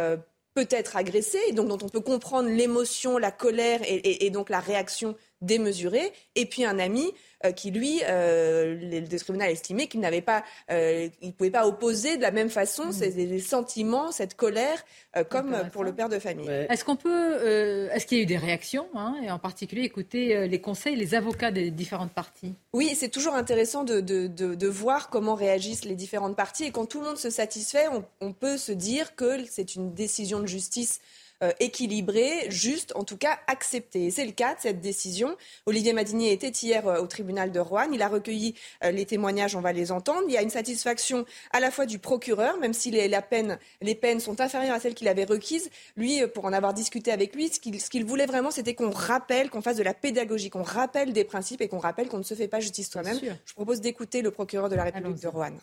[0.54, 4.60] peut-être agressée, et donc dont on peut comprendre l'émotion, la colère et, et donc la
[4.60, 7.12] réaction démesurée, et puis un ami
[7.46, 11.66] euh, qui, lui, euh, le tribunal a estimé qu'il n'avait pas, euh, il pouvait pas
[11.66, 12.92] opposer de la même façon mmh.
[12.92, 14.84] ces, sentiments, cette colère,
[15.30, 16.50] comme pour le père de famille.
[16.50, 20.48] Est-ce qu'on peut, est-ce qu'il y a eu des réactions, hein, et en particulier écouter
[20.48, 22.54] les conseils, les avocats des différentes parties?
[22.74, 26.86] Oui, c'est toujours intéressant de, de, de, voir comment réagissent les différentes parties, et quand
[26.86, 30.48] tout le monde se satisfait, on, on peut se dire que c'est une décision de
[30.48, 31.02] justice
[31.44, 34.12] euh, équilibré, juste, en tout cas accepté.
[34.12, 35.36] c'est le cas de cette décision.
[35.66, 37.90] Olivier Madinier était hier euh, au tribunal de Rouen.
[37.92, 38.54] Il a recueilli
[38.84, 40.24] euh, les témoignages, on va les entendre.
[40.28, 43.58] Il y a une satisfaction à la fois du procureur, même si les, la peine,
[43.82, 45.70] les peines sont inférieures à celles qu'il avait requises.
[45.98, 49.62] Lui, pour en avoir discuté avec lui, ce qu'il voulait vraiment, c'était qu'on rappelle, qu'on
[49.62, 52.48] fasse de la pédagogie, qu'on rappelle des principes et qu'on rappelle qu'on ne se fait
[52.48, 53.20] pas justice soi-même.
[53.46, 55.58] Je propose d'écouter le procureur de la République de Rouen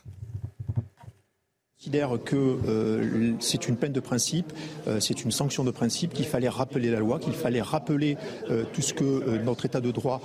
[1.78, 4.52] considère que euh, c'est une peine de principe,
[4.88, 8.16] euh, c'est une sanction de principe, qu'il fallait rappeler la loi, qu'il fallait rappeler
[8.50, 10.20] euh, tout ce que notre état de droit,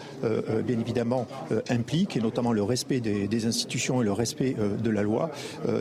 [0.66, 1.28] bien évidemment,
[1.70, 5.32] implique, et notamment le respect des, des institutions et le respect de la loi.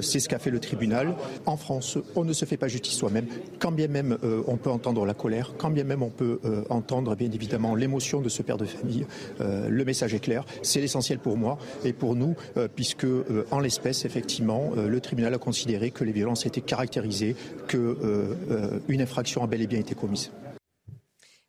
[0.01, 1.15] c'est ce qu'a fait le tribunal.
[1.47, 3.27] En France, on ne se fait pas justice soi-même,
[3.59, 6.41] quand bien même on peut entendre la colère, quand bien même on peut
[6.71, 9.07] entendre, bien évidemment, l'émotion de ce père de famille.
[9.41, 12.35] le message est clair, c'est l'essentiel pour moi et pour nous,
[12.75, 13.07] puisque
[13.51, 17.37] en l'espèce, effectivement, le tribunal a considéré que les violences étaient caractérisées,
[17.69, 20.31] qu'une euh, euh, infraction a bel et bien été commise.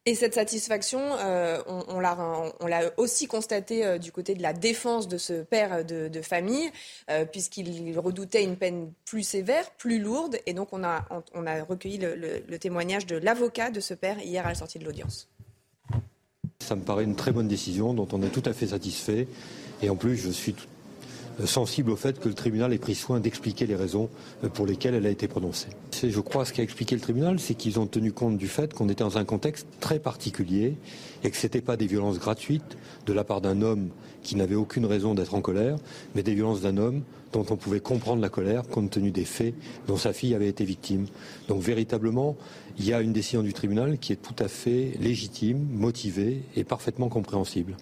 [0.05, 5.17] Et cette satisfaction, euh, on, l'a aussi constaté euh, du côté de la défense de
[5.17, 6.69] ce père de, famille,
[7.09, 10.37] euh, puisqu'il redoutait une peine plus sévère, plus lourde.
[10.45, 14.45] Et donc, on a, on a recueilli le, témoignage de l'avocat de ce père hier
[14.45, 15.29] à la sortie de l'audience.
[16.59, 19.27] Ça me paraît une très bonne décision dont on est tout à fait satisfait.
[19.81, 20.67] Et en plus, je suis tout,
[21.45, 24.09] sensible au fait que le tribunal ait pris soin d'expliquer les raisons
[24.43, 25.69] euh, pour lesquelles elle a été prononcée.
[26.03, 28.89] Je crois ce qu'a expliqué le tribunal, c'est qu'ils ont tenu compte du fait qu'on
[28.89, 30.75] était dans un contexte très particulier
[31.23, 33.89] et que ce n'était pas des violences gratuites de la part d'un homme
[34.21, 35.77] qui n'avait aucune raison d'être en colère,
[36.15, 37.03] mais des violences d'un homme
[37.33, 39.53] dont on pouvait comprendre la colère compte tenu des faits
[39.87, 41.07] dont sa fille avait été victime.
[41.47, 42.37] Donc véritablement,
[42.77, 46.63] il y a une décision du tribunal qui est tout à fait légitime, motivée et
[46.63, 47.75] parfaitement compréhensible.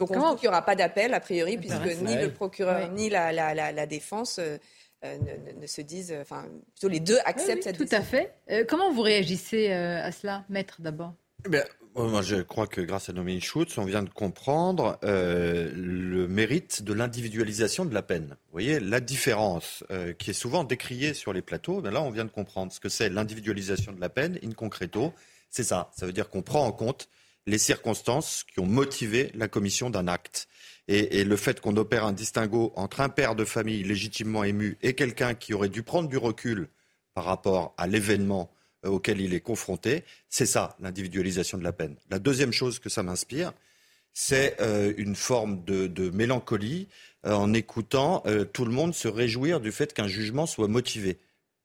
[0.00, 3.86] Donc on qu'il n'y aura pas d'appel, a priori, puisque ni le procureur ni la,
[3.86, 4.56] défense euh,
[5.04, 5.16] euh,
[5.60, 6.14] ne, se disent...
[6.20, 8.02] Enfin, plutôt les deux acceptent cette tout décision.
[8.02, 8.34] Tout à fait.
[8.50, 11.14] Euh, comment vous réagissez à cela, maître, d'abord?
[11.46, 11.58] Eh
[11.96, 16.94] moi, je crois que grâce à Dominique Schutz, on vient de comprendre le mérite de
[16.94, 18.28] l'individualisation de la peine.
[18.28, 19.84] Vous voyez, la différence
[20.18, 22.88] qui est souvent décriée sur les plateaux, ben là, on vient de comprendre ce que
[22.88, 25.12] c'est l'individualisation de la peine, in concreto.
[25.50, 25.90] C'est ça.
[25.94, 27.08] Ça veut dire qu'on prend en compte
[27.46, 30.48] les circonstances qui ont motivé la commission d'un acte.
[30.88, 34.94] Et, le fait qu'on opère un distinguo entre un père de famille légitimement ému et
[34.94, 36.68] quelqu'un qui aurait dû prendre du recul
[37.14, 38.50] par rapport à l'événement
[38.84, 41.94] euh, auquel il est confronté, c'est ça, l'individualisation de la peine.
[42.10, 43.52] La deuxième chose que ça m'inspire,
[44.12, 46.88] c'est euh, une forme de, mélancolie
[47.24, 51.18] euh, en écoutant tout le monde se réjouir du fait qu'un jugement soit motivé.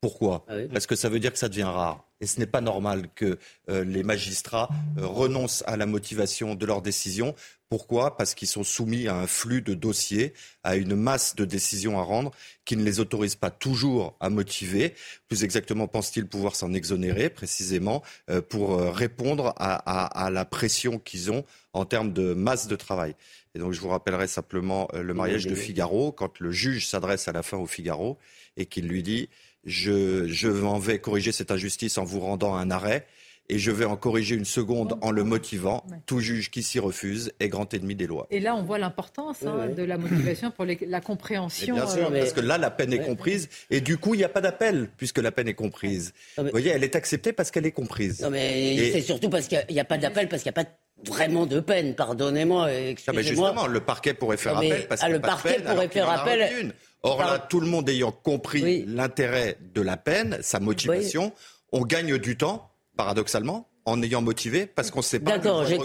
[0.05, 2.05] Pourquoi ah Parce que ça veut dire que ça devient rare.
[2.21, 3.39] Et ce n'est pas normal que
[3.71, 4.69] euh, les magistrats
[4.99, 7.33] euh, renoncent à la motivation de leurs décisions.
[7.69, 8.15] Pourquoi?
[8.15, 12.03] Parce qu'ils sont soumis à un flux de dossiers, à une masse de décisions à
[12.03, 12.29] rendre
[12.65, 14.93] qui ne les autorise pas toujours à motiver.
[15.27, 21.43] Plus exactement, pense-t-il pouvoir s'en exonérer précisément euh, pour répondre à, la pression qu'ils ont
[21.73, 23.15] en termes de masse de travail.
[23.55, 27.31] Et donc je vous rappellerai simplement le mariage de Figaro, quand le juge s'adresse à
[27.31, 28.19] la fin au Figaro
[28.55, 29.29] et qu'il lui dit
[29.65, 33.05] je, je m'en vais corriger cette injustice en vous rendant un arrêt
[33.49, 35.85] et je vais en corriger une seconde en le motivant.
[36.05, 38.27] Tout juge qui s'y refuse est grand ennemi des lois.
[38.31, 41.75] Et là, on voit l'importance hein, de la motivation pour la compréhension.
[41.75, 44.23] bien sûr, euh, parce que là, la peine est comprise et du coup, il n'y
[44.23, 46.13] a pas d'appel puisque la peine est comprise.
[46.37, 48.21] Vous voyez, elle est acceptée parce qu'elle est comprise.
[48.21, 50.69] Non, mais c'est surtout parce qu'il n'y a, pas d'appel, parce qu'il n'y a pas
[51.05, 52.67] vraiment de peine, pardonnez-moi.
[53.13, 56.73] mais justement, le parquet pourrait faire appel parce ah, le parquet pourrait faire appel.
[57.05, 61.31] Or là, tout le monde ayant compris l'intérêt de la peine, sa motivation,
[61.71, 65.37] on gagne du temps, paradoxalement, en ayant motivé, parce qu'on ne sait pas.
[65.37, 65.77] D'accord, j'ai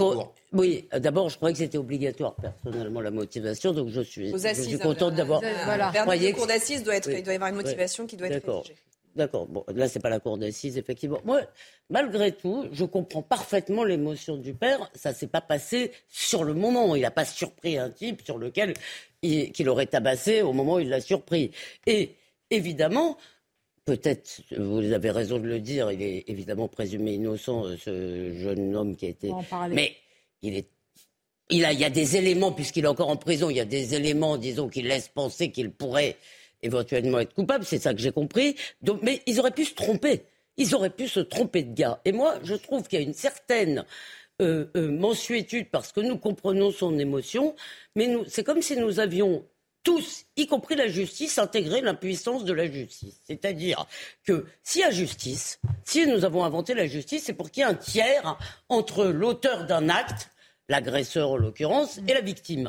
[0.54, 4.78] Oui, d'abord, je croyais que c'était obligatoire, personnellement, la motivation, donc je suis, je suis
[4.78, 5.42] contente d'avoir.
[5.66, 5.92] Voilà.
[5.94, 8.76] La cour d'assises doit être, il doit y avoir une motivation qui doit être rédigée.
[9.16, 9.46] D'accord.
[9.46, 11.20] Bon, là, c'est pas la cour d'assises, effectivement.
[11.24, 11.40] Moi,
[11.88, 14.88] malgré tout, je comprends parfaitement l'émotion du père.
[14.94, 16.94] Ça s'est pas passé sur le moment.
[16.94, 18.74] Il n'a pas surpris un type sur lequel
[19.22, 21.50] qu'il aurait tabassé au moment où il l'a surpris.
[21.86, 22.10] Et
[22.50, 23.16] évidemment,
[23.84, 28.74] peut-être, vous avez raison de le dire, il est évidemment présumé innocent, euh, ce jeune
[28.74, 29.30] homme qui a été.
[29.70, 29.94] Mais
[30.42, 30.68] il est.
[31.52, 33.64] Il, a, il y a des éléments, puisqu'il est encore en prison, il y a
[33.64, 36.16] des éléments, disons, qui laissent penser qu'il pourrait
[36.62, 38.54] éventuellement être coupable, c'est ça que j'ai compris.
[38.82, 40.22] Donc, mais ils auraient pu se tromper.
[40.58, 42.00] Ils auraient pu se tromper de gars.
[42.04, 43.84] Et moi, je trouve qu'il y a une certaine
[44.40, 47.54] euh, euh, mensuétude parce que nous comprenons son émotion,
[47.94, 49.44] mais c'est comme si nous avions
[49.82, 53.20] tous, y compris la justice, intégré l'impuissance de la justice.
[53.26, 53.86] C'est-à-dire
[54.24, 57.66] que s'il y a justice, si nous avons inventé la justice, c'est pour qu'il y
[57.66, 58.38] ait un tiers
[58.68, 60.30] entre l'auteur d'un acte,
[60.68, 62.68] l'agresseur en l'occurrence, et la victime.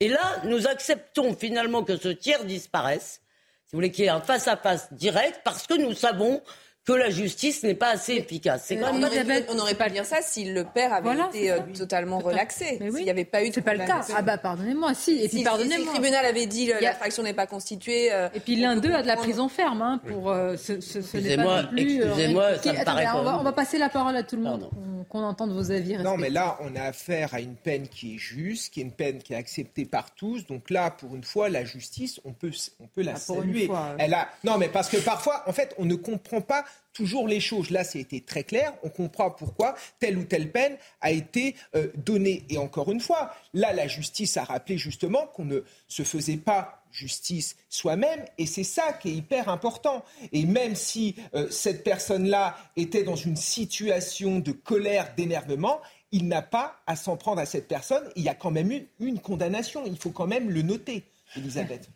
[0.00, 3.20] Et là, nous acceptons finalement que ce tiers disparaisse,
[3.66, 6.42] si vous voulez qu'il y ait un face-à-face direct, parce que nous savons
[6.84, 8.64] que la justice n'est pas assez efficace.
[8.66, 12.78] C'est on n'aurait pas dire ça si le père avait été euh, totalement relaxé.
[12.78, 13.50] S'il n'y avait pas eu.
[13.52, 14.00] C'est pas le cas.
[14.16, 15.22] Ah bah pardonnez-moi, si.
[15.22, 15.78] Et puis pardonnez-moi.
[15.78, 18.12] Si le tribunal avait dit que la fraction n'est pas constituée.
[18.12, 21.16] Euh, et puis l'un d'eux a de la prison ferme hein, pour euh, ce, ce,
[21.18, 22.02] n'est pas plus.
[22.02, 24.68] Excusez-moi, ça me paraît on, va, on va passer la parole à tout le monde,
[25.08, 25.96] qu'on entende vos avis.
[25.98, 28.92] Non, mais là, on a affaire à une peine qui est juste, qui est une
[28.92, 30.46] peine qui est acceptée par tous.
[30.46, 32.50] Donc là, pour une fois, la justice, on peut,
[32.80, 33.70] on peut la ah, saluer.
[33.98, 34.28] Elle a.
[34.42, 37.70] Non, mais parce que parfois, en fait, on ne comprend pas toujours les choses.
[37.70, 38.74] Là, c'était très clair.
[38.82, 42.44] On comprend pourquoi telle ou telle peine a été euh, donnée.
[42.50, 46.82] Et encore une fois, là, la justice a rappelé justement qu'on ne se faisait pas
[46.92, 50.04] justice soi-même, et c'est ça qui est hyper important.
[50.30, 55.80] Et même si euh, cette personne-là était dans une situation de colère, d'énervement,
[56.10, 58.04] il n'a pas à s'en prendre à cette personne.
[58.14, 59.84] Il y a quand même eu une condamnation.
[59.86, 61.04] Il faut quand même le noter,
[61.34, 61.88] Elisabeth.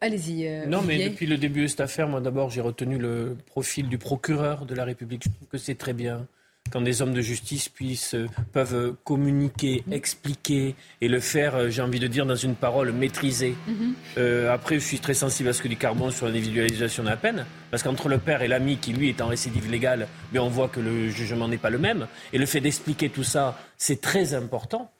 [0.00, 0.46] Allez-y.
[0.46, 3.88] Euh, non, mais depuis le début de cette affaire, moi d'abord, j'ai retenu le profil
[3.88, 5.24] du procureur de la République.
[5.24, 6.26] Je trouve que c'est très bien.
[6.70, 11.82] quand des hommes de justice puissent, euh, peuvent communiquer, expliquer et le faire, euh, j'ai
[11.82, 13.54] envie de dire, dans une parole maîtrisée.
[13.66, 13.94] Mhm.
[14.16, 17.16] Euh, après, je suis très sensible à ce que dit Carbon sur l'individualisation de la
[17.16, 20.48] peine, parce qu'entre le père et l'ami qui, lui, est en récidive légale, mais on
[20.48, 22.06] voit que le jugement n'est pas le même.
[22.32, 24.90] Et le fait d'expliquer tout ça, c'est très important.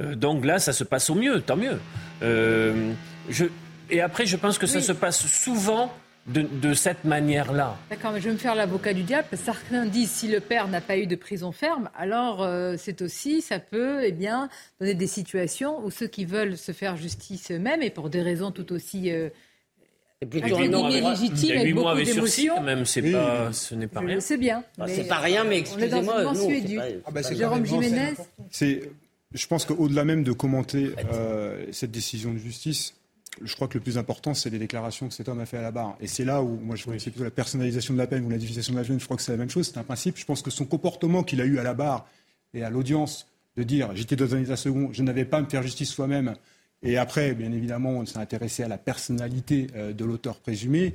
[0.00, 1.78] donc là, ça se passe au mieux, tant mieux.
[2.22, 3.44] je...
[3.90, 5.92] Et après, je pense que ça se passe souvent
[6.26, 7.76] de, cette manière-là.
[7.88, 9.28] D'accord, mais je vais me faire l'avocat du diable.
[9.32, 13.42] Certains disent si le père n'a pas eu de prison ferme, alors euh, c'est aussi,
[13.42, 14.48] ça peut eh bien,
[14.80, 18.50] donner des situations où ceux qui veulent se faire justice eux-mêmes, et pour des raisons
[18.50, 19.10] tout aussi...
[19.10, 19.28] Euh,
[20.22, 24.00] légitimes, il y a 8 mois avec sursis quand même, c'est pas, ce n'est pas
[24.00, 24.20] rien.
[24.20, 24.62] C'est bien.
[24.76, 26.24] Bah, c'est pas rien, mais excusez-moi.
[27.06, 28.14] Ah bah, Jérôme Jiménez
[29.32, 32.94] Je pense qu'au-delà même de commenter euh, cette décision de justice,
[33.42, 35.62] je crois que le plus important, c'est les déclarations que cet homme a fait à
[35.62, 35.96] la barre.
[36.00, 38.36] Et c'est là où, moi, je vois plutôt la personnalisation de la peine ou la
[38.36, 38.98] difficilisation de la peine.
[38.98, 39.70] Je crois que c'est la même chose.
[39.72, 40.18] C'est un principe.
[40.18, 42.06] Je pense que son comportement qu'il a eu à la barre
[42.54, 43.26] et à l'audience,
[43.56, 46.34] de dire j'étais dans un état second, je n'avais pas à me faire justice soi-même.
[46.82, 50.94] Et après, bien évidemment, on s'est intéressé à la personnalité euh, de l'auteur présumé.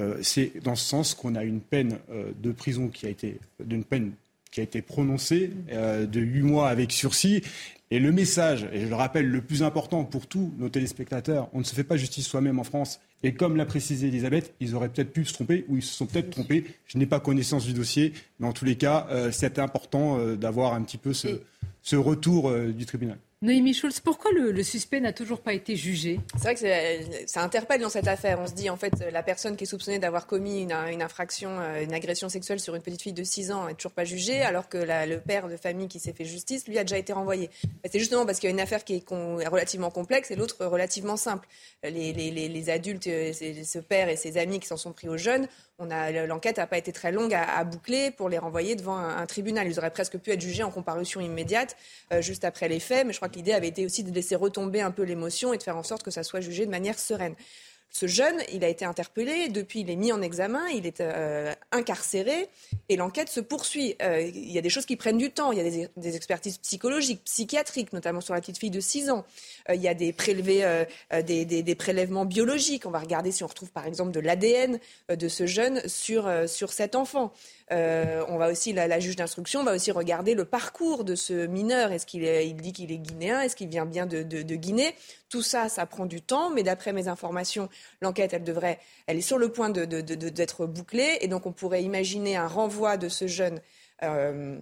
[0.00, 3.38] Euh, c'est dans ce sens qu'on a une peine euh, de prison qui a été
[3.62, 4.12] d'une peine
[4.50, 7.42] qui a été prononcée de huit mois avec sursis
[7.90, 11.60] et le message, et je le rappelle, le plus important pour tous nos téléspectateurs, on
[11.60, 13.00] ne se fait pas justice soi-même en France.
[13.22, 16.04] Et comme l'a précisé Elisabeth, ils auraient peut-être pu se tromper ou ils se sont
[16.04, 16.64] peut-être trompés.
[16.86, 20.36] Je n'ai pas connaissance du dossier, mais en tous les cas, euh, c'est important euh,
[20.36, 23.18] d'avoir un petit peu ce, retour euh, du tribunal.
[23.40, 27.80] Noémie Schulz, pourquoi le, suspect n'a toujours pas été jugé C'est vrai que ça interpelle
[27.80, 28.40] dans cette affaire.
[28.40, 31.84] On se dit, en fait, la personne qui est soupçonnée d'avoir commis une, infraction, euh,
[31.84, 34.68] une agression sexuelle sur une petite fille de 6 ans n'est toujours pas jugée, alors
[34.68, 37.48] que le père de famille qui s'est fait justice, lui, a déjà été renvoyé.
[37.88, 41.16] C'est justement parce qu'il y a une affaire qui est relativement complexe et l'autre relativement
[41.16, 41.46] simple.
[41.84, 45.46] Les, adultes, euh, ce père et ses amis qui s'en sont pris aux jeunes,
[45.84, 49.66] l'enquête n'a pas été très longue à, boucler pour les renvoyer devant un, tribunal.
[49.68, 51.76] Ils auraient presque pu être jugés en comparution immédiate,
[52.12, 54.34] euh, juste après les faits, mais je crois que l'idée avait été aussi de laisser
[54.34, 56.98] retomber un peu l'émotion et de faire en sorte que ça soit jugé de manière
[56.98, 57.34] sereine.
[57.90, 61.54] Ce jeune, il a été interpellé, depuis il est mis en examen, il est euh,
[61.72, 62.48] incarcéré
[62.90, 63.96] et l'enquête se poursuit.
[64.02, 66.58] Euh, il y a des choses qui prennent du temps, il y a des, expertises
[66.58, 69.24] psychologiques, psychiatriques, notamment sur la petite fille de 6 ans.
[69.70, 72.84] Euh, il y a des, des, prélèvements biologiques.
[72.84, 74.78] On va regarder si on retrouve par exemple de l'ADN
[75.08, 77.32] de ce jeune sur, sur cet enfant.
[77.70, 81.92] Euh, on va aussi, la, juge d'instruction va aussi regarder le parcours de ce mineur.
[81.92, 83.40] Est-ce qu'il il dit qu'il est guinéen?
[83.40, 84.22] Est-ce qu'il vient bien de,
[84.54, 84.94] Guinée?
[85.28, 87.68] Tout ça, ça prend du temps, mais d'après mes informations,
[88.00, 92.36] l'enquête, elle devrait, elle est sur le point d'être bouclée, et donc on pourrait imaginer
[92.36, 93.60] un renvoi de ce jeune.
[94.02, 94.58] Euh,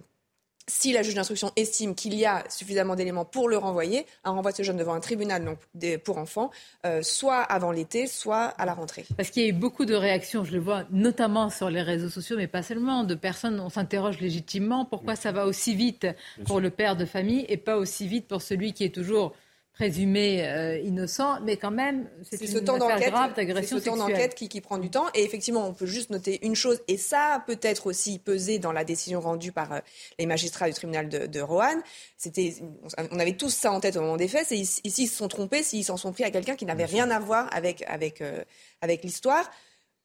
[0.67, 4.51] si la juge d'instruction estime qu'il y a suffisamment d'éléments pour le renvoyer, un renvoi
[4.51, 5.59] de ce jeune devant un tribunal donc,
[6.03, 6.51] pour enfants,
[6.85, 9.05] euh, soit avant l'été, soit à la rentrée.
[9.15, 12.09] Parce qu'il y a eu beaucoup de réactions, je le vois, notamment sur les réseaux
[12.09, 16.07] sociaux, mais pas seulement, de personnes, on s'interroge légitimement pourquoi ça va aussi vite
[16.45, 19.33] pour le père de famille et pas aussi vite pour celui qui est toujours
[19.77, 23.95] présumé euh, innocent, mais quand même, c'est une ce temps grave d'agression C'est ce temps
[23.95, 25.05] d'enquête qui, qui, prend du temps.
[25.13, 28.83] Et effectivement, on peut juste noter une chose, et ça peut-être aussi pesé dans la
[28.83, 29.79] décision rendue par euh,
[30.17, 31.83] les magistrats du tribunal de, de Roanne.
[32.17, 32.55] C'était,
[33.11, 34.47] on avait tous ça en tête au moment des faits.
[34.47, 37.11] C'est ici, ils se sont trompés s'ils s'en sont pris à quelqu'un qui n'avait rien
[37.11, 38.43] à voir avec, avec, euh,
[38.81, 39.47] avec l'histoire.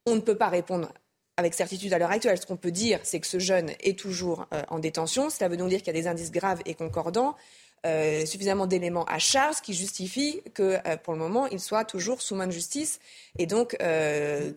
[0.05, 0.93] On ne peut pas répondre
[1.39, 2.37] avec certitude à l'heure actuelle.
[2.37, 5.31] Ce qu'on peut dire, c'est que ce jeune est toujours en détention.
[5.31, 7.37] Cela veut donc dire qu'il y a des indices graves et concordants.
[7.85, 12.23] Euh, suffisamment d'éléments à charge qui justifient que, euh, pour le moment, il soit toujours
[12.23, 13.01] sous main de justice.
[13.41, 14.53] Et donc, euh,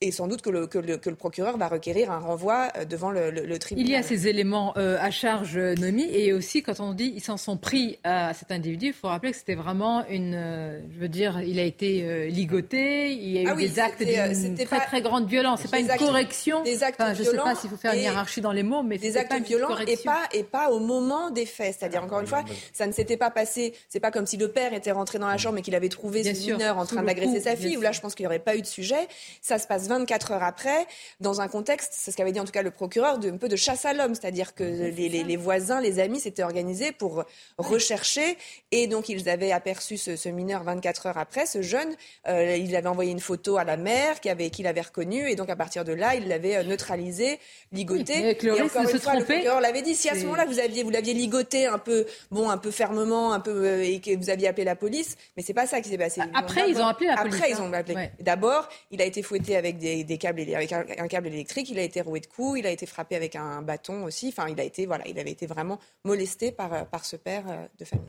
[0.00, 3.10] et sans doute que le, que, le, que le, procureur va requérir un renvoi devant
[3.10, 3.88] le, le, tribunal.
[3.88, 7.36] Il y a ces éléments à charge, Nomi, et aussi quand on dit ils s'en
[7.36, 11.42] sont pris à cet individu, il faut rappeler que c'était vraiment une, je veux dire,
[11.42, 15.28] il a été ligoté, il y a eu ah des actes d'une très très grande
[15.28, 15.60] violence.
[15.62, 16.62] C'est pas une correction.
[16.62, 18.96] Des actes je ne sais pas s'il faut faire une hiérarchie dans les mots, mais
[18.96, 21.76] des actes violents et pas et pas au moment des faits.
[21.78, 23.74] C'est-à-dire encore une fois, ça ne s'était pas passé.
[23.88, 26.22] C'est pas comme si le père était rentré dans la chambre et qu'il avait trouvé
[26.22, 27.76] ce mineur en train d'agresser sa fille.
[27.76, 29.08] Ou là, je pense qu'il n'y aurait pas eu de sujet.
[29.42, 30.86] Ça se passe 24 heures après,
[31.20, 33.48] dans un contexte, c'est ce qu'avait dit en tout cas le procureur, de, un peu
[33.48, 37.24] de chasse à l'homme, c'est-à-dire que les, voisins, les amis s'étaient organisés pour
[37.58, 38.36] rechercher,
[38.70, 41.94] et donc ils avaient aperçu ce, mineur 24 heures après, ce jeune.
[42.28, 45.36] Euh, il avait envoyé une photo à la mère qu'il avait, qu'il avait reconnue, et
[45.36, 47.38] donc à partir de là, il l'avait euh, neutralisé,
[47.72, 48.36] ligoté.
[48.42, 49.94] et encore une fois, le procureur l'avait dit.
[49.94, 53.32] Si à ce moment-là vous aviez, vous l'aviez ligoté un peu, bon, un peu fermement,
[53.32, 55.88] un peu euh, et que vous aviez appelé la police, mais c'est pas ça qui
[55.88, 56.20] s'est passé.
[56.34, 57.34] Après, ils ont appelé la police.
[57.34, 58.10] Après, ils ont appelé.
[58.20, 61.70] D'abord, il a été fouetté avec des, câbles, avec un, câble électrique.
[61.70, 62.58] Il a été roué de coups.
[62.60, 64.28] Il a été frappé avec un bâton aussi.
[64.28, 67.44] Enfin, il a été, voilà, il avait été vraiment molesté par euh, par ce père
[67.48, 68.06] euh, de famille.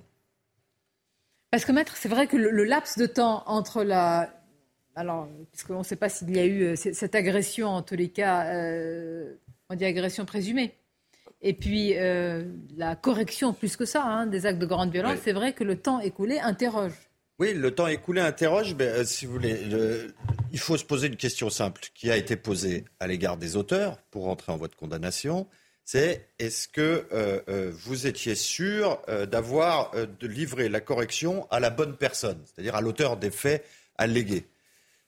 [1.50, 4.30] Parce que maître, c'est vrai que le, laps de temps entre la
[4.96, 8.46] alors, puisqu'on ne sait pas s'il y a eu cette agression, en tous les cas,
[9.70, 10.76] on dit agression présumée.
[11.42, 12.44] Et puis euh,
[12.78, 15.76] la correction plus que ça hein, des actes de grande violence, c'est vrai que le
[15.76, 16.94] temps écoulé interroge.
[17.40, 19.60] Oui, le temps écoulé interroge, mais euh, si vous voulez,
[20.52, 23.98] il faut se poser une question simple qui a été posée à l'égard des auteurs
[24.12, 25.48] pour entrer en voie de condamnation.
[25.84, 29.02] C'est est-ce que euh, vous étiez sûr
[29.32, 33.66] d'avoir de livrer la correction à la bonne personne, c'est-à-dire à l'auteur des faits
[33.98, 34.46] allégués?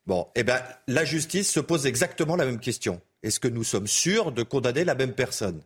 [0.08, 3.00] Bon, eh bien, la justice se pose exactement la même question.
[3.22, 5.62] Est-ce que nous sommes sûrs de condamner la même personne?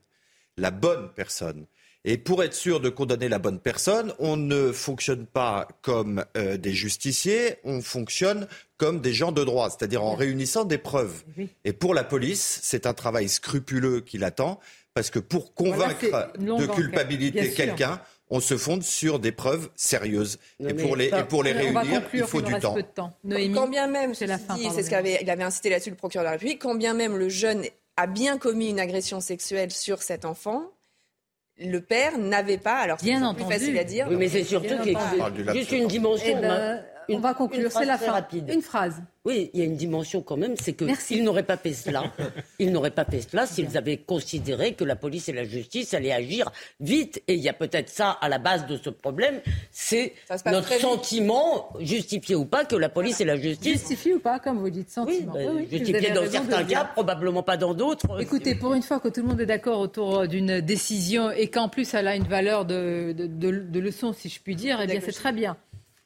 [0.58, 1.66] La bonne personne.
[2.06, 6.56] Et pour être sûr de condamner la bonne personne, on ne fonctionne pas comme euh,
[6.56, 8.48] des justiciers, on fonctionne
[8.78, 11.24] comme des gens de droit, c'est-à-dire en réunissant des preuves.
[11.66, 14.60] Et pour la police, c'est un travail scrupuleux qui l'attend,
[14.94, 20.40] parce que pour convaincre de culpabilité quelqu'un, on se fonde sur des preuves sérieuses.
[20.66, 22.78] et, pour les, et pour les réunir, il faut du temps.
[23.54, 26.32] quand bien même, c'est ce qu'il avait, il avait incité là-dessus le procureur de la
[26.32, 27.64] République, quand bien même le jeune
[27.98, 30.72] a bien commis une agression sexuelle sur cet enfant,
[31.60, 34.08] le père n'avait pas, alors c'est plus facile à dire.
[34.10, 36.40] Oui, mais c'est surtout qu'il y a juste une dimension.
[37.08, 38.12] Ben, on va conclure, c'est la fin.
[38.12, 38.50] Rapide.
[38.52, 39.02] Une phrase.
[39.26, 42.14] Oui, il y a une dimension quand même, c'est qu'ils n'auraient pas fait cela.
[42.60, 46.14] ils n'auraient pas fait cela s'ils avaient considéré que la police et la justice allaient
[46.14, 47.22] agir vite.
[47.28, 50.14] Et il y a peut-être ça à la base de ce problème, c'est
[50.46, 53.74] notre sentiment, justifié ou pas, que la police et la justice...
[53.74, 55.34] Justifié ou pas, comme vous dites, sentiment.
[55.36, 58.22] Oui, oui, justifié dans certains cas, probablement pas dans d'autres.
[58.22, 61.68] Écoutez, pour une fois que tout le monde est d'accord autour d'une décision et qu'en
[61.68, 65.12] plus elle a une valeur de, de leçon, si je puis dire, eh bien c'est
[65.12, 65.58] très bien.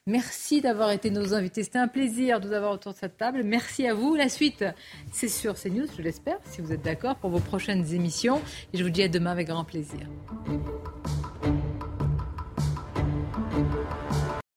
[0.07, 1.63] Merci d'avoir été nos invités.
[1.63, 3.43] C'était un plaisir de vous avoir autour de cette table.
[3.43, 4.15] Merci à vous.
[4.15, 4.65] La suite,
[5.11, 8.41] c'est sur CNews, je l'espère, si vous êtes d'accord, pour vos prochaines émissions.
[8.73, 9.99] Et je vous dis à demain avec grand plaisir.